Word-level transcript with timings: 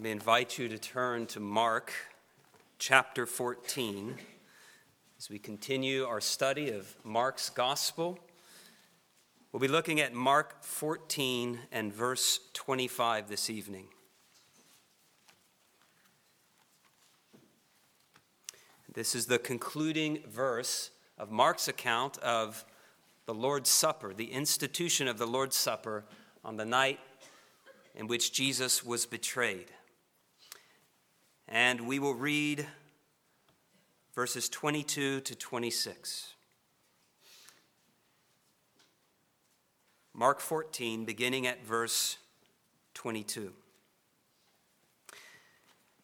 Let 0.00 0.04
me 0.04 0.12
invite 0.12 0.56
you 0.56 0.66
to 0.66 0.78
turn 0.78 1.26
to 1.26 1.40
Mark 1.40 1.92
chapter 2.78 3.26
14 3.26 4.16
as 5.18 5.28
we 5.28 5.38
continue 5.38 6.06
our 6.06 6.22
study 6.22 6.70
of 6.70 6.96
Mark's 7.04 7.50
gospel. 7.50 8.18
We'll 9.52 9.60
be 9.60 9.68
looking 9.68 10.00
at 10.00 10.14
Mark 10.14 10.64
14 10.64 11.58
and 11.70 11.92
verse 11.92 12.40
25 12.54 13.28
this 13.28 13.50
evening. 13.50 13.88
This 18.94 19.14
is 19.14 19.26
the 19.26 19.38
concluding 19.38 20.22
verse 20.26 20.92
of 21.18 21.30
Mark's 21.30 21.68
account 21.68 22.16
of 22.20 22.64
the 23.26 23.34
Lord's 23.34 23.68
Supper, 23.68 24.14
the 24.14 24.32
institution 24.32 25.08
of 25.08 25.18
the 25.18 25.26
Lord's 25.26 25.56
Supper 25.56 26.06
on 26.42 26.56
the 26.56 26.64
night 26.64 27.00
in 27.94 28.06
which 28.06 28.32
Jesus 28.32 28.82
was 28.82 29.04
betrayed. 29.04 29.66
And 31.50 31.80
we 31.88 31.98
will 31.98 32.14
read 32.14 32.64
verses 34.14 34.48
22 34.48 35.20
to 35.20 35.34
26. 35.34 36.34
Mark 40.14 40.40
14, 40.40 41.04
beginning 41.04 41.46
at 41.46 41.64
verse 41.64 42.18
22. 42.94 43.52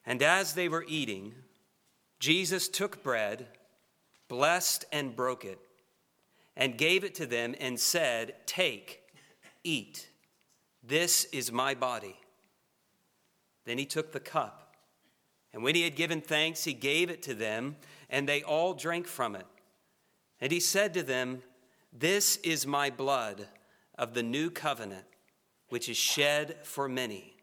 And 0.05 0.23
as 0.23 0.55
they 0.55 0.69
were 0.69 0.85
eating, 0.89 1.35
Jesus 2.19 2.69
took 2.69 3.03
bread, 3.03 3.47
blessed 4.29 4.85
and 4.91 5.15
broke 5.15 5.45
it, 5.45 5.59
and 6.57 6.79
gave 6.79 7.05
it 7.05 7.15
to 7.17 7.27
them, 7.27 7.55
and 7.61 7.79
said, 7.79 8.35
Take, 8.47 9.03
eat. 9.63 10.09
This 10.83 11.25
is 11.27 11.53
my 11.53 11.75
body. 11.75 12.17
Then 13.65 13.79
he 13.79 13.85
took 13.85 14.13
the 14.13 14.21
cup, 14.21 14.66
and 15.57 15.65
when 15.65 15.75
he 15.75 15.85
had 15.85 15.97
given 15.97 16.21
thanks, 16.21 16.65
he 16.65 16.75
gave 16.75 17.09
it 17.09 17.23
to 17.23 17.35
them, 17.35 17.77
and 18.11 18.29
they 18.29 18.43
all 18.43 18.75
drank 18.75 19.07
from 19.07 19.35
it. 19.35 19.47
And 20.39 20.53
he 20.53 20.61
said 20.61 20.93
to 20.93 21.03
them, 21.03 21.41
This 21.95 22.37
is 22.45 22.67
my 22.67 22.91
blood 22.91 23.49
of 23.97 24.13
the 24.13 24.23
new 24.23 24.51
covenant, 24.51 25.07
which 25.71 25.89
is 25.89 25.97
shed 25.97 26.59
for 26.63 26.91
many. 26.91 27.39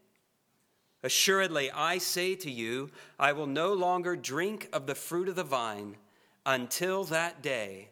Assuredly, 1.01 1.71
I 1.71 1.97
say 1.97 2.35
to 2.35 2.51
you, 2.51 2.91
I 3.17 3.33
will 3.33 3.47
no 3.47 3.73
longer 3.73 4.15
drink 4.15 4.69
of 4.71 4.85
the 4.85 4.93
fruit 4.93 5.27
of 5.27 5.35
the 5.35 5.43
vine 5.43 5.95
until 6.45 7.05
that 7.05 7.41
day 7.41 7.89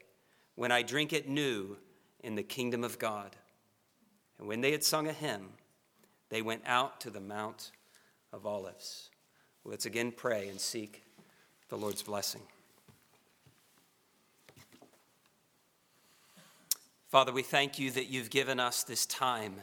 when 0.53 0.71
I 0.71 0.83
drink 0.83 1.13
it 1.13 1.27
new 1.27 1.77
in 2.19 2.35
the 2.35 2.43
kingdom 2.43 2.83
of 2.83 2.99
God. 2.99 3.35
And 4.37 4.47
when 4.47 4.61
they 4.61 4.71
had 4.71 4.83
sung 4.83 5.07
a 5.07 5.13
hymn, 5.13 5.49
they 6.29 6.43
went 6.43 6.61
out 6.67 7.01
to 7.01 7.09
the 7.09 7.19
Mount 7.19 7.71
of 8.31 8.45
Olives. 8.45 9.10
Let's 9.63 9.85
again 9.85 10.11
pray 10.11 10.49
and 10.49 10.59
seek 10.59 11.03
the 11.69 11.77
Lord's 11.77 12.01
blessing. 12.01 12.41
Father, 17.09 17.31
we 17.31 17.43
thank 17.43 17.77
you 17.77 17.91
that 17.91 18.07
you've 18.07 18.29
given 18.29 18.59
us 18.59 18.83
this 18.83 19.05
time 19.05 19.55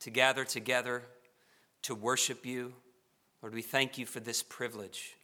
to 0.00 0.10
gather 0.10 0.44
together 0.44 1.02
to 1.82 1.94
worship 1.94 2.44
you. 2.44 2.72
Lord, 3.42 3.54
we 3.54 3.62
thank 3.62 3.98
you 3.98 4.06
for 4.06 4.20
this 4.20 4.42
privilege. 4.42 5.14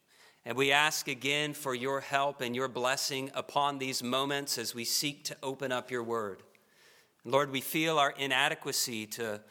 And 0.45 0.55
we 0.55 0.71
ask 0.71 1.07
again 1.07 1.53
for 1.53 1.73
your 1.73 2.01
help 2.01 2.41
and 2.41 2.55
your 2.55 2.67
blessing 2.67 3.31
upon 3.33 3.79
these 3.79 4.03
moments 4.03 4.57
as 4.57 4.75
we 4.75 4.85
seek 4.85 5.23
to 5.25 5.37
open 5.41 5.71
up 5.71 5.89
your 5.89 6.03
word. 6.03 6.43
Lord, 7.23 7.51
we 7.51 7.61
feel 7.61 7.97
our 7.97 8.11
inadequacy 8.11 9.07
to 9.07 9.41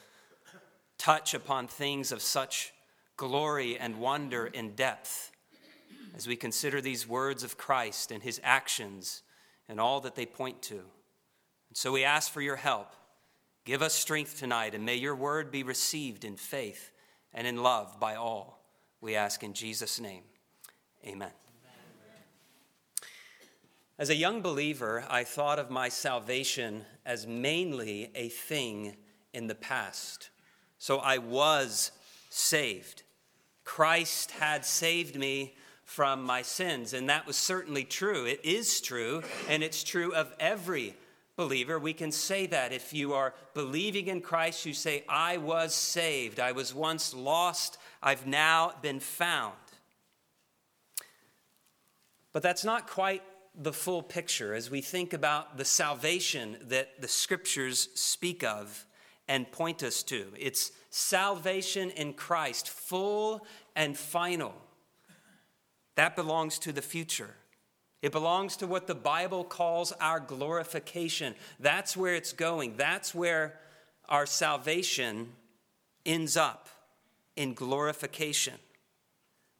touch 0.98 1.34
upon 1.34 1.66
things 1.66 2.12
of 2.12 2.22
such 2.22 2.73
glory 3.16 3.78
and 3.78 3.98
wonder 3.98 4.50
and 4.54 4.74
depth 4.76 5.32
as 6.16 6.26
we 6.26 6.36
consider 6.36 6.80
these 6.80 7.08
words 7.08 7.42
of 7.42 7.56
Christ 7.56 8.10
and 8.10 8.22
his 8.22 8.40
actions 8.44 9.22
and 9.68 9.80
all 9.80 10.00
that 10.00 10.14
they 10.14 10.26
point 10.26 10.62
to. 10.62 10.74
And 10.74 11.76
so 11.76 11.92
we 11.92 12.04
ask 12.04 12.30
for 12.30 12.40
your 12.40 12.56
help. 12.56 12.92
Give 13.64 13.80
us 13.80 13.94
strength 13.94 14.38
tonight, 14.38 14.74
and 14.74 14.84
may 14.84 14.96
your 14.96 15.16
word 15.16 15.50
be 15.50 15.62
received 15.62 16.24
in 16.24 16.36
faith 16.36 16.92
and 17.32 17.46
in 17.46 17.62
love 17.62 17.98
by 17.98 18.14
all. 18.14 18.62
We 19.00 19.16
ask 19.16 19.42
in 19.42 19.54
Jesus' 19.54 19.98
name. 19.98 20.22
Amen. 21.06 21.30
As 23.96 24.10
a 24.10 24.14
young 24.16 24.42
believer, 24.42 25.04
I 25.08 25.22
thought 25.22 25.58
of 25.60 25.70
my 25.70 25.88
salvation 25.88 26.84
as 27.06 27.26
mainly 27.26 28.10
a 28.14 28.28
thing 28.28 28.96
in 29.32 29.46
the 29.46 29.54
past. 29.54 30.30
So 30.78 30.98
I 30.98 31.18
was 31.18 31.92
saved. 32.28 33.03
Christ 33.64 34.30
had 34.32 34.64
saved 34.64 35.16
me 35.16 35.54
from 35.84 36.22
my 36.22 36.42
sins, 36.42 36.92
and 36.92 37.08
that 37.08 37.26
was 37.26 37.36
certainly 37.36 37.84
true. 37.84 38.24
It 38.24 38.40
is 38.44 38.80
true, 38.80 39.22
and 39.48 39.62
it's 39.62 39.82
true 39.82 40.14
of 40.14 40.34
every 40.38 40.94
believer. 41.36 41.78
We 41.78 41.92
can 41.92 42.12
say 42.12 42.46
that. 42.46 42.72
If 42.72 42.92
you 42.92 43.14
are 43.14 43.34
believing 43.54 44.08
in 44.08 44.20
Christ, 44.20 44.66
you 44.66 44.72
say, 44.72 45.04
I 45.08 45.36
was 45.38 45.74
saved. 45.74 46.40
I 46.40 46.52
was 46.52 46.74
once 46.74 47.14
lost. 47.14 47.78
I've 48.02 48.26
now 48.26 48.72
been 48.82 49.00
found. 49.00 49.54
But 52.32 52.42
that's 52.42 52.64
not 52.64 52.88
quite 52.88 53.22
the 53.54 53.72
full 53.72 54.02
picture 54.02 54.54
as 54.54 54.70
we 54.70 54.80
think 54.80 55.12
about 55.12 55.56
the 55.56 55.64
salvation 55.64 56.56
that 56.62 57.00
the 57.00 57.08
scriptures 57.08 57.88
speak 57.94 58.42
of 58.42 58.84
and 59.28 59.50
point 59.50 59.82
us 59.82 60.02
to. 60.04 60.26
It's 60.38 60.72
salvation 60.90 61.90
in 61.90 62.14
Christ, 62.14 62.68
full 62.68 63.46
and 63.74 63.96
final. 63.96 64.54
That 65.96 66.16
belongs 66.16 66.58
to 66.60 66.72
the 66.72 66.82
future. 66.82 67.34
It 68.02 68.12
belongs 68.12 68.56
to 68.58 68.66
what 68.66 68.86
the 68.86 68.94
Bible 68.94 69.44
calls 69.44 69.92
our 69.92 70.20
glorification. 70.20 71.34
That's 71.58 71.96
where 71.96 72.14
it's 72.14 72.32
going. 72.32 72.76
That's 72.76 73.14
where 73.14 73.58
our 74.08 74.26
salvation 74.26 75.32
ends 76.04 76.36
up 76.36 76.68
in 77.36 77.54
glorification. 77.54 78.54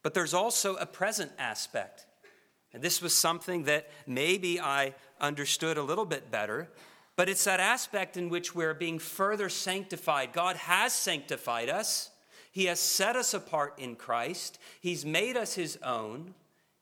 But 0.03 0.13
there's 0.13 0.35
also 0.35 0.77
a 0.77 0.85
present 0.85 1.33
aspect. 1.39 2.07
And 2.75 2.83
this 2.83 3.01
was 3.01 3.15
something 3.15 3.65
that 3.65 3.89
maybe 4.07 4.61
I 4.61 4.95
understood 5.21 5.79
a 5.79 5.83
little 5.83 6.05
bit 6.05 6.31
better, 6.31 6.69
but 7.17 7.29
it's 7.29 7.45
that 7.45 7.61
aspect 7.61 8.17
in 8.17 8.29
which 8.29 8.55
we're 8.55 8.75
being 8.75 8.99
further 8.99 9.49
sanctified. 9.49 10.33
God 10.33 10.57
has 10.57 10.93
sanctified 10.93 11.69
us, 11.69 12.11
He 12.51 12.67
has 12.67 12.81
set 12.81 13.17
us 13.17 13.35
apart 13.35 13.75
in 13.79 13.97
Christ, 13.97 14.59
He's 14.81 15.05
made 15.05 15.37
us 15.37 15.55
His 15.55 15.79
own 15.83 16.35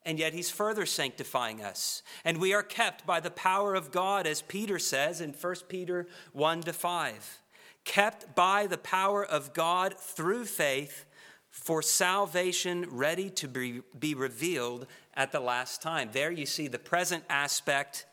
and 0.05 0.19
yet 0.19 0.33
he's 0.33 0.51
further 0.51 0.87
sanctifying 0.87 1.63
us. 1.63 2.03
And 2.25 2.39
we 2.39 2.53
are 2.53 2.63
kept 2.63 3.07
by 3.07 3.21
the 3.21 3.31
power 3.31 3.75
of 3.75 3.93
God, 3.93 4.27
as 4.27 4.43
Peter 4.43 4.79
says 4.79 5.21
in 5.21 5.33
1 5.33 5.55
Peter 5.69 6.07
1 6.33 6.63
to 6.63 6.73
5. 6.73 7.39
Kept 7.85 8.35
by 8.35 8.67
the 8.67 8.79
power 8.79 9.25
of 9.25 9.53
God 9.53 9.95
through 9.97 10.45
faith 10.47 11.05
for 11.51 11.83
salvation 11.83 12.87
ready 12.89 13.29
to 13.31 13.47
be, 13.47 13.83
be 13.99 14.15
revealed 14.15 14.87
at 15.15 15.33
the 15.33 15.41
last 15.41 15.83
time. 15.83 16.11
There 16.13 16.31
you 16.31 16.47
see 16.47 16.69
the 16.69 16.79
present 16.79 17.25
aspect 17.29 18.07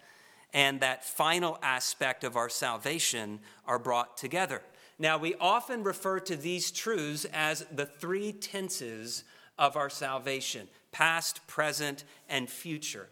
and 0.54 0.80
that 0.80 1.06
final 1.06 1.60
aspect 1.62 2.24
of 2.24 2.36
our 2.36 2.50
salvation 2.50 3.40
are 3.66 3.80
brought 3.80 4.18
together. 4.18 4.62
Now, 4.98 5.18
we 5.18 5.36
often 5.40 5.84
refer 5.84 6.20
to 6.22 6.36
these 6.36 6.72
truths 6.72 7.26
as 7.32 7.66
the 7.72 7.86
three 7.86 8.34
tenses 8.34 9.24
of 9.58 9.78
our 9.78 9.90
salvation 9.90 10.68
past, 10.92 11.46
present, 11.48 12.04
and 12.28 12.50
future. 12.50 13.10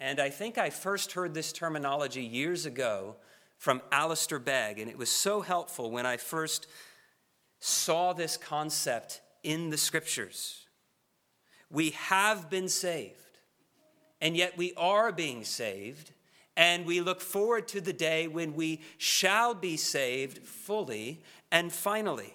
And 0.00 0.20
I 0.20 0.30
think 0.30 0.58
I 0.58 0.70
first 0.70 1.12
heard 1.12 1.34
this 1.34 1.52
terminology 1.52 2.22
years 2.22 2.66
ago 2.66 3.16
from 3.56 3.82
Alistair 3.90 4.38
Begg, 4.38 4.78
and 4.78 4.90
it 4.90 4.98
was 4.98 5.10
so 5.10 5.40
helpful 5.40 5.90
when 5.90 6.06
I 6.06 6.16
first 6.16 6.66
saw 7.60 8.12
this 8.12 8.36
concept 8.36 9.20
in 9.42 9.70
the 9.70 9.76
scriptures. 9.76 10.66
We 11.70 11.90
have 11.90 12.48
been 12.48 12.68
saved, 12.68 13.38
and 14.20 14.36
yet 14.36 14.56
we 14.56 14.72
are 14.76 15.10
being 15.10 15.44
saved, 15.44 16.12
and 16.58 16.84
we 16.84 17.00
look 17.00 17.20
forward 17.20 17.68
to 17.68 17.80
the 17.80 17.92
day 17.92 18.26
when 18.26 18.54
we 18.54 18.80
shall 18.98 19.54
be 19.54 19.76
saved 19.76 20.38
fully 20.38 21.22
and 21.52 21.72
finally. 21.72 22.34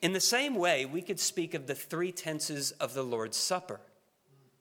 In 0.00 0.14
the 0.14 0.20
same 0.20 0.54
way, 0.54 0.86
we 0.86 1.02
could 1.02 1.20
speak 1.20 1.52
of 1.52 1.66
the 1.66 1.74
three 1.74 2.12
tenses 2.12 2.70
of 2.72 2.94
the 2.94 3.02
Lord's 3.02 3.36
Supper. 3.36 3.80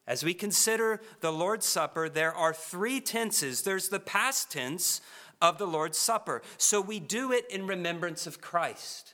As 0.05 0.25
we 0.25 0.33
consider 0.33 0.99
the 1.21 1.31
Lord's 1.31 1.65
Supper, 1.65 2.09
there 2.09 2.35
are 2.35 2.53
three 2.53 2.99
tenses. 2.99 3.61
There's 3.61 3.87
the 3.87 4.01
past 4.01 4.51
tense 4.51 4.99
of 5.41 5.57
the 5.57 5.67
Lord's 5.67 5.97
Supper. 5.97 6.41
So 6.57 6.81
we 6.81 6.99
do 6.99 7.31
it 7.31 7.49
in 7.49 7.65
remembrance 7.65 8.27
of 8.27 8.41
Christ. 8.41 9.13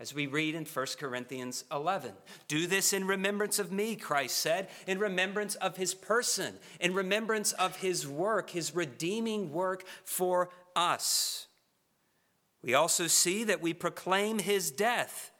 As 0.00 0.14
we 0.14 0.28
read 0.28 0.54
in 0.54 0.64
1 0.64 0.86
Corinthians 0.98 1.64
11, 1.72 2.12
do 2.46 2.68
this 2.68 2.92
in 2.92 3.06
remembrance 3.06 3.58
of 3.58 3.72
me, 3.72 3.96
Christ 3.96 4.38
said, 4.38 4.68
in 4.86 5.00
remembrance 5.00 5.56
of 5.56 5.76
his 5.76 5.92
person, 5.92 6.54
in 6.78 6.94
remembrance 6.94 7.50
of 7.52 7.76
his 7.76 8.06
work, 8.06 8.50
his 8.50 8.76
redeeming 8.76 9.52
work 9.52 9.84
for 10.04 10.50
us. 10.76 11.48
We 12.62 12.74
also 12.74 13.08
see 13.08 13.42
that 13.44 13.60
we 13.60 13.74
proclaim 13.74 14.38
his 14.38 14.70
death 14.70 15.32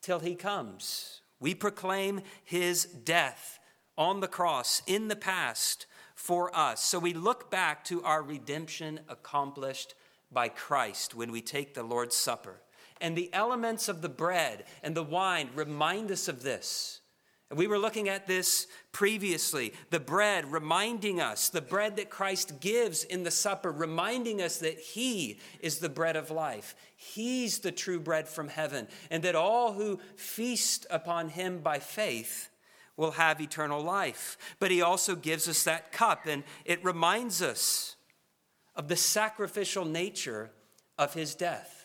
till 0.00 0.20
he 0.20 0.34
comes. 0.34 1.20
We 1.38 1.54
proclaim 1.54 2.22
his 2.42 2.84
death 2.84 3.58
on 3.98 4.20
the 4.20 4.28
cross 4.28 4.80
in 4.86 5.08
the 5.08 5.16
past 5.16 5.84
for 6.14 6.54
us. 6.56 6.82
So 6.82 6.98
we 6.98 7.12
look 7.12 7.50
back 7.50 7.84
to 7.84 8.02
our 8.02 8.22
redemption 8.22 9.00
accomplished 9.08 9.94
by 10.32 10.48
Christ 10.48 11.14
when 11.14 11.30
we 11.32 11.42
take 11.42 11.74
the 11.74 11.82
Lord's 11.82 12.16
Supper. 12.16 12.62
And 13.00 13.16
the 13.16 13.32
elements 13.32 13.88
of 13.88 14.02
the 14.02 14.08
bread 14.08 14.64
and 14.82 14.94
the 14.94 15.02
wine 15.02 15.50
remind 15.54 16.10
us 16.10 16.28
of 16.28 16.42
this. 16.42 17.00
And 17.50 17.58
we 17.58 17.66
were 17.66 17.78
looking 17.78 18.08
at 18.08 18.28
this 18.28 18.68
previously. 18.92 19.72
The 19.90 19.98
bread 19.98 20.52
reminding 20.52 21.20
us, 21.20 21.48
the 21.48 21.60
bread 21.60 21.96
that 21.96 22.08
Christ 22.08 22.60
gives 22.60 23.02
in 23.02 23.24
the 23.24 23.30
supper, 23.30 23.72
reminding 23.72 24.40
us 24.40 24.58
that 24.58 24.78
He 24.78 25.40
is 25.60 25.78
the 25.78 25.88
bread 25.88 26.14
of 26.14 26.30
life. 26.30 26.76
He's 26.94 27.58
the 27.58 27.72
true 27.72 27.98
bread 27.98 28.28
from 28.28 28.48
heaven, 28.48 28.86
and 29.10 29.24
that 29.24 29.34
all 29.34 29.72
who 29.72 29.98
feast 30.14 30.86
upon 30.90 31.30
Him 31.30 31.58
by 31.58 31.80
faith 31.80 32.50
will 32.96 33.12
have 33.12 33.40
eternal 33.40 33.82
life. 33.82 34.38
But 34.60 34.70
He 34.70 34.80
also 34.80 35.16
gives 35.16 35.48
us 35.48 35.64
that 35.64 35.90
cup, 35.90 36.26
and 36.26 36.44
it 36.64 36.84
reminds 36.84 37.42
us 37.42 37.96
of 38.76 38.86
the 38.86 38.96
sacrificial 38.96 39.84
nature 39.84 40.52
of 40.96 41.14
His 41.14 41.34
death 41.34 41.79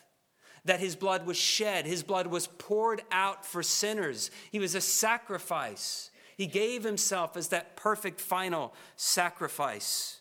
that 0.66 0.80
his 0.80 0.96
blood 0.96 1.26
was 1.26 1.38
shed, 1.38 1.86
his 1.86 2.04
blood 2.04 2.28
was 2.28 2.48
poured 2.48 3.04
out 3.12 3.46
for 3.46 3.64
sinners. 3.64 4.32
He 4.52 4.60
was 4.60 4.76
a 4.76 4.82
sacrifice. 4.82 6.12
He 6.38 6.48
gave 6.48 6.84
himself 6.84 7.38
as 7.38 7.50
that 7.50 7.78
perfect 7.78 8.20
final 8.20 8.74
sacrifice, 8.98 10.20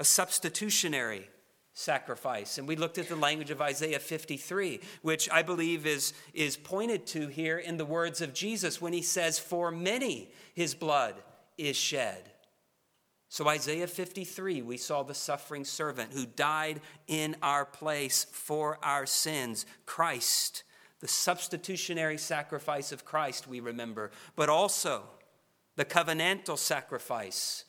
a 0.00 0.04
substitutionary 0.04 1.28
sacrifice. 1.74 2.58
And 2.58 2.66
we 2.66 2.76
looked 2.76 2.98
at 2.98 3.08
the 3.08 3.16
language 3.16 3.50
of 3.50 3.60
Isaiah 3.60 4.00
53, 4.00 4.80
which 5.02 5.30
I 5.30 5.42
believe 5.42 5.86
is, 5.86 6.12
is 6.34 6.56
pointed 6.56 7.06
to 7.08 7.28
here 7.28 7.58
in 7.58 7.76
the 7.76 7.84
words 7.84 8.20
of 8.20 8.34
Jesus 8.34 8.80
when 8.80 8.92
he 8.92 9.02
says, 9.02 9.38
For 9.38 9.70
many 9.70 10.32
his 10.54 10.74
blood 10.74 11.14
is 11.56 11.76
shed. 11.76 12.31
So, 13.32 13.48
Isaiah 13.48 13.86
53, 13.86 14.60
we 14.60 14.76
saw 14.76 15.02
the 15.02 15.14
suffering 15.14 15.64
servant 15.64 16.12
who 16.12 16.26
died 16.26 16.82
in 17.06 17.34
our 17.40 17.64
place 17.64 18.26
for 18.30 18.78
our 18.82 19.06
sins. 19.06 19.64
Christ, 19.86 20.64
the 21.00 21.08
substitutionary 21.08 22.18
sacrifice 22.18 22.92
of 22.92 23.06
Christ, 23.06 23.48
we 23.48 23.60
remember, 23.60 24.10
but 24.36 24.50
also 24.50 25.04
the 25.76 25.86
covenantal 25.86 26.58
sacrifice. 26.58 27.64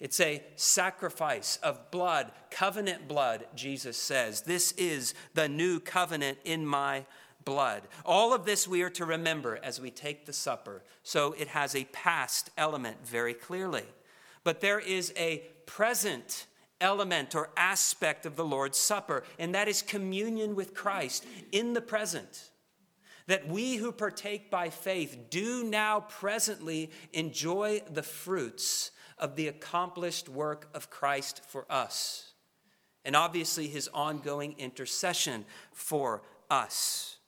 It's 0.00 0.18
a 0.18 0.42
sacrifice 0.56 1.60
of 1.62 1.92
blood, 1.92 2.32
covenant 2.50 3.06
blood, 3.06 3.46
Jesus 3.54 3.96
says. 3.96 4.40
This 4.40 4.72
is 4.72 5.14
the 5.34 5.48
new 5.48 5.78
covenant 5.78 6.38
in 6.44 6.66
my 6.66 7.06
blood. 7.44 7.82
All 8.04 8.34
of 8.34 8.44
this 8.44 8.66
we 8.66 8.82
are 8.82 8.90
to 8.90 9.04
remember 9.04 9.60
as 9.62 9.80
we 9.80 9.92
take 9.92 10.26
the 10.26 10.32
supper. 10.32 10.82
So 11.04 11.32
it 11.38 11.46
has 11.46 11.76
a 11.76 11.84
past 11.84 12.50
element 12.58 13.06
very 13.06 13.34
clearly 13.34 13.84
but 14.44 14.60
there 14.60 14.80
is 14.80 15.12
a 15.16 15.42
present 15.66 16.46
element 16.80 17.34
or 17.34 17.50
aspect 17.56 18.24
of 18.26 18.36
the 18.36 18.44
Lord's 18.44 18.78
Supper, 18.78 19.22
and 19.38 19.54
that 19.54 19.68
is 19.68 19.82
communion 19.82 20.54
with 20.54 20.74
Christ 20.74 21.26
in 21.52 21.74
the 21.74 21.80
present. 21.80 22.50
That 23.26 23.46
we 23.46 23.76
who 23.76 23.92
partake 23.92 24.50
by 24.50 24.70
faith 24.70 25.26
do 25.30 25.62
now 25.62 26.00
presently 26.00 26.90
enjoy 27.12 27.82
the 27.88 28.02
fruits 28.02 28.90
of 29.18 29.36
the 29.36 29.48
accomplished 29.48 30.28
work 30.28 30.68
of 30.74 30.90
Christ 30.90 31.42
for 31.46 31.70
us, 31.70 32.32
and 33.04 33.14
obviously 33.14 33.68
his 33.68 33.88
ongoing 33.92 34.54
intercession 34.58 35.44
for 35.72 36.22
us. 36.50 37.18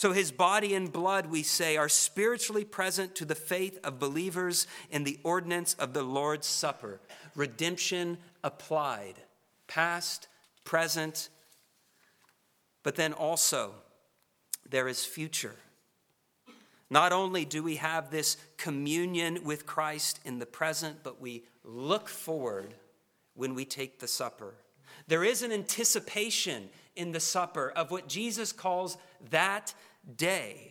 So 0.00 0.12
his 0.12 0.32
body 0.32 0.74
and 0.74 0.90
blood, 0.90 1.26
we 1.26 1.42
say, 1.42 1.76
are 1.76 1.86
spiritually 1.86 2.64
present 2.64 3.14
to 3.16 3.26
the 3.26 3.34
faith 3.34 3.78
of 3.84 3.98
believers 3.98 4.66
in 4.90 5.04
the 5.04 5.18
ordinance 5.22 5.74
of 5.74 5.92
the 5.92 6.02
Lord's 6.02 6.46
Supper. 6.46 7.02
Redemption 7.34 8.16
applied, 8.42 9.16
past, 9.66 10.26
present, 10.64 11.28
but 12.82 12.96
then 12.96 13.12
also 13.12 13.74
there 14.70 14.88
is 14.88 15.04
future. 15.04 15.56
Not 16.88 17.12
only 17.12 17.44
do 17.44 17.62
we 17.62 17.76
have 17.76 18.10
this 18.10 18.38
communion 18.56 19.44
with 19.44 19.66
Christ 19.66 20.18
in 20.24 20.38
the 20.38 20.46
present, 20.46 21.00
but 21.02 21.20
we 21.20 21.44
look 21.62 22.08
forward 22.08 22.72
when 23.34 23.54
we 23.54 23.66
take 23.66 23.98
the 23.98 24.08
supper. 24.08 24.54
There 25.08 25.24
is 25.24 25.42
an 25.42 25.52
anticipation 25.52 26.70
in 26.96 27.12
the 27.12 27.20
supper 27.20 27.70
of 27.76 27.90
what 27.90 28.08
Jesus 28.08 28.50
calls 28.50 28.96
that 29.30 29.74
day. 30.16 30.70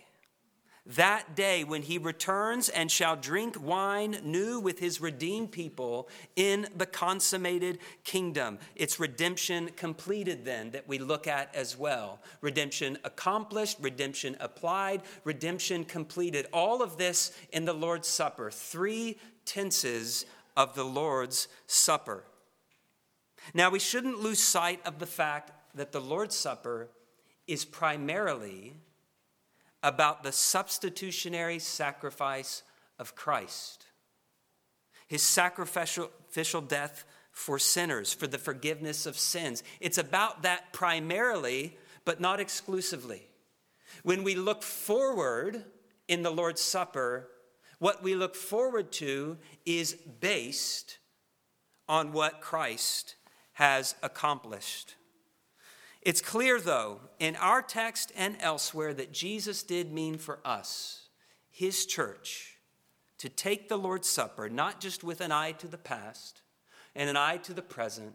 That 0.96 1.36
day 1.36 1.64
when 1.64 1.84
he 1.84 2.00
returns 2.00 2.68
and 2.68 2.90
shall 2.90 3.16
drink 3.16 3.62
wine 3.62 4.18
new 4.24 4.60
with 4.60 4.80
his 4.80 5.00
redeemed 5.00 5.52
people 5.52 6.10
in 6.36 6.68
the 6.76 6.88
consummated 6.88 7.78
kingdom. 8.04 8.58
It's 8.76 9.00
redemption 9.00 9.70
completed, 9.76 10.46
then, 10.46 10.72
that 10.72 10.88
we 10.88 10.98
look 10.98 11.28
at 11.28 11.54
as 11.54 11.78
well. 11.78 12.20
Redemption 12.42 12.98
accomplished, 13.04 13.78
redemption 13.80 14.36
applied, 14.40 15.04
redemption 15.24 15.84
completed. 15.84 16.48
All 16.52 16.82
of 16.82 16.98
this 16.98 17.34
in 17.52 17.66
the 17.66 17.74
Lord's 17.74 18.08
Supper. 18.08 18.50
Three 18.50 19.20
tenses 19.46 20.26
of 20.58 20.74
the 20.74 20.86
Lord's 20.86 21.50
Supper. 21.68 22.24
Now, 23.54 23.70
we 23.70 23.80
shouldn't 23.80 24.20
lose 24.20 24.40
sight 24.40 24.82
of 24.88 24.98
the 24.98 25.06
fact 25.06 25.52
that 25.76 25.92
the 25.92 26.02
Lord's 26.02 26.36
Supper 26.36 26.90
is 27.46 27.64
primarily 27.64 28.74
about 29.82 30.24
the 30.24 30.32
substitutionary 30.32 31.60
sacrifice 31.60 32.64
of 32.98 33.16
Christ, 33.16 33.86
his 35.08 35.22
sacrificial 35.22 36.62
death 36.62 37.06
for 37.32 37.58
sinners, 37.58 38.14
for 38.14 38.28
the 38.28 38.38
forgiveness 38.38 39.06
of 39.06 39.18
sins. 39.18 39.64
It's 39.80 39.98
about 39.98 40.44
that 40.44 40.74
primarily, 40.74 41.78
but 42.04 42.20
not 42.20 42.40
exclusively. 42.40 43.24
When 44.04 44.24
we 44.24 44.36
look 44.36 44.64
forward 44.64 45.64
in 46.08 46.22
the 46.22 46.32
Lord's 46.32 46.62
Supper, 46.62 47.30
what 47.80 48.04
we 48.04 48.16
look 48.16 48.36
forward 48.36 48.92
to 48.94 49.38
is 49.66 49.94
based 49.94 50.98
on 51.88 52.12
what 52.12 52.42
Christ 52.42 53.16
has 53.54 53.96
accomplished. 54.04 54.96
It's 56.02 56.22
clear, 56.22 56.62
though, 56.62 57.02
in 57.20 57.36
our 57.36 57.62
text 57.62 58.12
and 58.16 58.38
elsewhere, 58.40 58.94
that 58.94 59.12
Jesus 59.12 59.64
did 59.64 59.92
mean 59.92 60.18
for 60.18 60.40
us, 60.46 61.10
his 61.52 61.86
church, 61.86 62.58
to 63.18 63.28
take 63.28 63.68
the 63.68 63.78
Lord's 63.78 64.10
Supper, 64.10 64.50
not 64.50 64.80
just 64.80 65.04
with 65.04 65.20
an 65.20 65.32
eye 65.32 65.52
to 65.54 65.68
the 65.68 65.78
past 65.78 66.42
and 66.96 67.10
an 67.10 67.18
eye 67.18 67.38
to 67.38 67.54
the 67.54 67.62
present, 67.62 68.14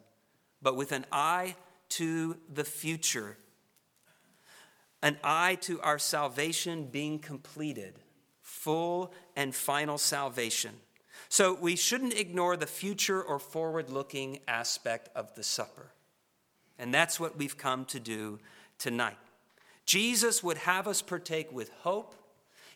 but 0.62 0.76
with 0.76 0.92
an 0.92 1.04
eye 1.12 1.56
to 1.90 2.38
the 2.52 2.64
future, 2.64 3.36
an 5.02 5.18
eye 5.22 5.56
to 5.56 5.78
our 5.82 5.98
salvation 5.98 6.86
being 6.86 7.18
completed, 7.18 7.94
full 8.40 9.12
and 9.36 9.54
final 9.54 9.98
salvation. 9.98 10.72
So 11.28 11.52
we 11.52 11.76
shouldn't 11.76 12.14
ignore 12.14 12.56
the 12.56 12.66
future 12.66 13.22
or 13.22 13.38
forward 13.38 13.90
looking 13.90 14.40
aspect 14.48 15.10
of 15.14 15.34
the 15.34 15.42
supper. 15.42 15.90
And 16.78 16.92
that's 16.92 17.20
what 17.20 17.36
we've 17.38 17.56
come 17.56 17.84
to 17.86 18.00
do 18.00 18.38
tonight. 18.78 19.16
Jesus 19.86 20.42
would 20.42 20.58
have 20.58 20.88
us 20.88 21.02
partake 21.02 21.52
with 21.52 21.70
hope. 21.80 22.14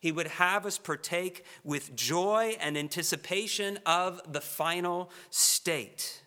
He 0.00 0.12
would 0.12 0.28
have 0.28 0.66
us 0.66 0.78
partake 0.78 1.44
with 1.64 1.96
joy 1.96 2.56
and 2.60 2.78
anticipation 2.78 3.78
of 3.84 4.20
the 4.30 4.40
final 4.40 5.10
state. 5.30 6.22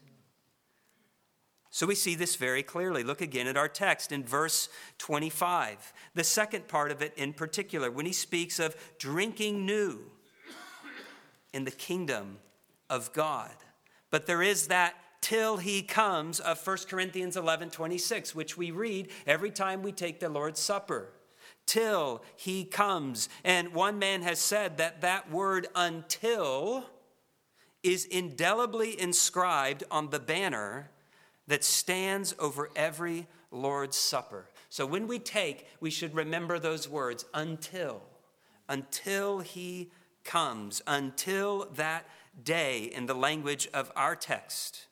So 1.74 1.88
we 1.88 1.96
see 1.96 2.16
this 2.16 2.36
very 2.36 2.64
clearly. 2.64 3.02
Look 3.02 3.22
again 3.22 3.48
at 3.48 3.56
our 3.56 3.70
text 3.70 4.12
in 4.12 4.26
verse 4.26 4.68
25, 4.98 5.94
the 6.14 6.24
second 6.24 6.68
part 6.68 6.92
of 6.92 7.02
it 7.02 7.14
in 7.16 7.32
particular, 7.32 7.90
when 7.90 8.06
he 8.06 8.12
speaks 8.12 8.60
of 8.60 8.76
drinking 9.00 9.66
new 9.66 10.02
in 11.54 11.64
the 11.64 11.72
kingdom 11.72 12.40
of 12.90 13.14
God. 13.14 13.56
But 14.10 14.26
there 14.26 14.42
is 14.44 14.68
that 14.68 14.96
till 15.22 15.58
he 15.58 15.82
comes 15.82 16.40
of 16.40 16.66
1 16.66 16.78
Corinthians 16.90 17.38
11 17.38 17.70
26, 17.70 18.36
which 18.36 18.58
we 18.58 18.72
read 18.72 19.10
every 19.26 19.52
time 19.52 19.84
we 19.84 19.92
take 19.92 20.20
the 20.20 20.30
Lord's 20.30 20.60
Supper. 20.60 21.14
Till 21.66 22.24
he 22.36 22.66
comes. 22.66 23.30
And 23.44 23.74
one 23.74 24.00
man 24.00 24.24
has 24.24 24.40
said 24.40 24.78
that 24.78 25.02
that 25.02 25.32
word 25.32 25.68
until 25.76 26.86
is 27.84 28.06
indelibly 28.06 29.00
inscribed 29.00 29.84
on 29.90 30.10
the 30.10 30.20
banner 30.20 30.90
that 31.48 31.64
stands 31.64 32.36
over 32.40 32.70
every 32.76 33.28
Lord's 33.52 33.98
Supper. 33.98 34.50
So 34.70 34.86
when 34.86 35.08
we 35.08 35.20
take, 35.20 35.68
we 35.80 35.90
should 35.90 36.16
remember 36.16 36.60
those 36.60 36.88
words 36.88 37.26
until, 37.34 38.02
until 38.70 39.40
he 39.40 39.92
comes, 40.24 40.82
until 40.88 41.68
that 41.76 42.06
day 42.44 42.84
in 42.84 43.06
the 43.06 43.14
language 43.14 43.68
of 43.74 43.92
our 43.96 44.16
text. 44.16 44.88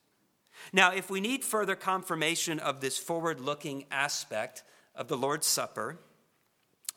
Now, 0.71 0.91
if 0.91 1.09
we 1.09 1.21
need 1.21 1.43
further 1.43 1.75
confirmation 1.75 2.59
of 2.59 2.81
this 2.81 2.97
forward 2.97 3.39
looking 3.39 3.85
aspect 3.91 4.63
of 4.95 5.07
the 5.07 5.17
Lord's 5.17 5.47
Supper, 5.47 5.97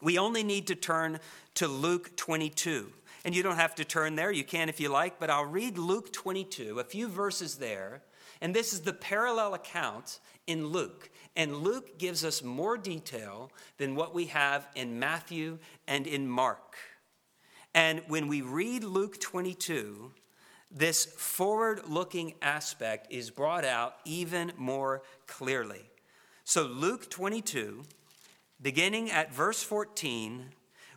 we 0.00 0.18
only 0.18 0.42
need 0.42 0.66
to 0.66 0.74
turn 0.74 1.20
to 1.54 1.68
Luke 1.68 2.16
22. 2.16 2.92
And 3.24 3.36
you 3.36 3.42
don't 3.42 3.56
have 3.56 3.76
to 3.76 3.84
turn 3.84 4.16
there, 4.16 4.32
you 4.32 4.44
can 4.44 4.68
if 4.68 4.80
you 4.80 4.88
like, 4.88 5.20
but 5.20 5.30
I'll 5.30 5.44
read 5.44 5.78
Luke 5.78 6.12
22, 6.12 6.80
a 6.80 6.84
few 6.84 7.08
verses 7.08 7.56
there. 7.56 8.02
And 8.40 8.52
this 8.52 8.72
is 8.72 8.80
the 8.80 8.92
parallel 8.92 9.54
account 9.54 10.18
in 10.48 10.66
Luke. 10.66 11.08
And 11.36 11.58
Luke 11.58 11.98
gives 11.98 12.24
us 12.24 12.42
more 12.42 12.76
detail 12.76 13.52
than 13.78 13.94
what 13.94 14.12
we 14.12 14.26
have 14.26 14.66
in 14.74 14.98
Matthew 14.98 15.58
and 15.86 16.06
in 16.06 16.28
Mark. 16.28 16.76
And 17.74 18.02
when 18.08 18.26
we 18.26 18.42
read 18.42 18.82
Luke 18.82 19.20
22, 19.20 20.10
this 20.72 21.04
forward 21.04 21.82
looking 21.86 22.34
aspect 22.40 23.08
is 23.10 23.30
brought 23.30 23.64
out 23.64 23.96
even 24.04 24.52
more 24.56 25.02
clearly. 25.26 25.82
So, 26.44 26.64
Luke 26.64 27.10
22, 27.10 27.82
beginning 28.60 29.10
at 29.10 29.32
verse 29.32 29.62
14, 29.62 30.46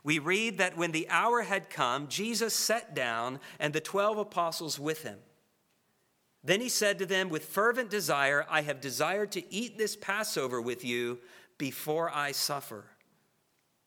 we 0.04 0.20
read 0.20 0.60
that 0.60 0.78
when 0.78 0.92
the 0.92 1.10
hour 1.10 1.42
had 1.42 1.70
come, 1.70 2.08
Jesus 2.08 2.54
sat 2.54 2.96
down 2.96 3.40
and 3.60 3.74
the 3.74 3.82
12 3.82 4.18
apostles 4.18 4.80
with 4.80 5.04
him. 5.04 5.18
Then 6.44 6.62
he 6.62 6.70
said 6.70 7.00
to 7.00 7.06
them, 7.08 7.30
With 7.30 7.46
fervent 7.46 7.90
desire, 7.90 8.46
I 8.50 8.62
have 8.62 8.80
desired 8.80 9.32
to 9.32 9.54
eat 9.54 9.78
this 9.78 9.96
Passover 9.96 10.62
with 10.62 10.86
you 10.86 11.20
before 11.58 12.12
I 12.14 12.34
suffer. 12.34 12.86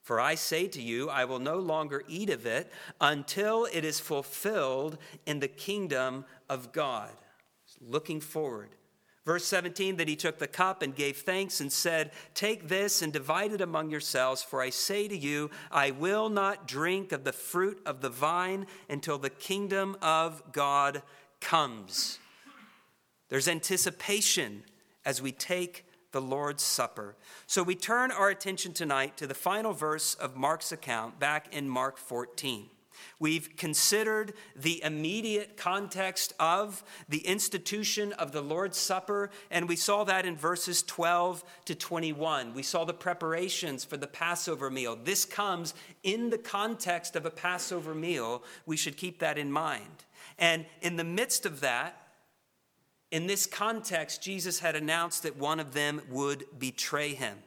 For 0.09 0.19
I 0.19 0.33
say 0.33 0.67
to 0.69 0.81
you, 0.81 1.07
I 1.11 1.25
will 1.25 1.37
no 1.37 1.59
longer 1.59 2.03
eat 2.07 2.31
of 2.31 2.47
it 2.47 2.73
until 2.99 3.65
it 3.65 3.85
is 3.85 3.99
fulfilled 3.99 4.97
in 5.27 5.39
the 5.39 5.47
kingdom 5.47 6.25
of 6.49 6.71
God. 6.71 7.11
Looking 7.79 8.19
forward. 8.19 8.69
Verse 9.23 9.45
17, 9.45 9.97
that 9.97 10.07
he 10.07 10.15
took 10.15 10.39
the 10.39 10.47
cup 10.47 10.81
and 10.81 10.95
gave 10.95 11.17
thanks 11.17 11.61
and 11.61 11.71
said, 11.71 12.09
Take 12.33 12.69
this 12.69 13.03
and 13.03 13.13
divide 13.13 13.51
it 13.51 13.61
among 13.61 13.91
yourselves, 13.91 14.41
for 14.41 14.63
I 14.63 14.71
say 14.71 15.07
to 15.07 15.15
you, 15.15 15.51
I 15.69 15.91
will 15.91 16.29
not 16.29 16.67
drink 16.67 17.11
of 17.11 17.23
the 17.23 17.31
fruit 17.31 17.79
of 17.85 18.01
the 18.01 18.09
vine 18.09 18.65
until 18.89 19.19
the 19.19 19.29
kingdom 19.29 19.95
of 20.01 20.41
God 20.51 21.03
comes. 21.39 22.17
There's 23.29 23.47
anticipation 23.47 24.63
as 25.05 25.21
we 25.21 25.31
take 25.31 25.85
the 26.11 26.21
Lord's 26.21 26.63
Supper. 26.63 27.15
So 27.47 27.63
we 27.63 27.75
turn 27.75 28.11
our 28.11 28.29
attention 28.29 28.73
tonight 28.73 29.17
to 29.17 29.27
the 29.27 29.33
final 29.33 29.73
verse 29.73 30.15
of 30.15 30.35
Mark's 30.35 30.71
account 30.71 31.19
back 31.19 31.53
in 31.53 31.69
Mark 31.69 31.97
14. 31.97 32.69
We've 33.19 33.55
considered 33.55 34.33
the 34.55 34.83
immediate 34.83 35.57
context 35.57 36.33
of 36.39 36.83
the 37.07 37.19
institution 37.19 38.13
of 38.13 38.31
the 38.31 38.41
Lord's 38.41 38.77
Supper, 38.77 39.29
and 39.51 39.67
we 39.67 39.75
saw 39.75 40.03
that 40.05 40.25
in 40.25 40.35
verses 40.35 40.83
12 40.83 41.43
to 41.65 41.75
21. 41.75 42.53
We 42.53 42.63
saw 42.63 42.85
the 42.85 42.93
preparations 42.93 43.83
for 43.83 43.97
the 43.97 44.07
Passover 44.07 44.69
meal. 44.69 44.97
This 45.01 45.25
comes 45.25 45.73
in 46.03 46.29
the 46.29 46.37
context 46.37 47.15
of 47.15 47.25
a 47.25 47.31
Passover 47.31 47.93
meal. 47.93 48.43
We 48.65 48.77
should 48.77 48.97
keep 48.97 49.19
that 49.19 49.37
in 49.37 49.51
mind. 49.51 50.05
And 50.37 50.65
in 50.81 50.95
the 50.95 51.03
midst 51.03 51.45
of 51.45 51.59
that, 51.61 52.08
in 53.11 53.27
this 53.27 53.45
context, 53.45 54.21
Jesus 54.21 54.59
had 54.59 54.75
announced 54.75 55.23
that 55.23 55.37
one 55.37 55.59
of 55.59 55.73
them 55.73 56.01
would 56.09 56.45
betray 56.57 57.13
him. 57.13 57.37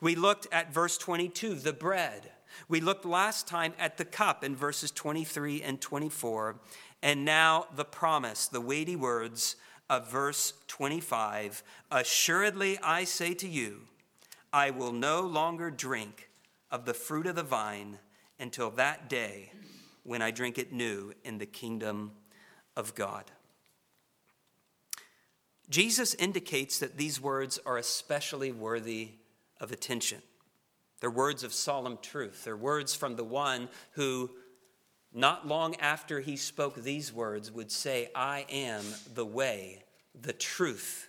We 0.00 0.14
looked 0.14 0.46
at 0.52 0.74
verse 0.74 0.98
22, 0.98 1.54
the 1.54 1.72
bread. 1.72 2.30
We 2.68 2.80
looked 2.80 3.04
last 3.04 3.46
time 3.46 3.72
at 3.78 3.96
the 3.96 4.04
cup 4.04 4.44
in 4.44 4.56
verses 4.56 4.90
23 4.90 5.62
and 5.62 5.80
24. 5.80 6.56
And 7.02 7.24
now 7.24 7.66
the 7.74 7.84
promise, 7.84 8.48
the 8.48 8.60
weighty 8.60 8.96
words 8.96 9.56
of 9.88 10.10
verse 10.10 10.52
25 10.66 11.62
Assuredly 11.90 12.78
I 12.82 13.04
say 13.04 13.34
to 13.34 13.48
you, 13.48 13.82
I 14.52 14.70
will 14.70 14.92
no 14.92 15.20
longer 15.20 15.70
drink 15.70 16.28
of 16.70 16.84
the 16.84 16.94
fruit 16.94 17.26
of 17.26 17.36
the 17.36 17.42
vine 17.42 17.98
until 18.38 18.70
that 18.72 19.08
day 19.08 19.52
when 20.02 20.22
I 20.22 20.30
drink 20.30 20.58
it 20.58 20.72
new 20.72 21.12
in 21.24 21.38
the 21.38 21.46
kingdom 21.46 22.12
of 22.76 22.94
God. 22.94 23.30
Jesus 25.70 26.14
indicates 26.14 26.78
that 26.78 26.96
these 26.96 27.20
words 27.20 27.58
are 27.66 27.76
especially 27.76 28.52
worthy 28.52 29.10
of 29.60 29.72
attention. 29.72 30.22
They're 31.00 31.10
words 31.10 31.44
of 31.44 31.52
solemn 31.52 31.98
truth. 32.02 32.44
They're 32.44 32.56
words 32.56 32.94
from 32.94 33.16
the 33.16 33.24
one 33.24 33.68
who, 33.92 34.30
not 35.12 35.46
long 35.46 35.76
after 35.76 36.20
he 36.20 36.36
spoke 36.36 36.76
these 36.76 37.12
words, 37.12 37.52
would 37.52 37.70
say, 37.70 38.10
I 38.14 38.46
am 38.50 38.82
the 39.14 39.26
way, 39.26 39.84
the 40.20 40.32
truth, 40.32 41.08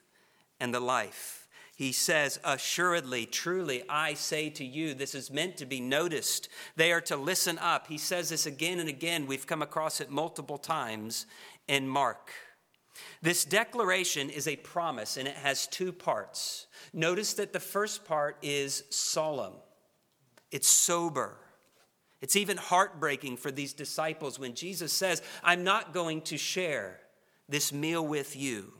and 0.60 0.74
the 0.74 0.80
life. 0.80 1.48
He 1.76 1.94
says, 1.94 2.42
Assuredly, 2.44 3.26
truly, 3.26 3.84
I 3.88 4.14
say 4.14 4.50
to 4.50 4.66
you, 4.66 4.94
this 4.94 5.16
is 5.16 5.32
meant 5.32 5.56
to 5.58 5.66
be 5.66 5.80
noticed. 5.80 6.50
They 6.76 6.92
are 6.92 7.02
to 7.02 7.16
listen 7.16 7.58
up. 7.60 7.88
He 7.88 7.98
says 7.98 8.30
this 8.30 8.46
again 8.46 8.80
and 8.80 8.90
again. 8.90 9.26
We've 9.26 9.48
come 9.48 9.62
across 9.62 10.02
it 10.02 10.12
multiple 10.12 10.58
times 10.58 11.26
in 11.70 11.88
Mark. 11.88 12.34
This 13.22 13.46
declaration 13.46 14.30
is 14.30 14.48
a 14.48 14.56
promise 14.56 15.18
and 15.18 15.28
it 15.28 15.36
has 15.36 15.68
two 15.68 15.92
parts. 15.92 16.68
Notice 16.94 17.34
that 17.34 17.54
the 17.54 17.60
first 17.60 18.06
part 18.06 18.38
is 18.42 18.84
solemn, 18.90 19.54
it's 20.52 20.68
sober. 20.68 21.38
It's 22.22 22.36
even 22.36 22.58
heartbreaking 22.58 23.38
for 23.38 23.50
these 23.50 23.72
disciples 23.72 24.38
when 24.38 24.54
Jesus 24.54 24.92
says, 24.92 25.22
I'm 25.42 25.64
not 25.64 25.94
going 25.94 26.22
to 26.24 26.38
share 26.38 27.00
this 27.48 27.72
meal 27.72 28.06
with 28.06 28.36
you. 28.36 28.74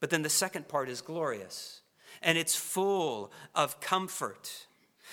But 0.00 0.10
then 0.10 0.22
the 0.22 0.28
second 0.28 0.66
part 0.66 0.88
is 0.88 1.00
glorious 1.00 1.82
and 2.22 2.36
it's 2.36 2.56
full 2.56 3.30
of 3.54 3.80
comfort. 3.80 4.66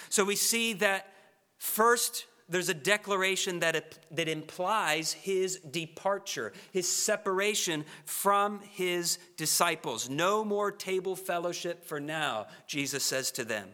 So 0.10 0.26
we 0.26 0.36
see 0.36 0.74
that 0.74 1.14
first 1.58 2.26
there's 2.54 2.70
a 2.70 2.74
declaration 2.76 3.62
that, 3.62 3.98
that 4.12 4.30
implies 4.30 5.14
his 5.14 5.58
departure, 5.58 6.54
his 6.72 6.88
separation 6.88 7.84
from 8.06 8.60
his 8.72 9.18
disciples. 9.38 10.10
No 10.10 10.46
more 10.46 10.72
table 10.72 11.16
fellowship 11.16 11.84
for 11.84 12.00
now, 12.00 12.46
Jesus 12.68 13.04
says 13.04 13.32
to 13.32 13.44
them. 13.44 13.70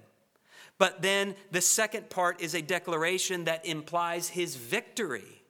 But 0.77 1.01
then 1.01 1.35
the 1.51 1.59
second 1.59 2.09
part 2.09 2.41
is 2.41 2.55
a 2.55 2.61
declaration 2.61 3.43
that 3.43 3.65
implies 3.65 4.29
his 4.29 4.55
victory 4.55 5.43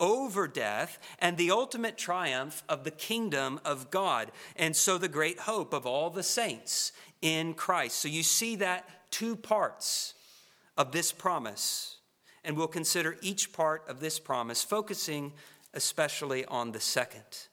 over 0.00 0.48
death 0.48 0.98
and 1.18 1.36
the 1.36 1.50
ultimate 1.50 1.98
triumph 1.98 2.64
of 2.66 2.84
the 2.84 2.90
kingdom 2.90 3.60
of 3.62 3.90
God. 3.90 4.32
And 4.56 4.74
so 4.74 4.96
the 4.96 5.06
great 5.06 5.40
hope 5.40 5.74
of 5.74 5.84
all 5.84 6.08
the 6.08 6.22
saints 6.22 6.92
in 7.20 7.52
Christ. 7.52 7.96
So 7.96 8.08
you 8.08 8.22
see 8.22 8.56
that 8.56 8.88
two 9.10 9.36
parts 9.36 10.14
of 10.78 10.92
this 10.92 11.12
promise 11.12 11.98
and 12.44 12.56
we'll 12.56 12.68
consider 12.68 13.16
each 13.22 13.52
part 13.52 13.88
of 13.88 14.00
this 14.00 14.18
promise, 14.18 14.62
focusing 14.62 15.32
especially 15.74 16.44
on 16.46 16.72
the 16.72 16.80
second. 16.80 17.48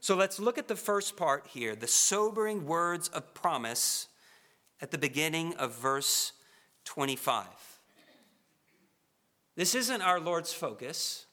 So 0.00 0.14
let's 0.14 0.38
look 0.38 0.58
at 0.58 0.68
the 0.68 0.76
first 0.76 1.16
part 1.16 1.46
here 1.46 1.74
the 1.74 1.86
sobering 1.86 2.66
words 2.66 3.08
of 3.08 3.32
promise 3.34 4.08
at 4.80 4.90
the 4.90 4.98
beginning 4.98 5.54
of 5.54 5.78
verse 5.78 6.32
25. 6.84 7.46
This 9.56 9.74
isn't 9.74 10.02
our 10.02 10.20
Lord's 10.20 10.52
focus, 10.52 11.26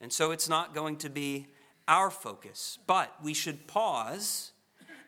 and 0.00 0.12
so 0.12 0.30
it's 0.30 0.48
not 0.48 0.74
going 0.74 0.96
to 0.98 1.10
be 1.10 1.48
our 1.88 2.10
focus, 2.10 2.78
but 2.86 3.12
we 3.22 3.34
should 3.34 3.66
pause 3.66 4.52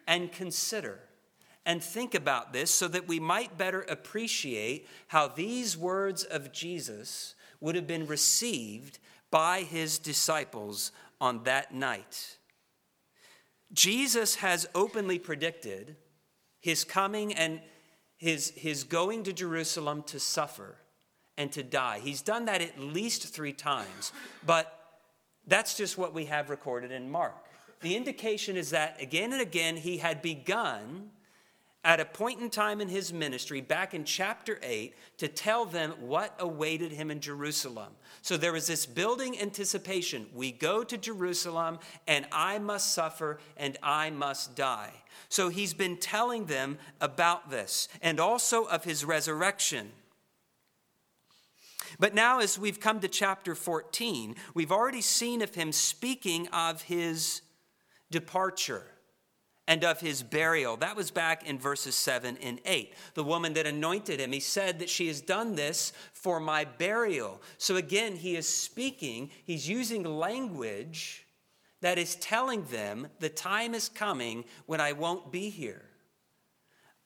and 0.07 0.33
consider 0.33 0.99
and 1.65 1.83
think 1.83 2.15
about 2.15 2.53
this 2.53 2.71
so 2.71 2.89
that 2.89 3.07
we 3.07 3.21
might 3.21 3.57
better 3.57 3.83
appreciate 3.83 4.89
how 5.09 5.29
these 5.29 5.77
words 5.77 6.25
of 6.25 6.53
Jesus 6.53 7.35
would 7.61 7.75
have 7.77 7.87
been 7.87 8.07
received 8.07 8.99
by 9.31 9.63
his 9.63 9.99
disciples 9.99 10.93
on 11.21 11.45
that 11.45 11.73
night. 11.73 12.37
Jesus 13.73 14.37
has 14.37 14.69
openly 14.75 15.19
predicted 15.19 15.97
his 16.61 16.85
coming 16.85 17.33
and 17.33 17.61
his, 18.19 18.51
his 18.51 18.85
going 18.85 19.23
to 19.25 19.33
Jerusalem 19.33 20.03
to 20.05 20.21
suffer 20.21 20.77
and 21.39 21.51
to 21.53 21.63
die. 21.63 22.01
He's 22.03 22.23
done 22.23 22.45
that 22.45 22.61
at 22.61 22.79
least 22.79 23.35
three 23.35 23.53
times, 23.53 24.13
but 24.45 24.79
that's 25.47 25.77
just 25.77 25.97
what 25.97 26.13
we 26.15 26.27
have 26.27 26.51
recorded 26.51 26.93
in 26.93 27.11
Mark. 27.11 27.35
The 27.81 27.97
indication 27.97 28.57
is 28.57 28.71
that 28.71 29.01
again 29.01 29.33
and 29.33 29.43
again 29.43 29.77
he 29.77 29.97
had 29.97 30.23
begun 30.23 31.11
at 31.85 31.99
a 31.99 32.05
point 32.05 32.41
in 32.41 32.49
time 32.49 32.81
in 32.81 32.89
his 32.89 33.13
ministry, 33.13 33.61
back 33.61 33.93
in 33.93 34.05
chapter 34.05 34.59
8, 34.63 34.95
to 35.19 35.27
tell 35.27 35.65
them 35.65 35.93
what 36.01 36.35
awaited 36.39 36.93
him 36.93 37.11
in 37.11 37.21
Jerusalem. 37.21 37.93
So 38.23 38.37
there 38.37 38.53
was 38.53 38.69
this 38.69 38.87
building 38.87 39.41
anticipation. 39.41 40.27
We 40.33 40.53
go 40.53 40.85
to 40.85 40.97
Jerusalem, 40.97 41.81
and 42.07 42.27
I 42.31 42.61
must 42.61 42.95
suffer, 42.95 43.41
and 43.57 43.77
I 43.83 44.11
must 44.11 44.55
die. 44.55 44.93
So 45.29 45.49
he's 45.49 45.75
been 45.75 45.97
telling 45.97 46.47
them 46.47 46.79
about 47.01 47.51
this, 47.51 47.89
and 48.01 48.21
also 48.21 48.65
of 48.65 48.85
his 48.85 49.05
resurrection. 49.05 49.91
But 51.99 52.15
now, 52.15 52.39
as 52.39 52.59
we've 52.59 52.81
come 52.81 53.01
to 53.01 53.09
chapter 53.09 53.57
14, 53.57 54.37
we've 54.55 54.73
already 54.73 55.01
seen 55.01 55.43
of 55.43 55.57
him 55.57 55.73
speaking 55.73 56.47
of 56.49 56.83
his 56.83 57.43
departure 58.11 58.92
and 59.73 59.85
of 59.85 60.01
his 60.01 60.23
burial. 60.23 60.77
That 60.77 60.97
was 60.97 61.11
back 61.11 61.49
in 61.49 61.59
verses 61.59 61.95
7 61.95 62.37
and 62.43 62.61
8. 62.67 62.93
The 63.15 63.25
woman 63.25 63.55
that 63.55 63.67
anointed 63.67 64.21
him, 64.21 64.33
he 64.33 64.39
said 64.39 64.79
that 64.79 64.91
she 64.91 65.07
has 65.07 65.23
done 65.23 65.55
this 65.55 65.95
for 66.13 66.39
my 66.41 66.67
burial. 66.67 67.41
So 67.57 67.77
again, 67.77 68.17
he 68.17 68.37
is 68.37 68.47
speaking, 68.47 69.31
he's 69.45 69.67
using 69.67 70.05
language 70.05 71.27
that 71.81 71.97
is 71.97 72.17
telling 72.17 72.65
them 72.65 73.09
the 73.19 73.31
time 73.31 73.73
is 73.75 73.89
coming 73.89 74.45
when 74.67 74.79
I 74.79 74.93
won't 74.93 75.33
be 75.33 75.49
here. 75.49 75.87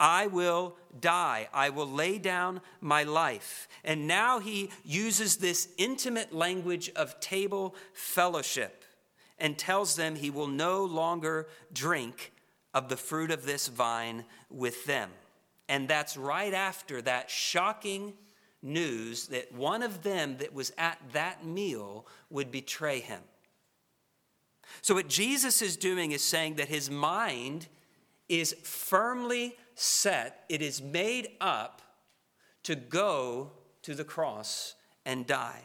I 0.00 0.26
will 0.26 0.76
die. 0.98 1.48
I 1.54 1.70
will 1.70 1.88
lay 1.88 2.18
down 2.18 2.60
my 2.80 3.04
life. 3.04 3.68
And 3.84 4.08
now 4.08 4.40
he 4.40 4.70
uses 4.84 5.36
this 5.36 5.68
intimate 5.78 6.34
language 6.34 6.90
of 6.96 7.20
table 7.20 7.76
fellowship 7.92 8.82
and 9.38 9.56
tells 9.56 9.94
them 9.94 10.16
he 10.16 10.30
will 10.30 10.48
no 10.48 10.84
longer 10.84 11.46
drink 11.72 12.32
of 12.76 12.90
the 12.90 12.96
fruit 12.96 13.30
of 13.30 13.46
this 13.46 13.68
vine 13.68 14.22
with 14.50 14.84
them. 14.84 15.08
And 15.66 15.88
that's 15.88 16.14
right 16.14 16.52
after 16.52 17.00
that 17.00 17.30
shocking 17.30 18.12
news 18.62 19.28
that 19.28 19.50
one 19.50 19.82
of 19.82 20.02
them 20.02 20.36
that 20.36 20.52
was 20.52 20.72
at 20.76 20.98
that 21.14 21.42
meal 21.42 22.06
would 22.28 22.52
betray 22.52 23.00
him. 23.00 23.22
So, 24.82 24.94
what 24.94 25.08
Jesus 25.08 25.62
is 25.62 25.78
doing 25.78 26.12
is 26.12 26.22
saying 26.22 26.56
that 26.56 26.68
his 26.68 26.90
mind 26.90 27.66
is 28.28 28.54
firmly 28.62 29.56
set, 29.74 30.44
it 30.50 30.60
is 30.60 30.82
made 30.82 31.28
up 31.40 31.80
to 32.64 32.76
go 32.76 33.52
to 33.82 33.94
the 33.94 34.04
cross 34.04 34.74
and 35.06 35.26
die. 35.26 35.62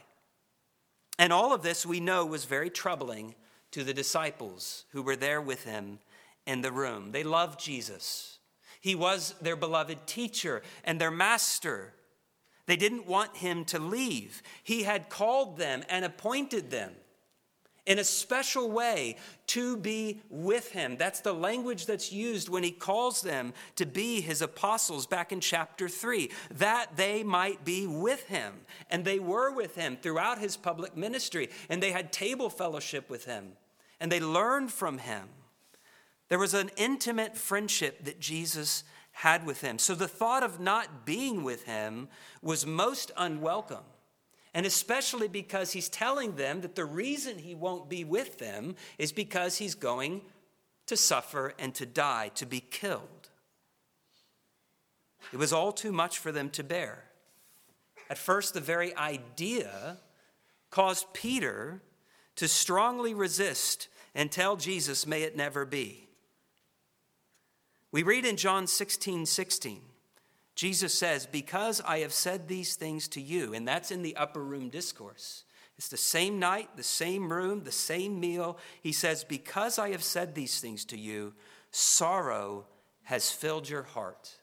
And 1.19 1.33
all 1.33 1.53
of 1.53 1.61
this 1.61 1.85
we 1.85 1.99
know 1.99 2.25
was 2.25 2.45
very 2.45 2.69
troubling 2.69 3.35
to 3.71 3.83
the 3.83 3.93
disciples 3.93 4.85
who 4.91 5.01
were 5.01 5.17
there 5.17 5.41
with 5.41 5.65
him 5.65 5.99
in 6.45 6.61
the 6.61 6.71
room. 6.71 7.11
They 7.11 7.23
loved 7.23 7.59
Jesus, 7.59 8.39
he 8.79 8.95
was 8.95 9.35
their 9.41 9.55
beloved 9.55 10.07
teacher 10.07 10.61
and 10.83 10.99
their 10.99 11.11
master. 11.11 11.93
They 12.67 12.75
didn't 12.75 13.07
want 13.07 13.37
him 13.37 13.65
to 13.65 13.79
leave. 13.79 14.41
He 14.63 14.83
had 14.83 15.09
called 15.09 15.57
them 15.57 15.83
and 15.89 16.05
appointed 16.05 16.71
them 16.71 16.93
in 17.85 17.97
a 17.99 18.03
special 18.03 18.69
way 18.69 19.17
to 19.47 19.75
be 19.77 20.21
with 20.29 20.71
him. 20.71 20.97
That's 20.97 21.21
the 21.21 21.33
language 21.33 21.85
that's 21.85 22.11
used 22.11 22.47
when 22.47 22.63
he 22.63 22.71
calls 22.71 23.21
them 23.21 23.53
to 23.75 23.85
be 23.85 24.21
his 24.21 24.41
apostles 24.41 25.07
back 25.07 25.31
in 25.31 25.39
chapter 25.39 25.89
3, 25.89 26.29
that 26.51 26.95
they 26.95 27.23
might 27.23 27.65
be 27.65 27.87
with 27.87 28.27
him. 28.27 28.53
And 28.89 29.03
they 29.03 29.19
were 29.19 29.51
with 29.51 29.75
him 29.75 29.97
throughout 30.01 30.37
his 30.37 30.57
public 30.57 30.95
ministry, 30.95 31.49
and 31.69 31.81
they 31.81 31.91
had 31.91 32.13
table 32.13 32.49
fellowship 32.49 33.09
with 33.09 33.25
him, 33.25 33.53
and 33.99 34.11
they 34.11 34.19
learned 34.19 34.71
from 34.71 34.99
him. 34.99 35.27
There 36.31 36.39
was 36.39 36.53
an 36.53 36.71
intimate 36.77 37.35
friendship 37.35 38.05
that 38.05 38.21
Jesus 38.21 38.85
had 39.11 39.45
with 39.45 39.59
him. 39.59 39.77
So 39.77 39.93
the 39.93 40.07
thought 40.07 40.43
of 40.43 40.61
not 40.61 41.05
being 41.05 41.43
with 41.43 41.65
him 41.65 42.07
was 42.41 42.65
most 42.65 43.11
unwelcome. 43.17 43.83
And 44.53 44.65
especially 44.65 45.27
because 45.27 45.73
he's 45.73 45.89
telling 45.89 46.37
them 46.37 46.61
that 46.61 46.75
the 46.75 46.85
reason 46.85 47.37
he 47.37 47.53
won't 47.53 47.89
be 47.89 48.05
with 48.05 48.37
them 48.37 48.77
is 48.97 49.11
because 49.11 49.57
he's 49.57 49.75
going 49.75 50.21
to 50.85 50.95
suffer 50.95 51.53
and 51.59 51.75
to 51.75 51.85
die, 51.85 52.31
to 52.35 52.45
be 52.45 52.61
killed. 52.61 53.27
It 55.33 55.37
was 55.37 55.51
all 55.51 55.73
too 55.73 55.91
much 55.91 56.17
for 56.17 56.31
them 56.31 56.49
to 56.51 56.63
bear. 56.63 57.03
At 58.09 58.17
first, 58.17 58.53
the 58.53 58.61
very 58.61 58.95
idea 58.95 59.97
caused 60.69 61.11
Peter 61.11 61.81
to 62.37 62.47
strongly 62.47 63.13
resist 63.13 63.89
and 64.15 64.31
tell 64.31 64.55
Jesus, 64.55 65.05
May 65.05 65.23
it 65.23 65.35
never 65.35 65.65
be. 65.65 66.07
We 67.91 68.03
read 68.03 68.25
in 68.25 68.37
John 68.37 68.67
16 68.67 69.25
16, 69.25 69.81
Jesus 70.55 70.93
says, 70.93 71.25
Because 71.25 71.81
I 71.81 71.99
have 71.99 72.13
said 72.13 72.47
these 72.47 72.75
things 72.75 73.07
to 73.09 73.21
you, 73.21 73.53
and 73.53 73.67
that's 73.67 73.91
in 73.91 74.01
the 74.01 74.15
upper 74.15 74.43
room 74.43 74.69
discourse. 74.69 75.43
It's 75.77 75.89
the 75.89 75.97
same 75.97 76.39
night, 76.39 76.69
the 76.77 76.83
same 76.83 77.31
room, 77.31 77.63
the 77.63 77.71
same 77.71 78.19
meal. 78.19 78.57
He 78.81 78.91
says, 78.91 79.23
Because 79.23 79.79
I 79.79 79.89
have 79.91 80.03
said 80.03 80.35
these 80.35 80.59
things 80.59 80.85
to 80.85 80.97
you, 80.97 81.33
sorrow 81.71 82.65
has 83.03 83.31
filled 83.31 83.67
your 83.67 83.83
heart. 83.83 84.35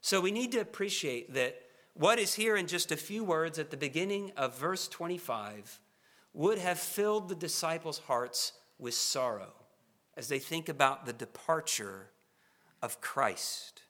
So 0.00 0.20
we 0.20 0.30
need 0.30 0.52
to 0.52 0.60
appreciate 0.60 1.34
that 1.34 1.60
what 1.94 2.18
is 2.18 2.34
here 2.34 2.56
in 2.56 2.66
just 2.66 2.90
a 2.90 2.96
few 2.96 3.22
words 3.22 3.58
at 3.58 3.70
the 3.70 3.76
beginning 3.76 4.32
of 4.36 4.58
verse 4.58 4.88
25 4.88 5.80
would 6.32 6.58
have 6.58 6.78
filled 6.78 7.28
the 7.28 7.34
disciples' 7.34 7.98
hearts 7.98 8.52
with 8.78 8.94
sorrow 8.94 9.52
as 10.16 10.28
they 10.28 10.38
think 10.38 10.68
about 10.68 11.06
the 11.06 11.12
departure 11.12 12.10
of 12.86 13.00
Christ. 13.00 13.82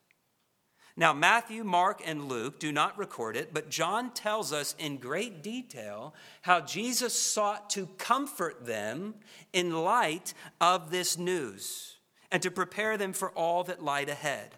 Now, 0.97 1.13
Matthew, 1.13 1.63
Mark, 1.63 2.01
and 2.03 2.25
Luke 2.25 2.59
do 2.59 2.73
not 2.73 2.97
record 2.97 3.37
it, 3.37 3.53
but 3.53 3.69
John 3.69 4.11
tells 4.15 4.55
us 4.55 4.75
in 4.79 4.97
great 4.97 5.43
detail 5.43 6.15
how 6.41 6.63
Jesus 6.63 7.13
sought 7.13 7.69
to 7.71 7.89
comfort 7.99 8.65
them 8.65 9.17
in 9.53 9.85
light 9.85 10.33
of 10.59 10.91
this 10.91 11.19
news 11.19 11.99
and 12.33 12.43
to 12.43 12.51
prepare 12.51 12.97
them 12.97 13.13
for 13.13 13.31
all 13.33 13.63
that 13.65 13.85
lied 13.85 14.09
ahead. 14.09 14.55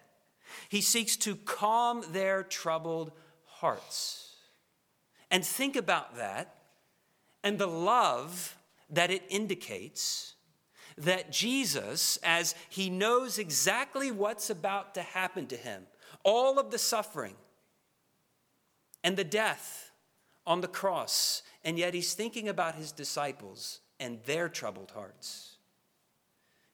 He 0.68 0.80
seeks 0.80 1.16
to 1.16 1.34
calm 1.34 2.04
their 2.12 2.44
troubled 2.44 3.10
hearts. 3.44 4.36
And 5.32 5.44
think 5.44 5.74
about 5.74 6.16
that 6.16 6.54
and 7.42 7.58
the 7.58 7.66
love 7.66 8.56
that 8.88 9.10
it 9.10 9.24
indicates 9.28 10.34
that 10.98 11.30
Jesus, 11.30 12.18
as 12.22 12.54
he 12.68 12.90
knows 12.90 13.38
exactly 13.38 14.10
what's 14.10 14.50
about 14.50 14.94
to 14.94 15.02
happen 15.02 15.46
to 15.46 15.56
him, 15.56 15.86
all 16.24 16.58
of 16.58 16.70
the 16.70 16.78
suffering 16.78 17.36
and 19.04 19.16
the 19.16 19.24
death 19.24 19.90
on 20.46 20.60
the 20.60 20.68
cross, 20.68 21.42
and 21.64 21.78
yet 21.78 21.94
he's 21.94 22.14
thinking 22.14 22.48
about 22.48 22.74
his 22.74 22.92
disciples 22.92 23.80
and 24.00 24.18
their 24.24 24.48
troubled 24.48 24.90
hearts. 24.90 25.56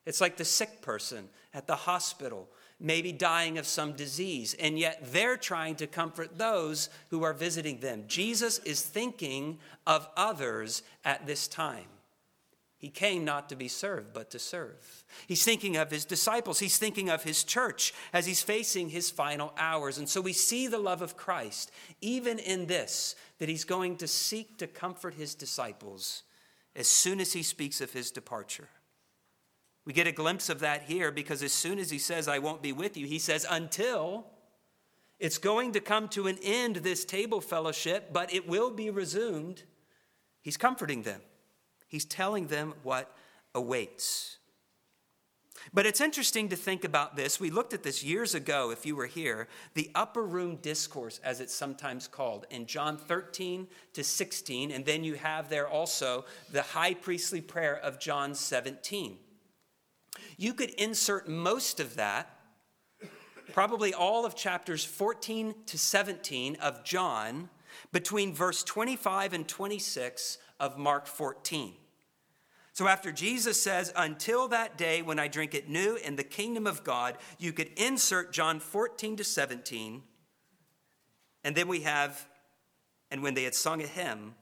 It's 0.07 0.21
like 0.21 0.37
the 0.37 0.45
sick 0.45 0.81
person 0.83 1.29
at 1.53 1.67
the 1.67 1.77
hospital, 1.77 2.49
maybe 2.79 3.13
dying 3.13 3.59
of 3.59 3.67
some 3.67 3.93
disease, 3.93 4.55
and 4.55 4.79
yet 4.79 5.01
they're 5.13 5.37
trying 5.37 5.77
to 5.77 5.87
comfort 5.87 6.39
those 6.39 6.91
who 7.11 7.23
are 7.23 7.33
visiting 7.33 7.81
them. 7.81 8.05
Jesus 8.07 8.59
is 8.61 8.83
thinking 8.83 9.59
of 9.87 10.09
others 10.17 10.83
at 11.05 11.27
this 11.27 11.49
time. 11.49 11.87
He 12.85 12.90
came 12.90 13.25
not 13.25 13.49
to 13.49 13.57
be 13.57 13.66
served, 13.66 14.12
but 14.12 14.31
to 14.33 14.38
serve. 14.38 15.05
He's 15.27 15.42
thinking 15.42 15.79
of 15.79 15.90
his 15.90 16.05
disciples. 16.05 16.59
He's 16.59 16.77
thinking 16.77 17.09
of 17.09 17.23
his 17.23 17.42
church 17.42 17.94
as 18.12 18.27
he's 18.27 18.42
facing 18.42 18.90
his 18.90 19.09
final 19.09 19.55
hours. 19.57 19.97
And 19.97 20.07
so 20.07 20.20
we 20.20 20.35
see 20.35 20.66
the 20.66 20.77
love 20.77 21.01
of 21.01 21.16
Christ, 21.16 21.70
even 22.03 22.38
in 22.38 22.66
this, 22.66 23.16
that 23.38 23.49
he's 23.49 23.64
going 23.64 23.97
to 23.97 24.07
seek 24.07 24.59
to 24.59 24.66
comfort 24.66 25.14
his 25.14 25.35
disciples 25.35 26.25
as 26.77 26.87
soon 26.87 27.20
as 27.20 27.33
he 27.33 27.42
speaks 27.42 27.81
of 27.81 27.94
his 27.94 28.11
departure. 28.11 28.68
We 29.87 29.94
get 29.94 30.07
a 30.07 30.12
glimpse 30.12 30.51
of 30.51 30.61
that 30.61 30.83
here 30.83 31.11
because 31.11 31.42
as 31.42 31.55
soon 31.55 31.79
as 31.79 31.88
he 31.88 31.99
says, 31.99 32.29
I 32.29 32.38
won't 32.38 32.61
be 32.61 32.73
with 32.73 32.99
you, 32.99 33.07
he 33.07 33.18
says, 33.18 33.47
until 33.49 34.27
it's 35.18 35.38
going 35.38 35.73
to 35.73 35.81
come 35.81 36.09
to 36.09 36.27
an 36.27 36.37
end, 36.42 36.77
this 36.77 37.07
table 37.07 37.40
fellowship, 37.40 38.12
but 38.12 38.35
it 38.35 38.47
will 38.47 38.70
be 38.70 38.90
resumed. 38.90 39.62
He's 40.42 40.59
comforting 40.59 41.01
them. 41.01 41.23
He's 41.95 42.05
telling 42.05 42.49
them 42.49 42.75
what 42.83 43.15
awaits. 43.55 44.39
But 45.73 45.87
it's 45.87 46.01
interesting 46.01 46.49
to 46.49 46.57
think 46.57 46.83
about 46.83 47.15
this. 47.15 47.39
We 47.39 47.51
looked 47.51 47.73
at 47.73 47.85
this 47.85 48.03
years 48.03 48.35
ago, 48.35 48.73
if 48.73 48.85
you 48.85 48.97
were 48.97 49.07
here, 49.07 49.47
the 49.75 49.93
upper 49.95 50.25
room 50.25 50.57
discourse, 50.57 51.21
as 51.23 51.39
it's 51.39 51.55
sometimes 51.55 52.09
called, 52.09 52.47
in 52.51 52.67
John 52.67 52.97
13 52.97 53.69
to 53.93 54.03
16. 54.03 54.73
And 54.73 54.85
then 54.85 55.05
you 55.05 55.15
have 55.15 55.49
there 55.49 55.69
also 55.69 56.25
the 56.51 56.63
high 56.63 56.95
priestly 56.95 57.41
prayer 57.41 57.77
of 57.77 58.01
John 58.01 58.35
17. 58.35 59.17
You 60.37 60.53
could 60.53 60.71
insert 60.71 61.29
most 61.29 61.79
of 61.79 61.95
that, 61.95 62.29
probably 63.53 63.95
all 63.95 64.27
of 64.27 64.35
chapters 64.35 64.85
14 64.85 65.55
to 65.67 65.79
17 65.79 66.57
of 66.57 66.83
John, 66.83 67.51
between 67.93 68.35
verse 68.35 68.65
25 68.65 69.33
and 69.33 69.47
26 69.47 70.39
of 70.59 70.77
Mark 70.77 71.07
14. 71.07 71.75
So 72.75 72.89
after 72.89 73.13
Jesus 73.13 73.63
says, 73.63 73.93
until 73.95 74.49
that 74.49 74.77
day 74.77 75.01
when 75.01 75.21
I 75.21 75.29
drink 75.29 75.55
it 75.55 75.69
new 75.69 75.95
in 75.95 76.17
the 76.17 76.25
kingdom 76.25 76.67
of 76.67 76.83
God, 76.83 77.17
you 77.39 77.53
could 77.53 77.71
insert 77.77 78.33
John 78.33 78.59
14 78.59 79.17
to 79.17 79.25
17. 79.25 80.03
And 81.45 81.55
then 81.55 81.69
we 81.69 81.83
have, 81.83 82.27
and 83.13 83.23
when 83.23 83.35
they 83.35 83.45
had 83.45 83.55
sung 83.55 83.81
a 83.81 83.87
hymn, 83.87 84.35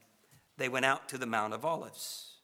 they 0.57 0.67
went 0.67 0.83
out 0.83 1.07
to 1.09 1.19
the 1.19 1.27
Mount 1.27 1.53
of 1.53 1.63
Olives. 1.63 2.37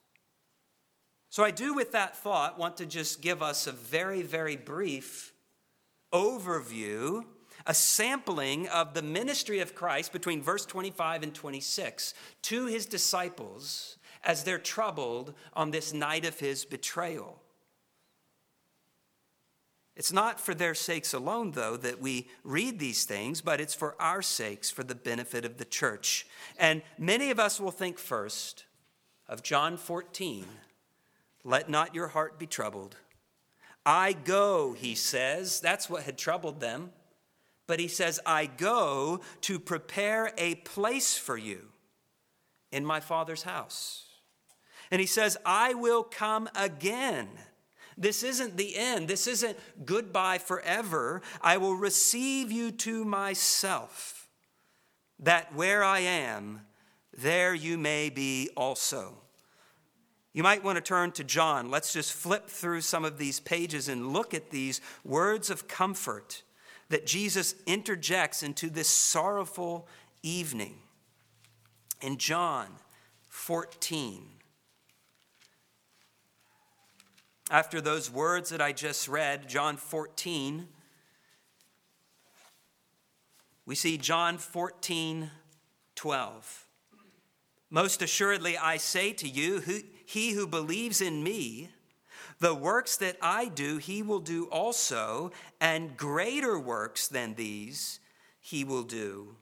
So 1.30 1.43
I 1.43 1.49
do, 1.49 1.73
with 1.73 1.91
that 1.93 2.15
thought, 2.15 2.60
want 2.60 2.78
to 2.78 2.86
just 2.86 3.19
give 3.19 3.41
us 3.41 3.65
a 3.65 3.71
very, 3.71 4.21
very 4.21 4.58
brief 4.58 5.34
overview, 6.13 7.23
a 7.65 7.73
sampling 7.73 8.67
of 8.67 8.93
the 8.93 9.02
ministry 9.02 9.60
of 9.60 9.73
Christ 9.73 10.13
between 10.13 10.43
verse 10.43 10.67
25 10.67 11.23
and 11.23 11.34
26 11.34 12.13
to 12.43 12.67
his 12.67 12.86
disciples 12.86 13.97
as 14.23 14.43
they're 14.43 14.60
troubled 14.60 15.34
on 15.53 15.71
this 15.71 15.93
night 15.93 16.25
of 16.25 16.39
his 16.39 16.65
betrayal. 16.65 17.41
It's 19.95 20.13
not 20.13 20.39
for 20.39 20.53
their 20.53 20.75
sakes 20.75 21.13
alone, 21.13 21.51
though, 21.51 21.75
that 21.75 21.99
we 21.99 22.29
read 22.45 22.79
these 22.79 23.03
things, 23.03 23.41
but 23.41 23.60
it's 23.60 23.73
for 23.73 24.01
our 24.01 24.21
sakes, 24.21 24.69
for 24.69 24.84
the 24.84 24.95
benefit 24.95 25.43
of 25.43 25.58
the 25.58 25.65
church. 25.65 26.25
And 26.58 26.82
many 26.97 27.32
of 27.32 27.39
us 27.39 27.60
will 27.60 27.71
think 27.71 27.99
first 27.99 28.63
of 29.27 29.43
John 29.43 29.75
14 29.75 30.45
Let 31.43 31.69
not 31.69 31.93
your 31.93 32.08
heart 32.08 32.39
be 32.39 32.47
troubled. 32.47 32.95
I 33.86 34.13
go, 34.13 34.73
he 34.73 34.95
says. 34.95 35.60
That's 35.60 35.89
what 35.89 36.03
had 36.03 36.17
troubled 36.17 36.60
them. 36.60 36.91
But 37.67 37.79
he 37.79 37.88
says, 37.88 38.19
I 38.25 38.45
go 38.45 39.19
to 39.41 39.60
prepare 39.60 40.32
a 40.38 40.55
place 40.55 41.17
for 41.17 41.38
you 41.38 41.67
in 42.71 42.86
my 42.86 42.99
Father's 42.99 43.43
house. 43.43 44.09
And 44.91 44.99
he 44.99 45.08
says, 45.08 45.38
I 45.45 45.73
will 45.73 46.04
come 46.04 46.49
again. 46.56 47.28
This 47.97 48.23
isn't 48.23 48.58
the 48.58 48.78
end. 48.78 49.08
This 49.08 49.28
isn't 49.28 49.58
goodbye 49.86 50.38
forever. 50.38 51.21
I 51.41 51.58
will 51.58 51.75
receive 51.75 52.52
you 52.52 52.71
to 52.71 53.04
myself, 53.04 54.30
that 55.19 55.54
where 55.54 55.84
I 55.84 55.99
am, 55.99 56.62
there 57.15 57.54
you 57.54 57.78
may 57.78 58.10
be 58.10 58.49
also. 58.56 59.15
You 60.32 60.43
might 60.43 60.63
want 60.63 60.78
to 60.78 60.82
turn 60.82 61.12
to 61.13 61.23
John. 61.23 61.69
Let's 61.69 61.91
just 61.91 62.13
flip 62.13 62.47
through 62.47 62.82
some 62.82 63.04
of 63.04 63.17
these 63.17 63.39
pages 63.39 63.89
and 63.89 64.13
look 64.13 64.34
at 64.34 64.52
these 64.52 64.80
words 65.04 65.49
of 65.49 65.67
comfort 65.67 66.43
that 66.88 67.06
Jesus 67.06 67.56
interjects 67.65 68.43
into 68.43 68.69
this 68.69 68.88
sorrowful 68.88 69.88
evening. 70.23 70.78
In 72.02 72.17
John 72.17 72.67
14, 73.28 74.25
after 77.49 77.81
those 77.81 78.12
words 78.12 78.49
that 78.51 78.62
I 78.62 78.71
just 78.71 79.07
read, 79.07 79.49
John 79.49 79.77
14, 79.77 80.67
we 83.65 83.75
see 83.75 83.97
John 83.97 84.38
14, 84.38 85.31
12. 85.95 86.65
Most 87.69 88.01
assuredly, 88.01 88.57
I 88.57 88.77
say 88.77 89.13
to 89.13 89.27
you, 89.27 89.62
he 90.05 90.31
who 90.31 90.47
believes 90.47 91.01
in 91.01 91.23
me, 91.23 91.69
the 92.39 92.55
works 92.55 92.97
that 92.97 93.17
I 93.21 93.47
do, 93.47 93.77
he 93.77 94.01
will 94.01 94.21
do 94.21 94.45
also, 94.45 95.31
and 95.59 95.97
greater 95.97 96.57
works 96.57 97.07
than 97.07 97.35
these 97.35 97.99
he 98.39 98.63
will 98.63 98.83
do, 98.83 99.35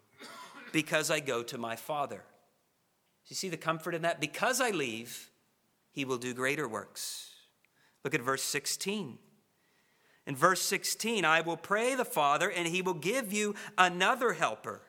because 0.71 1.11
I 1.11 1.19
go 1.19 1.43
to 1.43 1.57
my 1.57 1.75
Father. 1.75 2.23
You 3.27 3.35
see 3.35 3.49
the 3.49 3.57
comfort 3.57 3.93
in 3.93 4.01
that? 4.01 4.19
Because 4.19 4.59
I 4.59 4.71
leave, 4.71 5.29
he 5.91 6.05
will 6.05 6.17
do 6.17 6.33
greater 6.33 6.67
works. 6.67 7.26
Look 8.07 8.15
at 8.15 8.21
verse 8.21 8.43
16. 8.43 9.17
In 10.25 10.35
verse 10.35 10.61
16, 10.61 11.25
I 11.25 11.41
will 11.41 11.57
pray 11.57 11.93
the 11.93 12.05
Father, 12.05 12.49
and 12.49 12.65
he 12.65 12.81
will 12.81 12.93
give 12.93 13.33
you 13.33 13.53
another 13.77 14.31
helper 14.31 14.79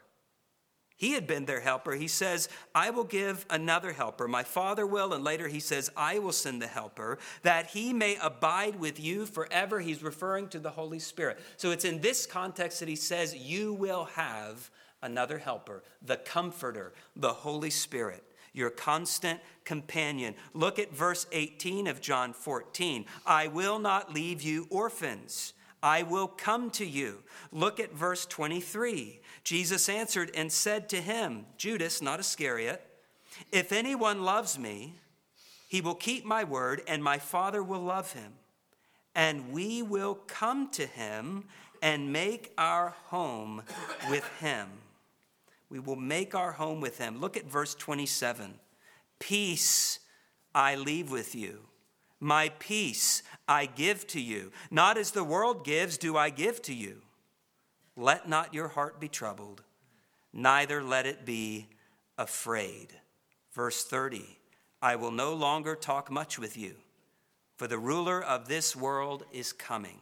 he 0.99 1.13
had 1.13 1.29
been 1.29 1.45
their 1.45 1.61
helper. 1.61 1.93
He 1.93 2.09
says, 2.09 2.49
I 2.75 2.91
will 2.91 3.05
give 3.05 3.47
another 3.49 3.93
helper. 3.93 4.27
My 4.27 4.43
Father 4.43 4.85
will. 4.85 5.15
And 5.15 5.23
later 5.23 5.47
he 5.47 5.61
says, 5.61 5.91
I 5.97 6.19
will 6.19 6.33
send 6.33 6.61
the 6.61 6.67
helper 6.67 7.19
that 7.43 7.69
he 7.69 7.93
may 7.93 8.19
abide 8.21 8.81
with 8.81 8.99
you 8.99 9.25
forever. 9.25 9.79
He's 9.79 10.03
referring 10.03 10.49
to 10.49 10.59
the 10.59 10.71
Holy 10.71 10.99
Spirit. 10.99 11.39
So 11.57 11.71
it's 11.71 11.85
in 11.85 12.01
this 12.01 12.27
context 12.27 12.81
that 12.81 12.89
he 12.89 12.97
says, 12.97 13.33
You 13.33 13.75
will 13.75 14.07
have 14.07 14.73
another 15.01 15.39
helper, 15.39 15.85
the 16.03 16.17
comforter, 16.17 16.93
the 17.15 17.33
Holy 17.33 17.71
Spirit 17.71 18.25
your 18.59 18.71
constant 18.71 19.41
companion. 19.65 20.35
Look 20.53 20.79
at 20.79 20.93
verse 20.95 21.27
18 21.33 21.87
of 21.87 22.03
John 22.03 22.35
14. 22.35 23.07
I 23.25 23.47
will 23.47 23.79
not 23.79 24.13
leave 24.13 24.43
you 24.43 24.67
orphans. 24.69 25.55
I 25.83 26.03
will 26.03 26.27
come 26.27 26.71
to 26.73 26.85
you. 26.85 27.23
Look 27.53 27.79
at 27.79 27.95
verse 27.95 28.27
23. 28.27 29.21
Jesus 29.45 29.89
answered 29.89 30.31
and 30.35 30.53
said 30.53 30.89
to 30.91 31.01
him, 31.01 31.47
Judas, 31.57 32.03
not 32.03 32.21
Iscariot, 32.21 32.85
if 33.53 33.73
anyone 33.73 34.25
loves 34.25 34.59
me, 34.59 34.95
he 35.69 35.81
will 35.81 35.95
keep 35.95 36.25
my 36.25 36.45
word, 36.45 36.83
and 36.89 37.05
my 37.05 37.19
Father 37.19 37.63
will 37.63 37.83
love 37.83 38.13
him. 38.13 38.33
And 39.15 39.53
we 39.53 39.83
will 39.83 40.15
come 40.15 40.71
to 40.71 40.87
him 40.87 41.45
and 41.83 42.13
make 42.13 42.53
our 42.59 42.95
home 43.07 43.63
with 44.11 44.27
him. 44.41 44.69
We 45.71 45.79
will 45.79 45.97
make 45.97 46.35
our 46.35 46.53
home 46.53 46.81
with 46.81 46.99
him. 46.99 47.21
Look 47.21 47.37
at 47.37 47.51
verse 47.51 47.75
27. 47.75 48.55
Peace 49.19 49.99
I 50.55 50.77
leave 50.77 51.11
with 51.11 51.35
you. 51.35 51.61
My 52.21 52.51
peace 52.59 53.23
I 53.47 53.67
give 53.67 54.07
to 54.09 54.21
you. 54.21 54.53
Not 54.71 54.99
as 54.99 55.11
the 55.11 55.25
world 55.25 55.65
gives, 55.65 55.99
do 55.99 56.17
I 56.17 56.31
give 56.31 56.63
to 56.63 56.75
you. 56.75 57.03
Let 57.97 58.29
not 58.29 58.55
your 58.55 58.69
heart 58.69 59.01
be 59.01 59.09
troubled, 59.09 59.63
neither 60.33 60.83
let 60.83 61.05
it 61.05 61.25
be 61.25 61.67
afraid. 62.17 62.89
Verse 63.53 63.85
30 63.85 64.39
I 64.81 64.95
will 64.95 65.11
no 65.11 65.35
longer 65.35 65.75
talk 65.75 66.11
much 66.11 66.39
with 66.39 66.57
you, 66.57 66.77
for 67.57 67.67
the 67.67 67.79
ruler 67.79 68.23
of 68.23 68.47
this 68.47 68.77
world 68.77 69.25
is 69.33 69.53
coming, 69.53 70.01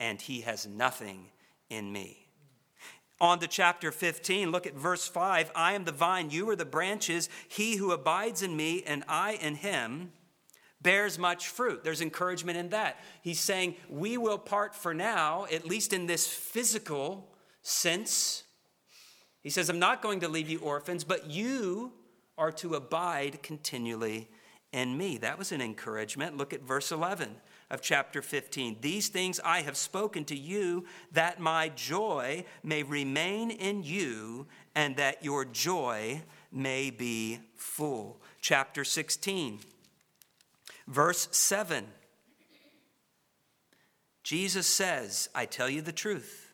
and 0.00 0.20
he 0.20 0.40
has 0.40 0.66
nothing 0.66 1.28
in 1.70 1.92
me. 1.92 2.21
On 3.22 3.38
to 3.38 3.46
chapter 3.46 3.92
15, 3.92 4.50
look 4.50 4.66
at 4.66 4.74
verse 4.74 5.06
5. 5.06 5.52
I 5.54 5.74
am 5.74 5.84
the 5.84 5.92
vine, 5.92 6.30
you 6.30 6.50
are 6.50 6.56
the 6.56 6.64
branches. 6.64 7.28
He 7.46 7.76
who 7.76 7.92
abides 7.92 8.42
in 8.42 8.56
me, 8.56 8.82
and 8.84 9.04
I 9.06 9.34
in 9.34 9.54
him 9.54 10.10
bears 10.82 11.20
much 11.20 11.46
fruit. 11.46 11.84
There's 11.84 12.00
encouragement 12.00 12.58
in 12.58 12.70
that. 12.70 12.96
He's 13.22 13.38
saying, 13.38 13.76
We 13.88 14.18
will 14.18 14.38
part 14.38 14.74
for 14.74 14.92
now, 14.92 15.46
at 15.52 15.64
least 15.64 15.92
in 15.92 16.06
this 16.06 16.26
physical 16.26 17.28
sense. 17.62 18.42
He 19.40 19.50
says, 19.50 19.68
I'm 19.68 19.78
not 19.78 20.02
going 20.02 20.18
to 20.20 20.28
leave 20.28 20.50
you 20.50 20.58
orphans, 20.58 21.04
but 21.04 21.30
you 21.30 21.92
are 22.36 22.50
to 22.50 22.74
abide 22.74 23.40
continually 23.44 24.30
in 24.72 24.98
me. 24.98 25.16
That 25.18 25.38
was 25.38 25.52
an 25.52 25.60
encouragement. 25.60 26.36
Look 26.36 26.52
at 26.52 26.62
verse 26.62 26.90
11 26.90 27.36
of 27.72 27.80
chapter 27.80 28.22
15. 28.22 28.76
These 28.82 29.08
things 29.08 29.40
I 29.42 29.62
have 29.62 29.76
spoken 29.76 30.24
to 30.26 30.36
you, 30.36 30.84
that 31.10 31.40
my 31.40 31.70
joy 31.70 32.44
may 32.62 32.84
remain 32.84 33.50
in 33.50 33.82
you, 33.82 34.46
and 34.74 34.94
that 34.96 35.24
your 35.24 35.44
joy 35.44 36.22
may 36.52 36.90
be 36.90 37.40
full. 37.56 38.20
Chapter 38.40 38.84
16. 38.84 39.58
Verse 40.86 41.28
7 41.32 41.86
Jesus 44.22 44.68
says, 44.68 45.28
I 45.34 45.46
tell 45.46 45.68
you 45.68 45.82
the 45.82 45.92
truth, 45.92 46.52